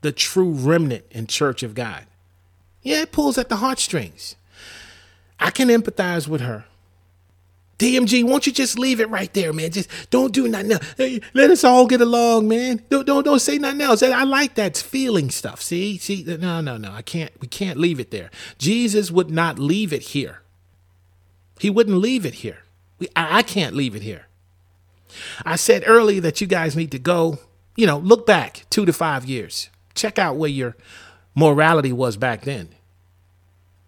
the 0.00 0.12
true 0.12 0.50
remnant 0.50 1.04
in 1.10 1.26
Church 1.26 1.62
of 1.62 1.74
God. 1.74 2.06
Yeah, 2.82 3.02
it 3.02 3.12
pulls 3.12 3.38
at 3.38 3.48
the 3.48 3.56
heartstrings. 3.56 4.36
I 5.40 5.50
can 5.50 5.68
empathize 5.68 6.28
with 6.28 6.40
her. 6.40 6.64
DMG, 7.78 8.24
won't 8.24 8.44
you 8.46 8.52
just 8.52 8.76
leave 8.76 8.98
it 8.98 9.08
right 9.08 9.32
there, 9.34 9.52
man? 9.52 9.70
Just 9.70 9.88
don't 10.10 10.32
do 10.32 10.48
nothing 10.48 10.72
else. 10.72 10.94
Hey, 10.96 11.20
let 11.32 11.50
us 11.50 11.62
all 11.62 11.86
get 11.86 12.00
along, 12.00 12.48
man. 12.48 12.82
Don't 12.90 13.06
don't 13.06 13.22
don't 13.22 13.38
say 13.38 13.56
nothing 13.56 13.80
else. 13.80 14.02
I 14.02 14.24
like 14.24 14.56
that 14.56 14.76
feeling 14.76 15.30
stuff. 15.30 15.62
See, 15.62 15.96
see, 15.96 16.24
no, 16.26 16.60
no, 16.60 16.76
no. 16.76 16.90
I 16.90 17.02
can't. 17.02 17.30
We 17.40 17.46
can't 17.46 17.78
leave 17.78 18.00
it 18.00 18.10
there. 18.10 18.30
Jesus 18.58 19.12
would 19.12 19.30
not 19.30 19.60
leave 19.60 19.92
it 19.92 20.02
here. 20.02 20.42
He 21.60 21.70
wouldn't 21.70 21.98
leave 21.98 22.26
it 22.26 22.34
here. 22.34 22.58
We, 22.98 23.08
I, 23.14 23.38
I 23.38 23.42
can't 23.42 23.76
leave 23.76 23.94
it 23.94 24.02
here. 24.02 24.26
I 25.44 25.54
said 25.54 25.84
earlier 25.86 26.20
that 26.20 26.40
you 26.40 26.48
guys 26.48 26.74
need 26.74 26.90
to 26.90 26.98
go. 26.98 27.38
You 27.76 27.86
know, 27.86 27.98
look 27.98 28.26
back 28.26 28.66
two 28.70 28.86
to 28.86 28.92
five 28.92 29.24
years. 29.24 29.70
Check 29.98 30.18
out 30.18 30.36
where 30.36 30.48
your 30.48 30.76
morality 31.34 31.92
was 31.92 32.16
back 32.16 32.42
then. 32.42 32.68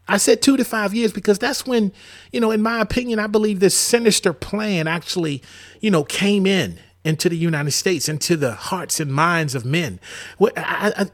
I 0.08 0.16
said 0.16 0.42
two 0.42 0.56
to 0.56 0.64
five 0.64 0.92
years 0.92 1.12
because 1.12 1.38
that's 1.38 1.66
when, 1.66 1.92
you 2.32 2.40
know, 2.40 2.50
in 2.50 2.62
my 2.62 2.80
opinion, 2.80 3.20
I 3.20 3.28
believe 3.28 3.60
this 3.60 3.76
sinister 3.76 4.32
plan 4.32 4.88
actually, 4.88 5.40
you 5.80 5.90
know, 5.90 6.02
came 6.02 6.46
in 6.46 6.80
into 7.04 7.28
the 7.28 7.36
United 7.36 7.70
States, 7.70 8.08
into 8.08 8.36
the 8.36 8.52
hearts 8.52 8.98
and 8.98 9.12
minds 9.12 9.54
of 9.54 9.64
men. 9.64 10.00
I, 10.40 10.92
I, 10.96 11.06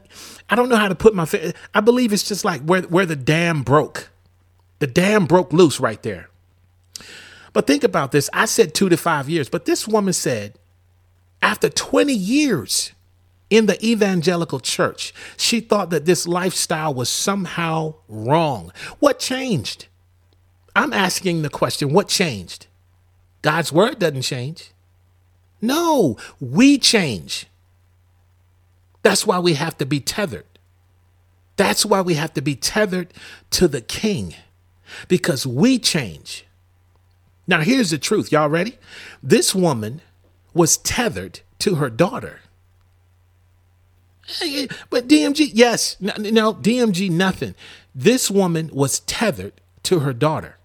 I 0.49 0.55
don't 0.55 0.67
know 0.67 0.77
how 0.77 0.87
to 0.87 0.95
put 0.95 1.13
my. 1.13 1.27
I 1.75 1.81
believe 1.81 2.11
it's 2.11 2.27
just 2.27 2.43
like 2.43 2.61
where 2.61 2.81
where 2.81 3.05
the 3.05 3.15
dam 3.15 3.61
broke. 3.61 4.09
The 4.79 4.87
dam 4.87 5.27
broke 5.27 5.53
loose 5.53 5.79
right 5.79 6.01
there. 6.01 6.29
But 7.53 7.67
think 7.67 7.83
about 7.83 8.11
this. 8.11 8.29
I 8.33 8.45
said 8.45 8.73
two 8.73 8.89
to 8.89 8.97
five 8.97 9.29
years, 9.29 9.47
but 9.47 9.65
this 9.65 9.87
woman 9.87 10.13
said, 10.13 10.53
after 11.41 11.69
20 11.69 12.13
years, 12.13 12.91
in 13.49 13.65
the 13.65 13.83
evangelical 13.85 14.59
church, 14.59 15.13
she 15.37 15.59
thought 15.59 15.89
that 15.89 16.05
this 16.05 16.27
lifestyle 16.27 16.93
was 16.93 17.09
somehow 17.09 17.95
wrong. 18.07 18.71
What 18.99 19.19
changed? 19.19 19.87
I'm 20.75 20.93
asking 20.93 21.41
the 21.41 21.49
question 21.49 21.93
what 21.93 22.07
changed? 22.07 22.67
God's 23.41 23.71
word 23.71 23.99
doesn't 23.99 24.23
change. 24.23 24.71
No, 25.61 26.17
we 26.39 26.77
change. 26.77 27.47
That's 29.01 29.25
why 29.25 29.39
we 29.39 29.53
have 29.53 29.77
to 29.77 29.85
be 29.85 29.99
tethered. 29.99 30.45
That's 31.55 31.85
why 31.85 32.01
we 32.01 32.13
have 32.15 32.33
to 32.33 32.41
be 32.41 32.55
tethered 32.55 33.13
to 33.51 33.67
the 33.67 33.81
king 33.81 34.35
because 35.07 35.47
we 35.47 35.79
change. 35.79 36.45
Now, 37.47 37.61
here's 37.61 37.89
the 37.89 37.97
truth. 37.97 38.31
Y'all 38.31 38.49
ready? 38.49 38.77
This 39.23 39.55
woman 39.55 40.01
was 40.53 40.77
tethered 40.77 41.39
to 41.59 41.75
her 41.75 41.89
daughter. 41.89 42.41
But 44.89 45.07
DMG, 45.07 45.51
yes, 45.53 45.95
no, 45.99 46.13
no, 46.17 46.53
DMG, 46.53 47.09
nothing. 47.09 47.55
This 47.95 48.29
woman 48.29 48.69
was 48.73 48.99
tethered 49.01 49.53
to 49.83 49.99
her 49.99 50.13
daughter. 50.13 50.57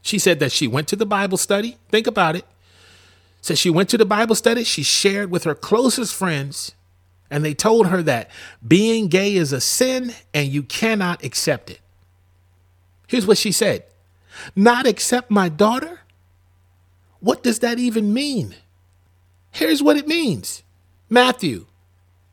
She 0.00 0.18
said 0.18 0.40
that 0.40 0.52
she 0.52 0.66
went 0.66 0.88
to 0.88 0.96
the 0.96 1.06
Bible 1.06 1.38
study. 1.38 1.76
Think 1.90 2.06
about 2.06 2.34
it. 2.34 2.44
Said 3.40 3.58
she 3.58 3.70
went 3.70 3.88
to 3.90 3.98
the 3.98 4.06
Bible 4.06 4.34
study. 4.34 4.64
She 4.64 4.82
shared 4.82 5.30
with 5.30 5.44
her 5.44 5.54
closest 5.54 6.14
friends, 6.14 6.72
and 7.30 7.44
they 7.44 7.54
told 7.54 7.88
her 7.88 8.02
that 8.02 8.30
being 8.66 9.08
gay 9.08 9.34
is 9.34 9.52
a 9.52 9.60
sin 9.60 10.14
and 10.32 10.48
you 10.48 10.62
cannot 10.62 11.24
accept 11.24 11.70
it. 11.70 11.80
Here's 13.06 13.26
what 13.26 13.38
she 13.38 13.52
said 13.52 13.84
Not 14.56 14.86
accept 14.86 15.30
my 15.30 15.48
daughter? 15.48 16.00
What 17.20 17.42
does 17.42 17.60
that 17.60 17.78
even 17.78 18.12
mean? 18.12 18.56
Here's 19.50 19.82
what 19.82 19.96
it 19.96 20.08
means 20.08 20.62
Matthew 21.10 21.66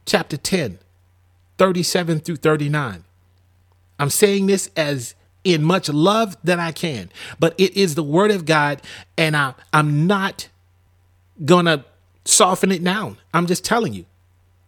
chapter 0.10 0.38
10, 0.38 0.80
37 1.58 2.20
through 2.20 2.38
39. 2.38 3.04
I'm 4.00 4.10
saying 4.10 4.48
this 4.48 4.70
as 4.76 5.14
in 5.44 5.64
much 5.64 5.88
love 5.88 6.36
that 6.44 6.60
I 6.60 6.72
can, 6.72 7.12
but 7.40 7.54
it 7.58 7.78
is 7.78 7.96
the 7.96 8.04
word 8.04 8.32
of 8.32 8.46
God, 8.46 8.82
and 9.18 9.38
I, 9.38 9.54
I'm 9.72 10.08
not 10.08 10.50
gonna 11.46 11.86
soften 12.26 12.72
it 12.72 12.84
down. 12.84 13.18
I'm 13.34 13.46
just 13.46 13.64
telling 13.64 13.94
you, 13.94 14.06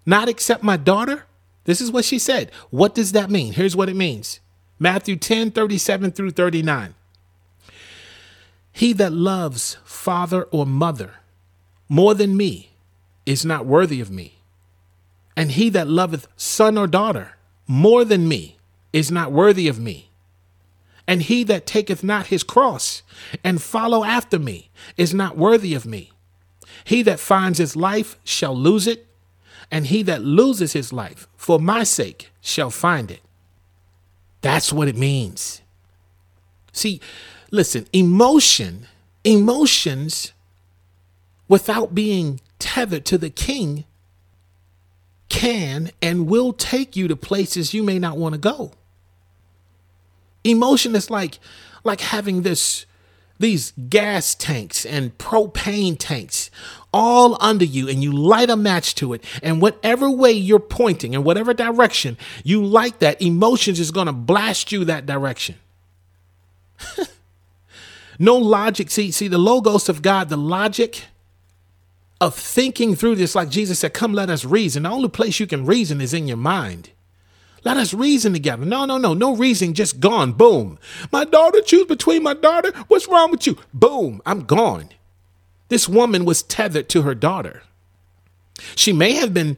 not 0.06 0.30
accept 0.30 0.64
my 0.64 0.78
daughter. 0.78 1.26
This 1.66 1.82
is 1.82 1.92
what 1.92 2.06
she 2.06 2.20
said. 2.20 2.52
What 2.70 2.96
does 2.96 3.12
that 3.12 3.30
mean? 3.30 3.54
Here's 3.54 3.76
what 3.76 3.90
it 3.90 3.96
means 3.96 4.40
Matthew 4.80 5.16
10, 5.16 5.52
37 5.52 6.12
through 6.12 6.32
39. 6.32 6.96
He 8.72 8.94
that 8.94 9.12
loves 9.12 9.78
father 9.84 10.44
or 10.44 10.66
mother 10.66 11.16
more 11.90 12.14
than 12.14 12.38
me 12.38 12.72
is 13.26 13.46
not 13.46 13.66
worthy 13.66 14.00
of 14.00 14.10
me. 14.10 14.41
And 15.36 15.52
he 15.52 15.70
that 15.70 15.88
loveth 15.88 16.28
son 16.36 16.78
or 16.78 16.88
daughter 16.88 17.38
more 17.68 18.04
than 18.04 18.28
me 18.28 18.58
is 18.92 19.12
not 19.12 19.32
worthy 19.32 19.68
of 19.68 19.80
me. 19.80 20.10
And 21.08 21.24
he 21.24 21.44
that 21.46 21.66
taketh 21.66 22.04
not 22.04 22.28
his 22.28 22.44
cross 22.44 23.02
and 23.44 23.62
follow 23.62 24.04
after 24.04 24.40
me 24.40 24.70
is 24.98 25.14
not 25.14 25.38
worthy 25.38 25.74
of 25.74 25.86
me. 25.86 26.12
He 26.84 27.02
that 27.04 27.20
finds 27.20 27.60
his 27.60 27.76
life 27.76 28.18
shall 28.24 28.56
lose 28.56 28.88
it, 28.88 29.08
and 29.70 29.88
he 29.88 30.04
that 30.04 30.24
loses 30.24 30.74
his 30.74 30.92
life 30.92 31.28
for 31.36 31.60
my 31.60 31.84
sake 31.84 32.32
shall 32.42 32.70
find 32.70 33.12
it. 33.12 33.22
That's 34.42 34.74
what 34.74 34.88
it 34.88 34.98
means. 34.98 35.62
See, 36.72 37.00
listen, 37.52 37.88
emotion, 37.94 38.88
emotions 39.24 40.34
without 41.48 41.94
being 41.94 42.40
tethered 42.60 43.06
to 43.06 43.18
the 43.18 43.30
king 43.30 43.86
can 45.32 45.92
and 46.02 46.28
will 46.28 46.52
take 46.52 46.98
you 46.98 47.08
to 47.08 47.16
places 47.16 47.74
you 47.74 47.84
may 47.84 47.98
not 47.98 48.18
want 48.18 48.34
to 48.34 48.40
go. 48.40 48.74
Emotion 50.44 50.94
is 50.94 51.10
like 51.10 51.40
like 51.86 52.02
having 52.02 52.42
this 52.42 52.86
these 53.40 53.72
gas 53.90 54.36
tanks 54.36 54.86
and 54.86 55.18
propane 55.18 55.96
tanks 55.98 56.52
all 56.94 57.38
under 57.40 57.64
you 57.64 57.88
and 57.88 58.04
you 58.04 58.12
light 58.12 58.50
a 58.50 58.58
match 58.58 58.94
to 58.96 59.14
it. 59.14 59.24
And 59.42 59.62
whatever 59.62 60.12
way 60.12 60.34
you're 60.34 60.60
pointing 60.60 61.14
in 61.14 61.24
whatever 61.24 61.54
direction 61.54 62.18
you 62.44 62.64
like 62.64 63.00
that 63.00 63.22
emotions 63.22 63.80
is 63.80 63.90
going 63.90 64.08
to 64.08 64.14
blast 64.14 64.72
you 64.74 64.84
that 64.86 65.06
direction. 65.06 65.56
No 68.20 68.38
logic. 68.38 68.92
See 68.92 69.10
see 69.10 69.28
the 69.28 69.40
logos 69.40 69.90
of 69.90 70.04
god 70.04 70.30
the 70.30 70.38
logic 70.38 71.06
of 72.22 72.36
thinking 72.36 72.96
through 72.96 73.16
this 73.16 73.36
like 73.36 73.50
jesus 73.50 73.80
said 73.80 73.94
come 73.94 74.14
let 74.14 74.30
us 74.30 74.46
reason 74.46 74.84
the 74.84 74.90
only 74.90 75.10
place 75.10 75.42
you 75.42 75.48
can 75.48 75.66
reason 75.66 76.02
is 76.02 76.14
in 76.14 76.28
your 76.28 76.38
mind 76.38 76.92
let 77.64 77.78
us 77.78 77.94
reason 77.94 78.34
together. 78.34 78.66
No, 78.66 78.86
no, 78.86 78.98
no, 78.98 79.14
no 79.14 79.36
reasoning, 79.36 79.74
just 79.74 80.00
gone. 80.00 80.34
Boom. 80.34 80.80
My 81.12 81.26
daughter, 81.26 81.62
choose 81.62 81.86
between 81.86 82.24
my 82.24 82.34
daughter. 82.34 82.72
What's 82.88 83.08
wrong 83.08 83.32
with 83.32 83.46
you? 83.46 83.58
Boom, 83.74 84.22
I'm 84.26 84.46
gone. 84.46 84.90
This 85.70 85.88
woman 85.88 86.26
was 86.26 86.44
tethered 86.44 86.90
to 86.90 87.04
her 87.04 87.16
daughter. 87.16 87.64
She 88.76 88.94
may 88.94 89.14
have 89.14 89.34
been, 89.34 89.58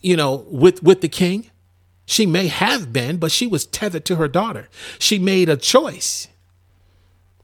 you 0.00 0.16
know, 0.16 0.46
with, 0.50 0.82
with 0.82 1.02
the 1.02 1.08
king. 1.08 1.50
She 2.06 2.26
may 2.26 2.48
have 2.48 2.92
been, 2.92 3.18
but 3.18 3.32
she 3.32 3.46
was 3.46 3.66
tethered 3.66 4.04
to 4.06 4.16
her 4.16 4.28
daughter. 4.28 4.68
She 4.98 5.18
made 5.18 5.48
a 5.48 5.56
choice. 5.56 6.28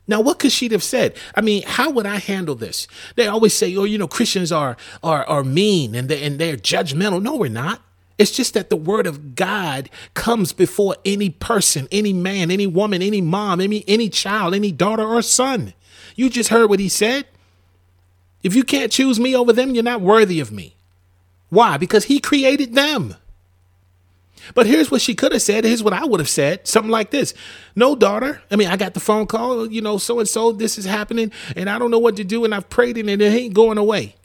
Now, 0.08 0.22
what 0.22 0.38
could 0.38 0.52
she 0.52 0.68
have 0.70 0.82
said? 0.82 1.14
I 1.34 1.42
mean, 1.42 1.62
how 1.66 1.90
would 1.90 2.06
I 2.06 2.16
handle 2.16 2.54
this? 2.54 2.88
They 3.14 3.26
always 3.26 3.52
say, 3.52 3.76
"Oh, 3.76 3.84
you 3.84 3.98
know, 3.98 4.08
Christians 4.08 4.50
are 4.50 4.76
are 5.02 5.24
are 5.26 5.44
mean 5.44 5.94
and 5.94 6.08
they 6.08 6.22
and 6.24 6.38
they're 6.38 6.56
judgmental." 6.56 7.22
No, 7.22 7.36
we're 7.36 7.50
not. 7.50 7.82
It's 8.16 8.32
just 8.32 8.54
that 8.54 8.70
the 8.70 8.76
word 8.76 9.06
of 9.06 9.36
God 9.36 9.90
comes 10.14 10.52
before 10.52 10.96
any 11.04 11.30
person, 11.30 11.86
any 11.92 12.12
man, 12.12 12.50
any 12.50 12.66
woman, 12.66 13.02
any 13.02 13.20
mom, 13.20 13.60
any 13.60 13.84
any 13.86 14.08
child, 14.08 14.54
any 14.54 14.72
daughter 14.72 15.04
or 15.04 15.22
son. 15.22 15.74
You 16.16 16.30
just 16.30 16.48
heard 16.48 16.68
what 16.70 16.80
he 16.80 16.88
said. 16.88 17.26
If 18.42 18.54
you 18.54 18.64
can't 18.64 18.90
choose 18.90 19.20
me 19.20 19.36
over 19.36 19.52
them, 19.52 19.74
you're 19.74 19.84
not 19.84 20.00
worthy 20.00 20.40
of 20.40 20.50
me. 20.50 20.74
Why? 21.50 21.76
Because 21.76 22.04
he 22.04 22.18
created 22.18 22.74
them. 22.74 23.14
But 24.54 24.66
here's 24.66 24.90
what 24.90 25.00
she 25.00 25.14
could 25.14 25.32
have 25.32 25.42
said. 25.42 25.64
Here's 25.64 25.82
what 25.82 25.92
I 25.92 26.04
would 26.04 26.20
have 26.20 26.28
said. 26.28 26.66
Something 26.66 26.90
like 26.90 27.10
this. 27.10 27.34
No, 27.74 27.94
daughter. 27.94 28.42
I 28.50 28.56
mean, 28.56 28.68
I 28.68 28.76
got 28.76 28.94
the 28.94 29.00
phone 29.00 29.26
call, 29.26 29.70
you 29.70 29.80
know, 29.80 29.98
so 29.98 30.18
and 30.18 30.28
so, 30.28 30.52
this 30.52 30.78
is 30.78 30.84
happening, 30.84 31.32
and 31.56 31.68
I 31.68 31.78
don't 31.78 31.90
know 31.90 31.98
what 31.98 32.16
to 32.16 32.24
do, 32.24 32.44
and 32.44 32.54
I've 32.54 32.68
prayed 32.68 32.96
and 32.96 33.08
it 33.08 33.20
ain't 33.22 33.54
going 33.54 33.78
away. 33.78 34.16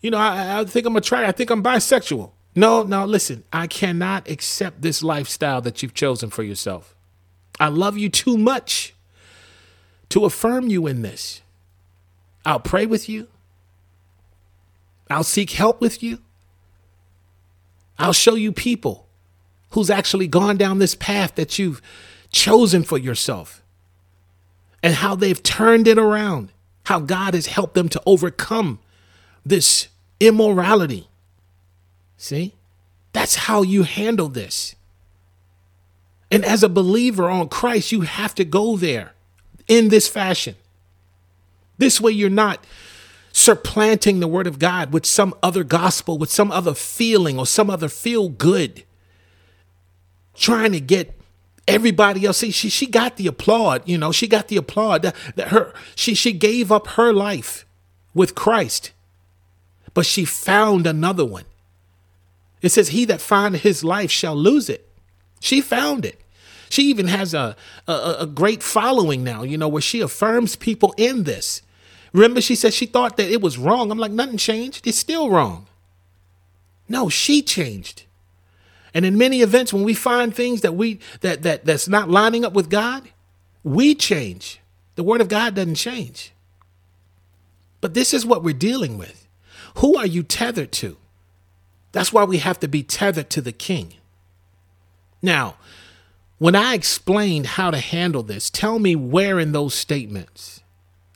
You 0.00 0.10
know, 0.10 0.18
I, 0.18 0.60
I 0.60 0.64
think 0.64 0.86
I'm 0.86 0.92
gonna 0.92 1.00
try. 1.00 1.26
I 1.26 1.32
think 1.32 1.50
I'm 1.50 1.62
bisexual. 1.62 2.30
No, 2.54 2.82
no, 2.82 3.04
listen, 3.04 3.42
I 3.52 3.66
cannot 3.66 4.28
accept 4.28 4.82
this 4.82 5.02
lifestyle 5.02 5.60
that 5.62 5.82
you've 5.82 5.94
chosen 5.94 6.30
for 6.30 6.42
yourself. 6.42 6.94
I 7.58 7.68
love 7.68 7.98
you 7.98 8.08
too 8.08 8.36
much 8.36 8.94
to 10.10 10.24
affirm 10.24 10.68
you 10.68 10.86
in 10.86 11.02
this. 11.02 11.42
I'll 12.44 12.60
pray 12.60 12.86
with 12.86 13.08
you. 13.08 13.28
I'll 15.10 15.24
seek 15.24 15.50
help 15.50 15.80
with 15.80 16.02
you. 16.02 16.18
I'll 17.98 18.12
show 18.12 18.34
you 18.34 18.52
people 18.52 19.03
who's 19.74 19.90
actually 19.90 20.28
gone 20.28 20.56
down 20.56 20.78
this 20.78 20.94
path 20.94 21.34
that 21.34 21.58
you've 21.58 21.82
chosen 22.30 22.84
for 22.84 22.96
yourself 22.96 23.60
and 24.82 24.94
how 24.94 25.16
they've 25.16 25.42
turned 25.42 25.88
it 25.88 25.98
around, 25.98 26.50
how 26.84 27.00
God 27.00 27.34
has 27.34 27.46
helped 27.46 27.74
them 27.74 27.88
to 27.88 28.02
overcome 28.06 28.78
this 29.44 29.88
immorality. 30.20 31.08
See? 32.16 32.54
That's 33.12 33.34
how 33.34 33.62
you 33.62 33.82
handle 33.82 34.28
this. 34.28 34.76
And 36.30 36.44
as 36.44 36.62
a 36.62 36.68
believer 36.68 37.28
on 37.28 37.48
Christ, 37.48 37.90
you 37.90 38.02
have 38.02 38.34
to 38.36 38.44
go 38.44 38.76
there 38.76 39.12
in 39.66 39.88
this 39.88 40.08
fashion. 40.08 40.54
This 41.78 42.00
way, 42.00 42.12
you're 42.12 42.30
not 42.30 42.64
supplanting 43.32 44.20
the 44.20 44.28
word 44.28 44.46
of 44.46 44.60
God 44.60 44.92
with 44.92 45.04
some 45.04 45.34
other 45.42 45.64
gospel, 45.64 46.16
with 46.16 46.30
some 46.30 46.52
other 46.52 46.74
feeling 46.74 47.38
or 47.38 47.46
some 47.46 47.68
other 47.68 47.88
feel 47.88 48.28
good. 48.28 48.84
Trying 50.34 50.72
to 50.72 50.80
get 50.80 51.18
everybody 51.66 52.26
else. 52.26 52.38
See, 52.38 52.50
she 52.50 52.68
she 52.68 52.86
got 52.86 53.16
the 53.16 53.26
applaud, 53.26 53.82
you 53.86 53.96
know, 53.96 54.12
she 54.12 54.26
got 54.26 54.48
the 54.48 54.56
applaud. 54.56 55.02
That, 55.02 55.16
that 55.36 55.48
her 55.48 55.72
she 55.94 56.14
she 56.14 56.32
gave 56.32 56.70
up 56.70 56.88
her 56.88 57.12
life 57.12 57.64
with 58.14 58.34
Christ, 58.34 58.92
but 59.92 60.06
she 60.06 60.24
found 60.24 60.86
another 60.86 61.24
one. 61.24 61.44
It 62.64 62.72
says, 62.72 62.88
He 62.88 63.04
that 63.04 63.20
find 63.20 63.54
his 63.54 63.84
life 63.84 64.10
shall 64.10 64.34
lose 64.34 64.70
it. 64.70 64.88
She 65.38 65.60
found 65.60 66.06
it. 66.06 66.18
She 66.70 66.84
even 66.84 67.08
has 67.08 67.34
a, 67.34 67.56
a, 67.86 68.16
a 68.20 68.26
great 68.26 68.62
following 68.62 69.22
now, 69.22 69.42
you 69.42 69.58
know, 69.58 69.68
where 69.68 69.82
she 69.82 70.00
affirms 70.00 70.56
people 70.56 70.94
in 70.96 71.24
this. 71.24 71.60
Remember, 72.14 72.40
she 72.40 72.54
said 72.54 72.72
she 72.72 72.86
thought 72.86 73.18
that 73.18 73.30
it 73.30 73.42
was 73.42 73.58
wrong. 73.58 73.90
I'm 73.90 73.98
like, 73.98 74.12
nothing 74.12 74.38
changed. 74.38 74.86
It's 74.86 74.96
still 74.96 75.28
wrong. 75.28 75.66
No, 76.88 77.10
she 77.10 77.42
changed. 77.42 78.04
And 78.94 79.04
in 79.04 79.18
many 79.18 79.42
events, 79.42 79.72
when 79.72 79.82
we 79.82 79.92
find 79.92 80.34
things 80.34 80.60
that 80.60 80.76
we 80.76 81.00
that 81.20 81.42
that 81.42 81.64
that's 81.64 81.88
not 81.88 82.08
lining 82.08 82.44
up 82.44 82.52
with 82.52 82.70
God, 82.70 83.08
we 83.64 83.94
change. 83.94 84.60
The 84.94 85.02
word 85.02 85.20
of 85.20 85.28
God 85.28 85.56
doesn't 85.56 85.74
change. 85.74 86.32
But 87.80 87.94
this 87.94 88.14
is 88.14 88.24
what 88.24 88.44
we're 88.44 88.54
dealing 88.54 88.96
with. 88.96 89.28
Who 89.78 89.96
are 89.96 90.06
you 90.06 90.22
tethered 90.22 90.72
to? 90.72 90.96
That's 91.92 92.12
why 92.12 92.24
we 92.24 92.38
have 92.38 92.60
to 92.60 92.68
be 92.68 92.82
tethered 92.82 93.30
to 93.30 93.40
the 93.40 93.52
king. 93.52 93.94
Now, 95.20 95.56
when 96.38 96.54
I 96.54 96.74
explained 96.74 97.46
how 97.46 97.70
to 97.70 97.78
handle 97.78 98.22
this, 98.22 98.50
tell 98.50 98.78
me 98.78 98.96
where 98.96 99.38
in 99.38 99.52
those 99.52 99.74
statements 99.74 100.62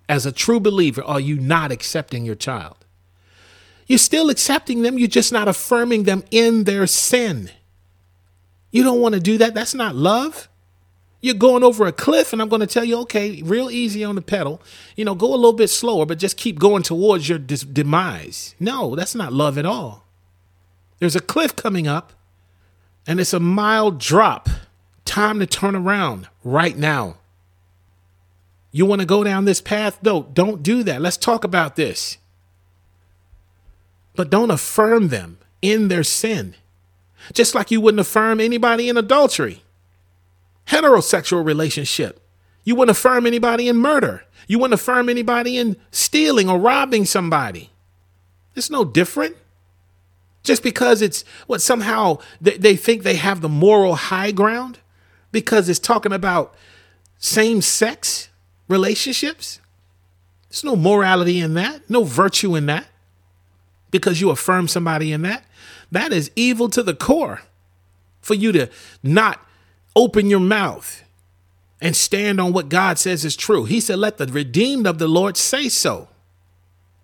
as 0.08 0.24
a 0.24 0.32
true 0.32 0.60
believer, 0.60 1.02
are 1.02 1.20
you 1.20 1.38
not 1.38 1.70
accepting 1.70 2.24
your 2.24 2.34
child? 2.34 2.76
You're 3.86 3.98
still 3.98 4.30
accepting 4.30 4.82
them, 4.82 4.98
you're 4.98 5.08
just 5.08 5.32
not 5.32 5.48
affirming 5.48 6.04
them 6.04 6.22
in 6.30 6.64
their 6.64 6.86
sin. 6.86 7.50
You 8.70 8.82
don't 8.82 9.00
want 9.00 9.14
to 9.14 9.20
do 9.20 9.38
that. 9.38 9.54
That's 9.54 9.74
not 9.74 9.94
love. 9.94 10.48
You're 11.20 11.34
going 11.34 11.64
over 11.64 11.86
a 11.86 11.92
cliff, 11.92 12.32
and 12.32 12.40
I'm 12.40 12.48
going 12.48 12.60
to 12.60 12.66
tell 12.66 12.84
you, 12.84 13.00
okay, 13.00 13.42
real 13.42 13.70
easy 13.70 14.04
on 14.04 14.14
the 14.14 14.22
pedal. 14.22 14.62
You 14.94 15.04
know, 15.04 15.14
go 15.14 15.28
a 15.28 15.34
little 15.34 15.52
bit 15.52 15.68
slower, 15.68 16.06
but 16.06 16.18
just 16.18 16.36
keep 16.36 16.58
going 16.58 16.84
towards 16.84 17.28
your 17.28 17.38
dis- 17.38 17.62
demise. 17.62 18.54
No, 18.60 18.94
that's 18.94 19.14
not 19.16 19.32
love 19.32 19.58
at 19.58 19.66
all. 19.66 20.04
There's 21.00 21.16
a 21.16 21.20
cliff 21.20 21.56
coming 21.56 21.88
up, 21.88 22.12
and 23.06 23.18
it's 23.18 23.32
a 23.32 23.40
mild 23.40 23.98
drop. 23.98 24.48
Time 25.04 25.40
to 25.40 25.46
turn 25.46 25.74
around 25.74 26.28
right 26.44 26.76
now. 26.76 27.16
You 28.70 28.86
want 28.86 29.00
to 29.00 29.06
go 29.06 29.24
down 29.24 29.44
this 29.44 29.60
path? 29.60 29.98
No, 30.02 30.24
don't 30.32 30.62
do 30.62 30.82
that. 30.84 31.00
Let's 31.00 31.16
talk 31.16 31.42
about 31.42 31.76
this. 31.76 32.18
But 34.14 34.30
don't 34.30 34.50
affirm 34.50 35.08
them 35.08 35.38
in 35.62 35.88
their 35.88 36.04
sin, 36.04 36.54
just 37.32 37.54
like 37.54 37.70
you 37.70 37.80
wouldn't 37.80 38.00
affirm 38.00 38.40
anybody 38.40 38.88
in 38.88 38.96
adultery, 38.96 39.62
heterosexual 40.66 41.44
relationship. 41.44 42.20
You 42.64 42.74
wouldn't 42.74 42.96
affirm 42.96 43.26
anybody 43.26 43.68
in 43.68 43.76
murder. 43.76 44.24
You 44.46 44.58
wouldn't 44.58 44.80
affirm 44.80 45.08
anybody 45.08 45.56
in 45.56 45.76
stealing 45.90 46.48
or 46.48 46.58
robbing 46.58 47.04
somebody. 47.04 47.70
It's 48.54 48.70
no 48.70 48.84
different. 48.84 49.36
Just 50.42 50.62
because 50.62 51.02
it's 51.02 51.24
what 51.46 51.60
somehow 51.60 52.18
they, 52.40 52.76
think 52.76 53.02
they 53.02 53.16
have 53.16 53.40
the 53.40 53.48
moral 53.48 53.94
high 53.94 54.30
ground 54.32 54.78
because 55.32 55.68
it's 55.68 55.78
talking 55.78 56.12
about 56.12 56.54
same 57.18 57.60
sex 57.60 58.28
relationships. 58.68 59.60
There's 60.48 60.64
no 60.64 60.76
morality 60.76 61.40
in 61.40 61.54
that, 61.54 61.88
no 61.90 62.04
virtue 62.04 62.54
in 62.54 62.66
that, 62.66 62.86
because 63.90 64.20
you 64.20 64.30
affirm 64.30 64.68
somebody 64.68 65.12
in 65.12 65.22
that. 65.22 65.44
That 65.90 66.12
is 66.12 66.30
evil 66.36 66.68
to 66.70 66.82
the 66.82 66.94
core 66.94 67.42
for 68.20 68.34
you 68.34 68.52
to 68.52 68.68
not 69.02 69.40
open 69.96 70.28
your 70.28 70.40
mouth 70.40 71.02
and 71.80 71.96
stand 71.96 72.40
on 72.40 72.52
what 72.52 72.68
God 72.68 72.98
says 72.98 73.24
is 73.24 73.36
true. 73.36 73.64
He 73.64 73.80
said, 73.80 73.98
Let 73.98 74.18
the 74.18 74.26
redeemed 74.26 74.86
of 74.86 74.98
the 74.98 75.08
Lord 75.08 75.36
say 75.36 75.68
so. 75.68 76.08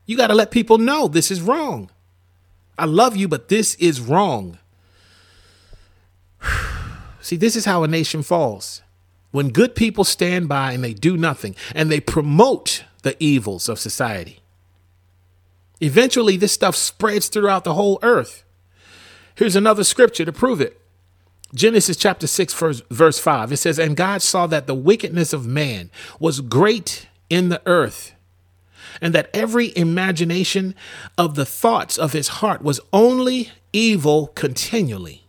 You 0.06 0.16
got 0.16 0.26
to 0.26 0.34
let 0.34 0.50
people 0.50 0.78
know 0.78 1.08
this 1.08 1.30
is 1.30 1.40
wrong. 1.40 1.90
I 2.78 2.84
love 2.84 3.16
you, 3.16 3.28
but 3.28 3.48
this 3.48 3.74
is 3.76 4.00
wrong. 4.00 4.58
See, 7.20 7.36
this 7.36 7.56
is 7.56 7.64
how 7.64 7.84
a 7.84 7.88
nation 7.88 8.22
falls 8.22 8.82
when 9.30 9.50
good 9.50 9.74
people 9.74 10.04
stand 10.04 10.48
by 10.48 10.72
and 10.72 10.84
they 10.84 10.92
do 10.92 11.16
nothing 11.16 11.56
and 11.74 11.90
they 11.90 12.00
promote 12.00 12.84
the 13.02 13.16
evils 13.22 13.68
of 13.68 13.78
society. 13.78 14.40
Eventually, 15.80 16.36
this 16.36 16.52
stuff 16.52 16.76
spreads 16.76 17.28
throughout 17.28 17.64
the 17.64 17.74
whole 17.74 17.98
earth. 18.02 18.44
Here's 19.34 19.56
another 19.56 19.84
scripture 19.84 20.24
to 20.24 20.32
prove 20.32 20.60
it 20.60 20.80
Genesis 21.54 21.96
chapter 21.96 22.26
6, 22.26 22.52
verse, 22.54 22.82
verse 22.90 23.18
5. 23.18 23.52
It 23.52 23.56
says, 23.58 23.78
And 23.78 23.96
God 23.96 24.22
saw 24.22 24.46
that 24.48 24.66
the 24.66 24.74
wickedness 24.74 25.32
of 25.32 25.46
man 25.46 25.90
was 26.18 26.40
great 26.40 27.06
in 27.30 27.48
the 27.48 27.62
earth, 27.64 28.12
and 29.00 29.14
that 29.14 29.30
every 29.32 29.76
imagination 29.76 30.74
of 31.16 31.36
the 31.36 31.46
thoughts 31.46 31.96
of 31.96 32.12
his 32.12 32.28
heart 32.28 32.62
was 32.62 32.80
only 32.92 33.50
evil 33.72 34.28
continually. 34.28 35.24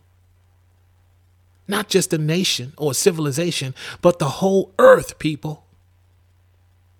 Not 1.68 1.88
just 1.88 2.12
a 2.12 2.18
nation 2.18 2.72
or 2.76 2.92
a 2.92 2.94
civilization, 2.94 3.74
but 4.00 4.18
the 4.18 4.28
whole 4.28 4.72
earth, 4.78 5.18
people. 5.18 5.64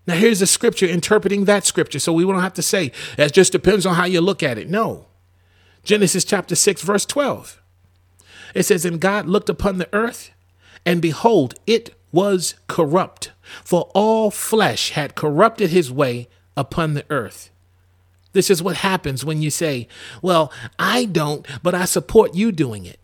Now, 0.07 0.15
here's 0.15 0.43
a 0.43 0.47
scripture 0.47 0.87
interpreting 0.87 1.45
that 1.45 1.65
scripture, 1.65 1.99
so 1.99 2.13
we 2.13 2.25
don't 2.25 2.41
have 2.41 2.55
to 2.55 2.63
say 2.63 2.93
that 3.17 3.33
just 3.33 3.51
depends 3.51 3.87
on 3.87 3.97
how 3.97 4.05
you 4.05 4.21
look 4.21 4.43
at 4.43 4.57
it. 4.57 4.69
No. 4.69 5.07
Genesis 5.87 6.25
chapter 6.25 6.57
6, 6.57 6.83
verse 6.83 7.07
12. 7.07 7.63
It 8.57 8.65
says, 8.65 8.85
And 8.85 9.01
God 9.01 9.27
looked 9.27 9.49
upon 9.49 9.79
the 9.79 9.89
earth, 9.93 10.33
and 10.85 11.01
behold, 11.01 11.55
it 11.65 11.95
was 12.11 12.57
corrupt, 12.67 13.31
for 13.63 13.89
all 13.95 14.33
flesh 14.33 14.91
had 14.91 15.15
corrupted 15.15 15.71
his 15.71 15.93
way 15.93 16.29
upon 16.57 16.95
the 16.95 17.05
earth. 17.09 17.51
This 18.33 18.51
is 18.51 18.61
what 18.61 18.79
happens 18.79 19.25
when 19.25 19.41
you 19.41 19.49
say, 19.49 19.87
Well, 20.21 20.53
I 20.77 21.05
don't, 21.05 21.47
but 21.63 21.75
I 21.75 21.85
support 21.85 22.35
you 22.35 22.51
doing 22.51 22.85
it. 22.85 22.99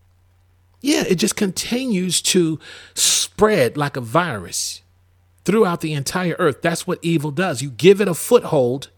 Yeah, 0.81 1.05
it 1.07 1.15
just 1.15 1.37
continues 1.37 2.21
to 2.23 2.59
spread 2.95 3.77
like 3.77 3.95
a 3.95 4.01
virus 4.01 4.81
throughout 5.45 5.79
the 5.79 5.93
entire 5.93 6.35
earth. 6.37 6.61
That's 6.61 6.85
what 6.85 6.99
evil 7.01 7.31
does. 7.31 7.61
You 7.61 7.69
give 7.69 8.01
it 8.01 8.09
a 8.09 8.13
foothold 8.13 8.89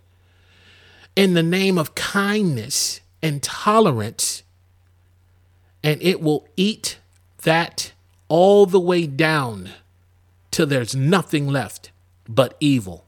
in 1.16 1.36
the 1.36 1.44
name 1.44 1.78
of 1.78 1.94
kindness 1.94 3.02
and 3.26 3.42
tolerance, 3.42 4.44
and 5.84 6.00
it 6.00 6.22
will 6.22 6.48
eat 6.56 7.00
that 7.42 7.92
all 8.28 8.68
the 8.68 8.80
way 8.80 9.08
down 9.08 9.72
till 10.52 10.68
there's 10.68 10.96
nothing 10.96 11.48
left 11.48 11.90
but 12.30 12.56
evil. 12.60 13.04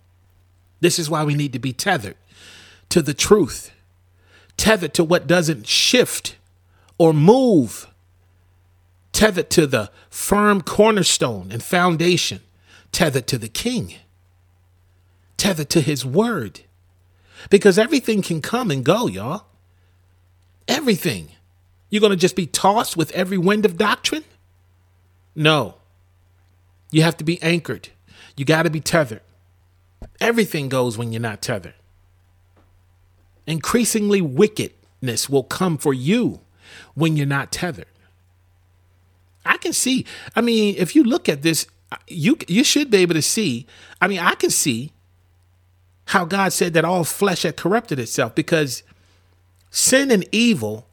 This 0.80 0.98
is 0.98 1.08
why 1.08 1.24
we 1.24 1.36
need 1.36 1.54
to 1.54 1.60
be 1.60 1.72
tethered 1.72 2.16
to 2.90 3.04
the 3.04 3.14
truth, 3.14 3.72
tethered 4.58 4.96
to 4.96 5.04
what 5.04 5.28
doesn't 5.28 5.68
shift 5.68 6.36
or 6.98 7.14
move, 7.14 7.88
tethered 9.12 9.52
to 9.52 9.68
the 9.68 9.92
firm 10.10 10.64
cornerstone 10.64 11.52
and 11.52 11.62
foundation, 11.62 12.40
tethered 12.92 13.28
to 13.28 13.38
the 13.38 13.50
king, 13.50 13.94
tethered 15.38 15.70
to 15.70 15.82
his 15.82 16.04
word. 16.04 16.62
Because 17.52 17.78
everything 17.78 18.24
can 18.24 18.42
come 18.42 18.72
and 18.72 18.84
go, 18.84 19.06
y'all. 19.06 19.46
Everything. 20.68 21.30
You're 21.90 22.02
going 22.02 22.12
to 22.12 22.18
just 22.18 22.36
be 22.36 22.48
tossed 22.48 22.98
with 22.98 23.12
every 23.12 23.38
wind 23.38 23.66
of 23.66 23.78
doctrine? 23.78 24.26
No. 25.36 25.76
You 26.92 27.04
have 27.04 27.18
to 27.18 27.24
be 27.24 27.42
anchored. 27.42 27.90
You 28.36 28.46
got 28.46 28.64
to 28.64 28.70
be 28.70 28.82
tethered. 28.82 29.22
Everything 30.20 30.70
goes 30.70 30.98
when 30.98 31.12
you're 31.12 31.22
not 31.22 31.42
tethered. 31.42 31.74
Increasingly, 33.46 34.22
wickedness 34.22 35.30
will 35.30 35.44
come 35.44 35.78
for 35.78 35.94
you 35.94 36.42
when 36.96 37.16
you're 37.16 37.26
not 37.26 37.52
tethered. 37.52 37.88
I 39.46 39.58
can 39.58 39.74
see. 39.74 40.06
I 40.36 40.42
mean, 40.42 40.76
if 40.78 40.96
you 40.96 41.04
look 41.04 41.30
at 41.30 41.42
this, 41.42 41.66
you 42.08 42.38
you 42.48 42.64
should 42.64 42.92
be 42.92 42.98
able 42.98 43.14
to 43.14 43.22
see. 43.22 43.66
I 44.02 44.08
mean, 44.08 44.20
I 44.20 44.36
can 44.36 44.50
see 44.50 44.92
how 46.08 46.26
God 46.26 46.52
said 46.52 46.74
that 46.74 46.84
all 46.84 47.04
flesh 47.04 47.44
had 47.44 47.56
corrupted 47.56 48.00
itself 48.00 48.36
because 48.36 48.84
sin 49.70 50.12
and 50.12 50.28
evil 50.32 50.88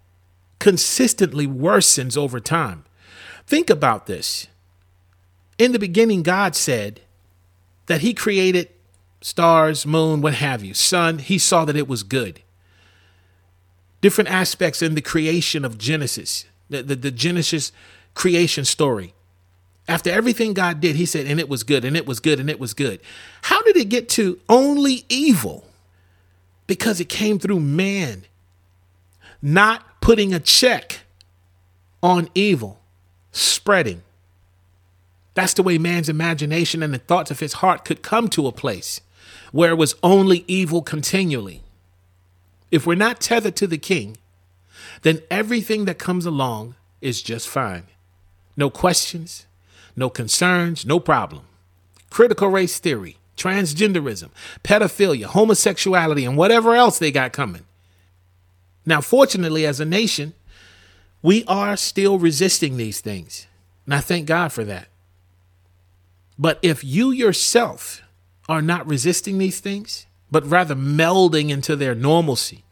consistently 0.59 1.47
worsens 1.47 2.17
over 2.17 2.41
time. 2.41 2.85
Think 3.47 3.69
about 3.71 4.07
this. 4.07 4.47
In 5.59 5.73
the 5.73 5.79
beginning, 5.79 6.23
God 6.23 6.57
said 6.57 7.01
that 7.87 8.01
He 8.01 8.15
created 8.15 8.69
stars, 9.21 9.87
moon, 9.87 10.21
what 10.21 10.35
have 10.35 10.65
you, 10.65 10.75
sun. 10.75 11.19
He 11.19 11.39
saw 11.39 11.65
that 11.65 11.77
it 11.77 11.89
was 11.89 12.03
good. 12.03 12.41
Different 14.01 14.31
aspects 14.31 14.83
in 14.83 14.95
the 14.95 15.01
creation 15.01 15.65
of 15.65 15.79
Genesis, 15.79 16.47
the, 16.69 16.83
the, 16.83 16.97
the 16.97 17.11
Genesis 17.11 17.73
creation 18.15 18.65
story. 18.65 19.15
After 19.87 20.11
everything 20.11 20.55
God 20.55 20.81
did, 20.81 20.97
He 20.97 21.07
said, 21.07 21.27
and 21.27 21.39
it 21.39 21.49
was 21.49 21.63
good, 21.63 21.85
and 21.85 21.97
it 21.97 22.07
was 22.07 22.21
good, 22.21 22.41
and 22.41 22.49
it 22.49 22.59
was 22.59 22.75
good. 22.75 23.01
How 23.43 23.63
did 23.63 23.77
it 23.77 23.89
get 23.89 24.09
to 24.11 24.41
only 24.49 25.05
evil? 25.09 25.69
Because 26.67 27.01
it 27.01 27.11
came 27.11 27.39
through 27.39 27.61
man 27.61 28.25
not 29.45 30.01
putting 30.01 30.33
a 30.33 30.41
check 30.41 31.01
on 32.03 32.31
evil, 32.35 32.81
spreading. 33.31 34.03
That's 35.35 35.53
the 35.53 35.63
way 35.63 35.77
man's 35.77 36.09
imagination 36.09 36.83
and 36.83 36.95
the 36.95 36.99
thoughts 36.99 37.31
of 37.31 37.41
his 37.41 37.55
heart 37.55 37.85
could 37.85 38.03
come 38.03 38.29
to 38.29 38.47
a 38.47 38.53
place 38.53 39.03
where 39.53 39.73
it 39.73 39.77
was 39.77 39.97
only 40.03 40.47
evil 40.49 40.81
continually. 40.81 41.63
If 42.71 42.87
we're 42.87 42.95
not 42.95 43.21
tethered 43.21 43.55
to 43.57 43.67
the 43.67 43.77
king, 43.77 44.17
then 45.03 45.21
everything 45.31 45.85
that 45.85 45.99
comes 45.99 46.25
along 46.25 46.75
is 47.03 47.21
just 47.21 47.47
fine. 47.47 47.85
No 48.57 48.71
questions, 48.71 49.45
no 49.95 50.09
concerns, 50.09 50.87
no 50.87 50.99
problem. 50.99 51.43
Critical 52.09 52.49
race 52.49 52.79
theory, 52.79 53.19
transgenderism, 53.37 54.31
pedophilia, 54.63 55.27
homosexuality, 55.27 56.25
and 56.25 56.39
whatever 56.39 56.75
else 56.75 56.99
they 56.99 57.13
got 57.13 57.35
coming. 57.35 57.67
Now, 58.87 59.01
fortunately, 59.01 59.67
as 59.67 59.81
a 59.81 59.85
nation, 59.85 60.35
we 61.23 61.45
are 61.47 61.77
still 61.77 62.19
resisting 62.19 62.77
these 62.77 63.01
things. 63.01 63.47
And 63.87 63.95
I 63.95 64.01
thank 64.01 64.27
God 64.27 64.53
for 64.53 64.65
that. 64.65 64.89
But 66.39 66.59
if 66.63 66.83
you 66.85 67.11
yourself 67.11 68.03
are 68.49 68.63
not 68.63 68.87
resisting 68.87 69.39
these 69.39 69.61
things, 69.61 70.07
but 70.31 70.45
rather 70.45 70.75
melding 70.75 71.51
into 71.51 71.77
their 71.77 71.95
normalcy, 71.95 72.65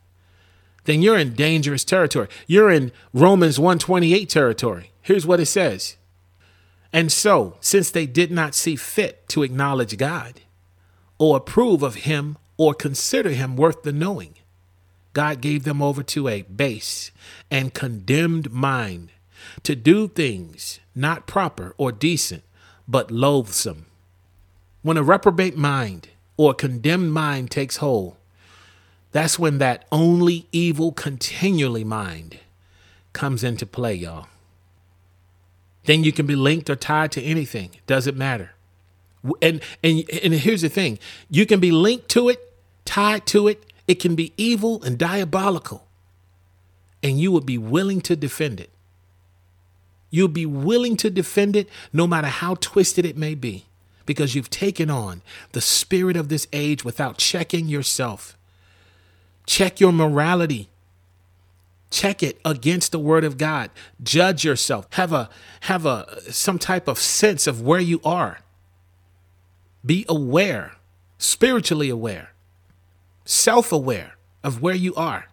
then 0.85 1.01
you're 1.01 1.19
in 1.19 1.35
dangerous 1.35 1.85
territory. 1.85 2.29
You're 2.47 2.71
in 2.71 2.93
Romans 3.15 3.59
128 3.59 4.29
territory. 4.29 4.91
Here's 5.01 5.27
what 5.27 5.41
it 5.41 5.47
says. 5.47 5.97
And 6.93 7.11
so, 7.11 7.57
since 7.61 7.91
they 7.91 8.07
did 8.07 8.31
not 8.31 8.55
see 8.55 8.77
fit 8.77 9.29
to 9.29 9.43
acknowledge 9.43 9.97
God, 9.97 10.41
or 11.19 11.37
approve 11.37 11.83
of 11.83 11.95
him, 11.95 12.37
or 12.57 12.75
consider 12.75 13.31
him 13.31 13.57
worth 13.57 13.83
the 13.83 13.93
knowing, 13.93 14.35
God 15.13 15.41
gave 15.41 15.65
them 15.65 15.83
over 15.83 16.03
to 16.03 16.29
a 16.29 16.43
base 16.43 17.11
and 17.51 17.75
condemned 17.75 18.53
mind 18.53 19.11
to 19.63 19.75
do 19.75 20.09
things 20.09 20.81
not 20.95 21.27
proper 21.27 21.75
or 21.77 21.93
decent, 21.93 22.43
but 22.89 23.11
loathsome. 23.11 23.87
When 24.83 24.97
a 24.97 25.03
reprobate 25.03 25.57
mind 25.57 26.09
or 26.37 26.55
condemned 26.55 27.13
mind 27.13 27.51
takes 27.51 27.79
hold, 27.79 28.17
that's 29.13 29.39
when 29.39 29.59
that 29.59 29.85
only 29.93 30.47
evil 30.53 30.93
continually 30.93 31.85
mind 31.85 32.39
comes 33.13 33.45
into 33.45 33.67
play, 33.67 33.95
y'all. 33.95 34.27
Then 35.85 36.05
you 36.05 36.13
can 36.13 36.27
be 36.27 36.37
linked 36.37 36.71
or 36.71 36.77
tied 36.77 37.13
to 37.13 37.23
anything. 37.23 37.71
Doesn't 37.87 38.17
matter. 38.17 38.53
And 39.41 39.61
and 39.83 40.09
and 40.23 40.35
here's 40.35 40.63
the 40.63 40.69
thing: 40.69 40.99
you 41.31 41.47
can 41.47 41.61
be 41.61 41.71
linked 41.71 42.09
to 42.11 42.29
it, 42.29 42.53
tied 42.85 43.27
to 43.27 43.49
it, 43.49 43.72
it 43.87 43.97
can 43.97 44.15
be 44.15 44.33
evil 44.37 44.83
and 44.83 44.99
diabolical, 44.99 45.87
and 47.03 47.19
you 47.19 47.33
would 47.33 47.47
be 47.47 47.59
willing 47.59 48.01
to 48.03 48.17
defend 48.17 48.61
it. 48.61 48.71
You'll 50.11 50.29
be 50.29 50.47
willing 50.47 50.97
to 50.99 51.11
defend 51.11 51.57
it 51.57 51.69
no 51.93 52.07
matter 52.07 52.29
how 52.29 52.57
twisted 52.57 53.05
it 53.05 53.17
may 53.17 53.35
be, 53.35 53.65
because 54.07 54.35
you've 54.35 54.51
taken 54.51 54.91
on 54.91 55.23
the 55.53 55.61
spirit 55.61 56.17
of 56.17 56.29
this 56.29 56.47
age 56.53 56.85
without 56.85 57.19
checking 57.19 57.67
yourself. 57.69 58.37
Check 59.47 59.81
your 59.81 59.93
morality. 59.93 60.69
Check 61.91 62.23
it 62.23 62.41
against 62.45 62.93
the 62.93 62.99
word 62.99 63.25
of 63.25 63.37
God. 63.37 63.71
Judge 64.03 64.45
yourself. 64.45 64.87
Have 64.93 65.13
a 65.13 65.29
have 65.63 65.85
a 65.85 66.21
some 66.31 66.59
type 66.59 66.89
of 66.89 66.99
sense 66.99 67.47
of 67.47 67.61
where 67.61 67.81
you 67.81 68.01
are. 68.05 68.41
Be 69.85 70.07
aware, 70.09 70.77
spiritually 71.19 71.91
aware 71.91 72.33
self 73.25 73.73
aware 73.73 74.17
of 74.43 74.63
where 74.63 74.75
you 74.75 74.95
are. 74.95 75.27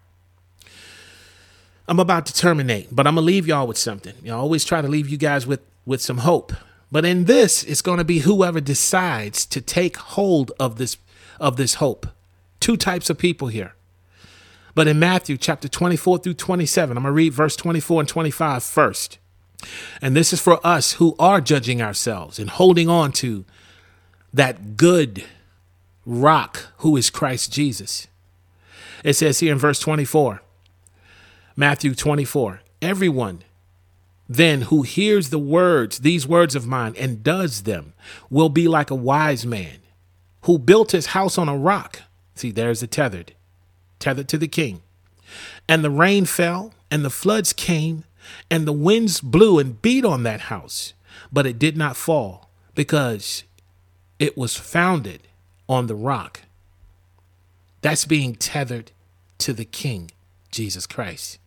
I'm 1.87 1.99
about 1.99 2.27
to 2.27 2.33
terminate, 2.33 2.89
but 2.91 3.07
I'm 3.07 3.15
gonna 3.15 3.25
leave 3.25 3.47
y'all 3.47 3.65
with 3.65 3.77
something. 3.77 4.13
You 4.23 4.31
I 4.31 4.35
always 4.35 4.63
try 4.63 4.81
to 4.81 4.87
leave 4.87 5.09
you 5.09 5.17
guys 5.17 5.47
with 5.47 5.61
with 5.85 6.01
some 6.01 6.19
hope. 6.19 6.53
But 6.91 7.05
in 7.05 7.25
this, 7.25 7.63
it's 7.63 7.81
gonna 7.81 8.03
be 8.03 8.19
whoever 8.19 8.61
decides 8.61 9.45
to 9.47 9.59
take 9.61 9.97
hold 9.97 10.51
of 10.59 10.77
this 10.77 10.97
of 11.39 11.57
this 11.57 11.75
hope. 11.75 12.07
Two 12.59 12.77
types 12.77 13.09
of 13.09 13.17
people 13.17 13.47
here. 13.47 13.73
But 14.75 14.87
in 14.87 14.99
Matthew 14.99 15.35
chapter 15.37 15.67
24 15.67 16.19
through 16.19 16.35
27, 16.35 16.95
I'm 16.95 17.03
gonna 17.03 17.13
read 17.13 17.33
verse 17.33 17.55
24 17.55 18.01
and 18.01 18.09
25 18.09 18.63
first. 18.63 19.17
And 20.01 20.15
this 20.15 20.31
is 20.31 20.39
for 20.39 20.65
us 20.65 20.93
who 20.93 21.15
are 21.19 21.41
judging 21.41 21.81
ourselves 21.81 22.39
and 22.39 22.49
holding 22.49 22.87
on 22.87 23.11
to 23.13 23.45
that 24.33 24.77
good 24.77 25.23
rock 26.05 26.67
who 26.77 26.97
is 26.97 27.09
Christ 27.09 27.51
Jesus. 27.51 28.07
It 29.03 29.13
says 29.13 29.39
here 29.39 29.53
in 29.53 29.59
verse 29.59 29.79
24, 29.79 30.41
Matthew 31.55 31.93
24, 31.93 32.61
everyone 32.81 33.43
then 34.29 34.61
who 34.63 34.83
hears 34.83 35.29
the 35.31 35.39
words, 35.39 35.99
these 35.99 36.27
words 36.27 36.55
of 36.55 36.67
mine, 36.67 36.93
and 36.97 37.23
does 37.23 37.63
them, 37.63 37.93
will 38.29 38.49
be 38.49 38.67
like 38.67 38.91
a 38.91 38.95
wise 38.95 39.43
man 39.45 39.79
who 40.43 40.59
built 40.59 40.91
his 40.91 41.07
house 41.07 41.37
on 41.37 41.49
a 41.49 41.57
rock. 41.57 42.03
See, 42.35 42.51
there's 42.51 42.81
the 42.81 42.87
tethered, 42.87 43.33
tethered 43.97 44.29
to 44.29 44.37
the 44.37 44.47
king. 44.47 44.83
And 45.67 45.83
the 45.83 45.89
rain 45.89 46.25
fell, 46.25 46.73
and 46.91 47.03
the 47.03 47.09
floods 47.09 47.53
came, 47.53 48.03
and 48.51 48.67
the 48.67 48.73
winds 48.73 49.19
blew 49.19 49.57
and 49.57 49.81
beat 49.81 50.05
on 50.05 50.21
that 50.23 50.41
house, 50.41 50.93
but 51.31 51.47
it 51.47 51.57
did 51.57 51.75
not 51.75 51.97
fall 51.97 52.49
because 52.75 53.43
it 54.19 54.37
was 54.37 54.55
founded 54.55 55.27
on 55.69 55.87
the 55.87 55.95
rock. 55.95 56.41
That's 57.81 58.03
being 58.03 58.35
tethered 58.35 58.91
to 59.37 59.53
the 59.53 59.63
King, 59.63 60.11
Jesus 60.51 60.85
Christ. 60.85 61.37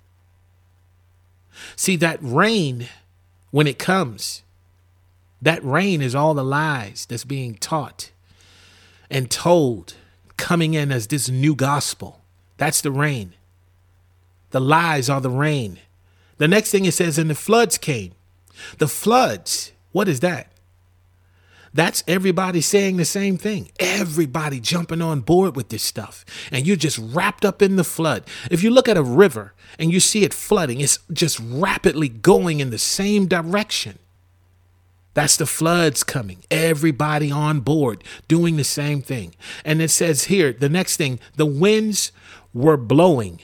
See, 1.76 1.96
that 1.96 2.18
rain, 2.22 2.88
when 3.50 3.66
it 3.66 3.78
comes, 3.78 4.42
that 5.42 5.62
rain 5.64 6.00
is 6.00 6.14
all 6.14 6.32
the 6.32 6.44
lies 6.44 7.04
that's 7.04 7.24
being 7.24 7.56
taught 7.56 8.10
and 9.10 9.30
told 9.30 9.94
coming 10.36 10.72
in 10.72 10.90
as 10.90 11.08
this 11.08 11.28
new 11.28 11.54
gospel. 11.54 12.20
That's 12.56 12.80
the 12.80 12.92
rain. 12.92 13.34
The 14.50 14.60
lies 14.60 15.10
are 15.10 15.20
the 15.20 15.30
rain. 15.30 15.78
The 16.38 16.48
next 16.48 16.70
thing 16.70 16.84
it 16.84 16.94
says, 16.94 17.18
and 17.18 17.28
the 17.28 17.34
floods 17.34 17.76
came. 17.76 18.12
The 18.78 18.88
floods, 18.88 19.72
what 19.90 20.08
is 20.08 20.20
that? 20.20 20.51
That's 21.74 22.04
everybody 22.06 22.60
saying 22.60 22.98
the 22.98 23.04
same 23.04 23.38
thing. 23.38 23.70
Everybody 23.80 24.60
jumping 24.60 25.00
on 25.00 25.20
board 25.20 25.56
with 25.56 25.70
this 25.70 25.82
stuff. 25.82 26.24
And 26.50 26.66
you're 26.66 26.76
just 26.76 26.98
wrapped 26.98 27.44
up 27.44 27.62
in 27.62 27.76
the 27.76 27.84
flood. 27.84 28.24
If 28.50 28.62
you 28.62 28.70
look 28.70 28.88
at 28.88 28.98
a 28.98 29.02
river 29.02 29.54
and 29.78 29.90
you 29.90 29.98
see 29.98 30.22
it 30.22 30.34
flooding, 30.34 30.80
it's 30.80 30.98
just 31.12 31.40
rapidly 31.40 32.10
going 32.10 32.60
in 32.60 32.70
the 32.70 32.78
same 32.78 33.26
direction. 33.26 33.98
That's 35.14 35.36
the 35.36 35.46
floods 35.46 36.04
coming. 36.04 36.42
Everybody 36.50 37.30
on 37.30 37.60
board 37.60 38.04
doing 38.28 38.56
the 38.56 38.64
same 38.64 39.00
thing. 39.00 39.34
And 39.64 39.80
it 39.80 39.90
says 39.90 40.24
here, 40.24 40.52
the 40.52 40.68
next 40.68 40.96
thing, 40.96 41.20
the 41.36 41.46
winds 41.46 42.12
were 42.52 42.76
blowing. 42.76 43.40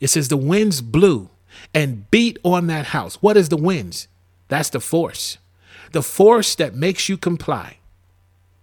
It 0.00 0.08
says 0.08 0.28
the 0.28 0.36
winds 0.36 0.80
blew 0.80 1.30
and 1.72 2.10
beat 2.10 2.38
on 2.42 2.66
that 2.68 2.86
house. 2.86 3.16
What 3.16 3.36
is 3.36 3.50
the 3.50 3.56
winds? 3.56 4.08
That's 4.48 4.70
the 4.70 4.80
force 4.80 5.38
the 5.92 6.02
force 6.02 6.54
that 6.54 6.74
makes 6.74 7.08
you 7.08 7.16
comply. 7.16 7.78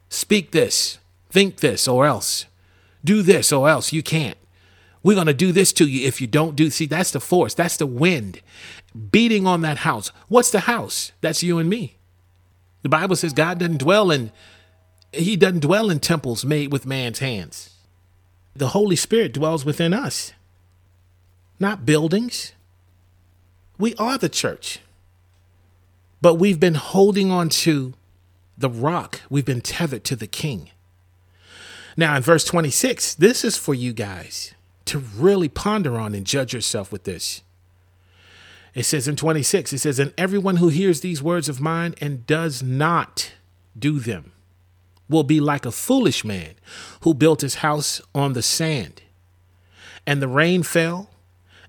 Speak 0.10 0.52
this, 0.52 1.00
think 1.30 1.58
this, 1.58 1.88
or 1.88 2.06
else. 2.06 2.46
Do 3.04 3.22
this, 3.22 3.52
or 3.52 3.70
else 3.70 3.94
you 3.94 4.04
can't. 4.04 4.38
We're 5.02 5.16
going 5.16 5.28
to 5.28 5.34
do 5.34 5.52
this 5.52 5.72
to 5.74 5.88
you 5.88 6.08
if 6.08 6.20
you 6.20 6.28
don't 6.28 6.56
do. 6.56 6.70
See, 6.70 6.86
that's 6.86 7.12
the 7.12 7.20
force. 7.20 7.54
That's 7.54 7.78
the 7.78 7.88
wind 7.88 8.42
beating 9.12 9.48
on 9.48 9.62
that 9.62 9.80
house. 9.80 10.12
What's 10.28 10.52
the 10.52 10.62
house? 10.62 11.12
That's 11.22 11.44
you 11.44 11.60
and 11.60 11.70
me. 11.70 11.96
The 12.82 12.90
Bible 12.90 13.16
says 13.16 13.34
God 13.34 13.60
doesn't 13.60 13.78
dwell 13.78 14.12
in 14.12 14.32
he 15.12 15.36
doesn't 15.36 15.62
dwell 15.62 15.90
in 15.90 16.00
temples 16.00 16.46
made 16.46 16.72
with 16.72 16.86
man's 16.86 17.20
hands. 17.20 17.72
The 18.56 18.70
Holy 18.70 18.96
Spirit 18.96 19.34
dwells 19.34 19.66
within 19.66 19.94
us. 19.94 20.34
Not 21.60 21.86
buildings. 21.86 22.54
We 23.80 23.96
are 23.96 24.18
the 24.18 24.30
church. 24.30 24.80
But 26.22 26.36
we've 26.36 26.59
been 26.59 26.76
holding 26.76 27.32
on 27.32 27.49
to 27.49 27.93
the 28.57 28.70
rock, 28.70 29.22
we've 29.30 29.45
been 29.45 29.61
tethered 29.61 30.03
to 30.05 30.15
the 30.15 30.28
king. 30.28 30.72
Now, 31.95 32.15
in 32.15 32.24
verse 32.24 32.43
26, 32.45 33.15
this 33.15 33.43
is 33.43 33.57
for 33.57 33.74
you 33.74 33.93
guys 33.93 34.53
to 34.86 34.99
really 34.99 35.49
ponder 35.49 35.97
on 35.97 36.15
and 36.15 36.26
judge 36.26 36.53
yourself 36.53 36.91
with 36.91 37.03
this. 37.03 37.41
It 38.74 38.84
says 38.84 39.07
in 39.07 39.15
26, 39.15 39.74
it 39.74 39.80
says, 39.80 39.99
And 39.99 40.13
everyone 40.17 40.57
who 40.57 40.70
hears 40.70 41.01
these 41.01 41.24
words 41.24 41.49
of 41.49 41.59
mine 41.59 41.95
and 41.99 42.26
does 42.26 42.61
not 42.61 43.34
do 43.78 43.99
them 43.99 44.32
will 45.09 45.24
be 45.24 45.39
like 45.39 45.65
a 45.65 45.72
foolish 45.72 46.24
man 46.24 46.53
who 47.01 47.13
built 47.13 47.41
his 47.41 47.55
house 47.55 48.01
on 48.13 48.34
the 48.34 48.41
sand. 48.41 49.01
And 50.05 50.22
the 50.22 50.28
rain 50.28 50.63
fell, 50.63 51.09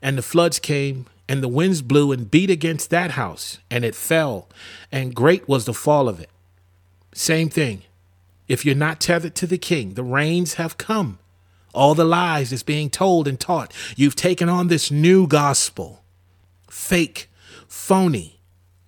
and 0.03 0.16
the 0.16 0.22
floods 0.22 0.59
came, 0.59 1.07
and 1.31 1.45
the 1.45 1.49
winds 1.49 1.81
blew 1.81 2.11
and 2.11 2.28
beat 2.28 2.51
against 2.51 2.91
that 2.91 3.12
house, 3.12 3.61
and 3.70 3.85
it 3.85 3.95
fell, 3.95 4.49
and 4.91 5.14
great 5.14 5.49
was 5.49 5.64
the 5.64 5.72
fall 5.72 6.09
of 6.09 6.18
it. 6.18 6.28
Same 7.14 7.49
thing. 7.49 7.83
If 8.49 8.64
you're 8.66 8.74
not 8.74 9.01
tethered 9.01 9.37
to 9.37 9.47
the 9.47 9.57
king, 9.57 9.95
the 9.95 10.03
rains 10.03 10.55
have 10.55 10.76
come. 10.76 11.20
All 11.72 11.95
the 11.95 12.05
lies 12.05 12.51
that's 12.51 12.64
being 12.64 12.91
told 12.91 13.28
and 13.28 13.39
taught. 13.39 13.72
You've 13.95 14.16
taken 14.16 14.49
on 14.49 14.66
this 14.66 14.91
new 14.91 15.28
gospel, 15.28 16.03
fake, 16.68 17.31
phony 17.68 18.41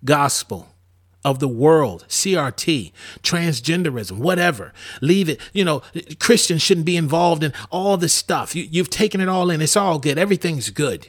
gospel 0.05 0.75
of 1.25 1.39
the 1.39 1.47
world, 1.47 2.05
CRT, 2.09 2.91
transgenderism, 3.23 4.19
whatever. 4.19 4.73
Leave 5.01 5.29
it. 5.29 5.39
You 5.53 5.65
know, 5.65 5.83
Christians 6.19 6.61
shouldn't 6.61 6.87
be 6.87 6.97
involved 6.97 7.45
in 7.45 7.53
all 7.71 7.97
this 7.97 8.13
stuff. 8.13 8.57
You, 8.57 8.83
have 8.83 8.91
taken 8.91 9.21
it 9.21 9.29
all 9.29 9.49
in. 9.49 9.63
It's 9.63 9.77
all 9.77 10.01
good. 10.01 10.19
Everything's 10.19 10.71
good. 10.71 11.07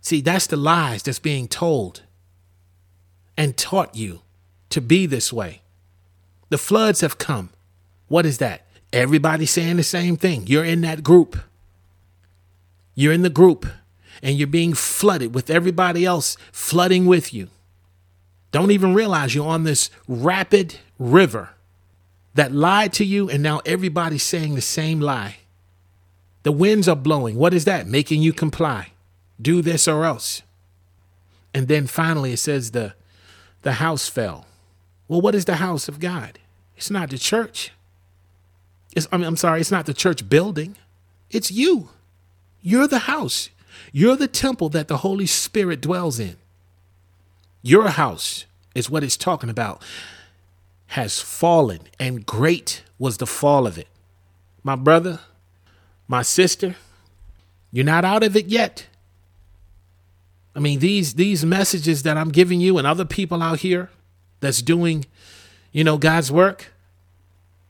See, 0.00 0.20
that's 0.20 0.46
the 0.46 0.56
lies 0.56 1.02
that's 1.02 1.18
being 1.18 1.48
told 1.48 2.02
and 3.36 3.56
taught 3.56 3.94
you 3.94 4.20
to 4.70 4.80
be 4.80 5.06
this 5.06 5.32
way. 5.32 5.62
The 6.48 6.58
floods 6.58 7.00
have 7.00 7.18
come. 7.18 7.50
What 8.08 8.26
is 8.26 8.38
that? 8.38 8.66
Everybody 8.92 9.46
saying 9.46 9.76
the 9.76 9.82
same 9.82 10.16
thing. 10.16 10.46
You're 10.46 10.64
in 10.64 10.80
that 10.82 11.02
group. 11.02 11.38
You're 12.94 13.12
in 13.12 13.22
the 13.22 13.30
group 13.30 13.66
and 14.22 14.36
you're 14.36 14.46
being 14.46 14.74
flooded 14.74 15.34
with 15.34 15.50
everybody 15.50 16.04
else 16.04 16.36
flooding 16.52 17.06
with 17.06 17.32
you. 17.32 17.48
Don't 18.50 18.70
even 18.70 18.94
realize 18.94 19.34
you're 19.34 19.46
on 19.46 19.64
this 19.64 19.90
rapid 20.08 20.76
river 20.98 21.50
that 22.34 22.52
lied 22.52 22.92
to 22.94 23.04
you, 23.04 23.28
and 23.28 23.42
now 23.42 23.60
everybody's 23.66 24.22
saying 24.22 24.54
the 24.54 24.60
same 24.60 25.00
lie. 25.00 25.38
The 26.44 26.52
winds 26.52 26.88
are 26.88 26.96
blowing. 26.96 27.36
What 27.36 27.52
is 27.52 27.64
that? 27.66 27.86
Making 27.86 28.22
you 28.22 28.32
comply 28.32 28.92
do 29.40 29.62
this 29.62 29.86
or 29.88 30.04
else. 30.04 30.42
And 31.54 31.68
then 31.68 31.86
finally 31.86 32.32
it 32.32 32.38
says 32.38 32.70
the 32.70 32.94
the 33.62 33.74
house 33.74 34.08
fell. 34.08 34.46
Well, 35.08 35.20
what 35.20 35.34
is 35.34 35.46
the 35.46 35.56
house 35.56 35.88
of 35.88 35.98
God? 35.98 36.38
It's 36.76 36.90
not 36.90 37.10
the 37.10 37.18
church. 37.18 37.72
It's, 38.94 39.08
I 39.10 39.16
mean, 39.16 39.26
I'm 39.26 39.36
sorry, 39.36 39.60
it's 39.60 39.70
not 39.70 39.86
the 39.86 39.94
church 39.94 40.28
building. 40.28 40.76
It's 41.30 41.50
you. 41.50 41.88
You're 42.62 42.86
the 42.86 43.00
house. 43.00 43.50
You're 43.92 44.16
the 44.16 44.28
temple 44.28 44.68
that 44.70 44.88
the 44.88 44.98
Holy 44.98 45.26
Spirit 45.26 45.80
dwells 45.80 46.20
in. 46.20 46.36
Your 47.62 47.88
house 47.88 48.46
is 48.74 48.88
what 48.88 49.02
it's 49.02 49.16
talking 49.16 49.50
about, 49.50 49.82
has 50.88 51.20
fallen, 51.20 51.80
and 51.98 52.24
great 52.24 52.82
was 52.98 53.18
the 53.18 53.26
fall 53.26 53.66
of 53.66 53.76
it. 53.76 53.88
My 54.62 54.76
brother, 54.76 55.20
my 56.06 56.22
sister, 56.22 56.76
you're 57.72 57.84
not 57.84 58.04
out 58.04 58.22
of 58.22 58.36
it 58.36 58.46
yet. 58.46 58.86
I 60.54 60.60
mean, 60.60 60.80
these 60.80 61.14
these 61.14 61.44
messages 61.44 62.02
that 62.02 62.16
I'm 62.16 62.30
giving 62.30 62.60
you 62.60 62.78
and 62.78 62.86
other 62.86 63.04
people 63.04 63.42
out 63.42 63.60
here 63.60 63.90
that's 64.40 64.62
doing, 64.62 65.06
you 65.72 65.84
know, 65.84 65.98
God's 65.98 66.32
work, 66.32 66.72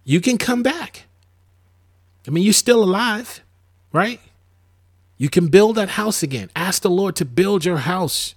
you 0.05 0.21
can 0.21 0.39
come 0.39 0.63
back. 0.63 1.05
I 2.27 2.31
mean, 2.31 2.45
you're 2.45 2.53
still 2.53 2.83
alive, 2.83 3.43
right? 3.93 4.21
You 5.17 5.29
can 5.29 5.49
build 5.49 5.77
that 5.77 5.91
house 5.91 6.23
again. 6.23 6.51
Ask 6.55 6.83
the 6.83 6.91
Lord 6.91 7.17
to 7.17 7.25
build 7.25 7.65
your 7.65 7.79
house, 7.79 8.35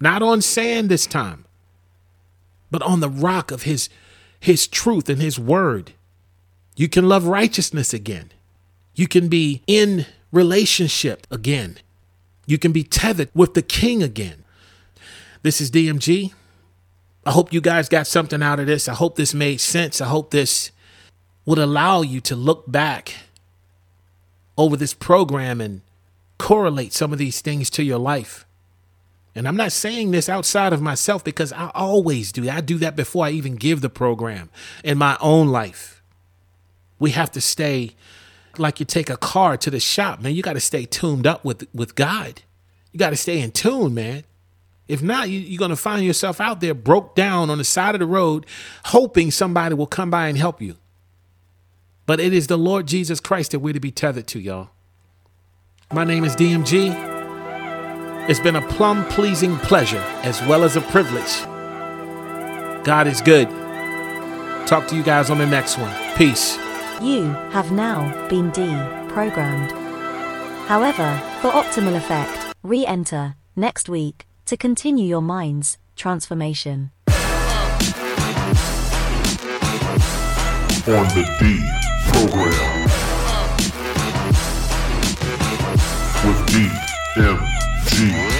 not 0.00 0.22
on 0.22 0.40
sand 0.40 0.88
this 0.88 1.06
time, 1.06 1.44
but 2.70 2.82
on 2.82 3.00
the 3.00 3.08
rock 3.08 3.50
of 3.50 3.62
his 3.64 3.88
his 4.38 4.66
truth 4.66 5.08
and 5.08 5.20
his 5.20 5.38
word. 5.38 5.92
You 6.76 6.88
can 6.88 7.08
love 7.08 7.26
righteousness 7.26 7.92
again. 7.92 8.30
You 8.94 9.06
can 9.06 9.28
be 9.28 9.62
in 9.66 10.06
relationship 10.32 11.26
again. 11.30 11.78
You 12.50 12.58
can 12.58 12.72
be 12.72 12.82
tethered 12.82 13.30
with 13.32 13.54
the 13.54 13.62
king 13.62 14.02
again. 14.02 14.44
This 15.42 15.60
is 15.60 15.70
DMG. 15.70 16.32
I 17.24 17.30
hope 17.30 17.52
you 17.52 17.60
guys 17.60 17.88
got 17.88 18.08
something 18.08 18.42
out 18.42 18.58
of 18.58 18.66
this. 18.66 18.88
I 18.88 18.94
hope 18.94 19.14
this 19.14 19.32
made 19.32 19.60
sense. 19.60 20.00
I 20.00 20.08
hope 20.08 20.32
this 20.32 20.72
would 21.46 21.58
allow 21.58 22.02
you 22.02 22.20
to 22.22 22.34
look 22.34 22.64
back 22.66 23.14
over 24.58 24.76
this 24.76 24.94
program 24.94 25.60
and 25.60 25.82
correlate 26.38 26.92
some 26.92 27.12
of 27.12 27.20
these 27.20 27.40
things 27.40 27.70
to 27.70 27.84
your 27.84 27.98
life. 27.98 28.46
And 29.32 29.46
I'm 29.46 29.56
not 29.56 29.70
saying 29.70 30.10
this 30.10 30.28
outside 30.28 30.72
of 30.72 30.82
myself 30.82 31.22
because 31.22 31.52
I 31.52 31.70
always 31.72 32.32
do. 32.32 32.50
I 32.50 32.60
do 32.60 32.78
that 32.78 32.96
before 32.96 33.26
I 33.26 33.30
even 33.30 33.54
give 33.54 33.80
the 33.80 33.88
program 33.88 34.50
in 34.82 34.98
my 34.98 35.16
own 35.20 35.48
life. 35.48 36.02
We 36.98 37.12
have 37.12 37.30
to 37.30 37.40
stay 37.40 37.94
like 38.58 38.80
you 38.80 38.86
take 38.86 39.10
a 39.10 39.16
car 39.16 39.56
to 39.56 39.70
the 39.70 39.80
shop, 39.80 40.20
man. 40.20 40.34
You 40.34 40.42
got 40.42 40.54
to 40.54 40.60
stay 40.60 40.84
tuned 40.84 41.26
up 41.26 41.44
with 41.44 41.66
with 41.74 41.94
God. 41.94 42.42
You 42.92 42.98
got 42.98 43.10
to 43.10 43.16
stay 43.16 43.40
in 43.40 43.52
tune, 43.52 43.94
man. 43.94 44.24
If 44.88 45.02
not, 45.02 45.28
you, 45.28 45.38
you're 45.38 45.58
going 45.58 45.70
to 45.70 45.76
find 45.76 46.04
yourself 46.04 46.40
out 46.40 46.60
there 46.60 46.74
broke 46.74 47.14
down 47.14 47.48
on 47.48 47.58
the 47.58 47.64
side 47.64 47.94
of 47.94 48.00
the 48.00 48.06
road, 48.06 48.44
hoping 48.86 49.30
somebody 49.30 49.74
will 49.74 49.86
come 49.86 50.10
by 50.10 50.26
and 50.26 50.36
help 50.36 50.60
you. 50.60 50.76
But 52.06 52.18
it 52.18 52.32
is 52.32 52.48
the 52.48 52.58
Lord 52.58 52.88
Jesus 52.88 53.20
Christ 53.20 53.52
that 53.52 53.60
we're 53.60 53.72
to 53.72 53.78
be 53.78 53.92
tethered 53.92 54.26
to, 54.28 54.40
y'all. 54.40 54.70
My 55.92 56.02
name 56.02 56.24
is 56.24 56.34
DMG. 56.34 58.28
It's 58.28 58.40
been 58.40 58.56
a 58.56 58.66
plum 58.68 59.04
pleasing 59.06 59.56
pleasure 59.58 60.04
as 60.22 60.40
well 60.42 60.64
as 60.64 60.76
a 60.76 60.80
privilege. 60.80 61.44
God 62.84 63.06
is 63.06 63.20
good. 63.20 63.48
Talk 64.66 64.88
to 64.88 64.96
you 64.96 65.02
guys 65.04 65.30
on 65.30 65.38
the 65.38 65.46
next 65.46 65.78
one. 65.78 65.94
Peace. 66.16 66.58
You 67.00 67.32
have 67.50 67.72
now 67.72 68.28
been 68.28 68.52
deprogrammed. 68.52 69.72
However, 70.66 71.18
for 71.40 71.50
optimal 71.50 71.96
effect, 71.96 72.54
re 72.62 72.84
enter 72.84 73.36
next 73.56 73.88
week 73.88 74.26
to 74.44 74.58
continue 74.58 75.06
your 75.06 75.22
mind's 75.22 75.78
transformation. 75.96 76.90
On 80.86 81.06
the 81.16 81.24
D 81.40 81.58
program. 82.12 82.84
With 86.26 86.40
DMG. 87.16 88.39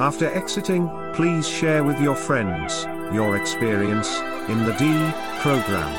After 0.00 0.26
exiting, 0.26 0.88
please 1.12 1.48
share 1.48 1.82
with 1.82 2.00
your 2.00 2.14
friends 2.14 2.84
your 3.12 3.36
experience 3.36 4.16
in 4.48 4.64
the 4.64 4.72
D 4.78 4.86
program. 5.40 5.92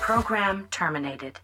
Program 0.00 0.66
terminated. 0.70 1.40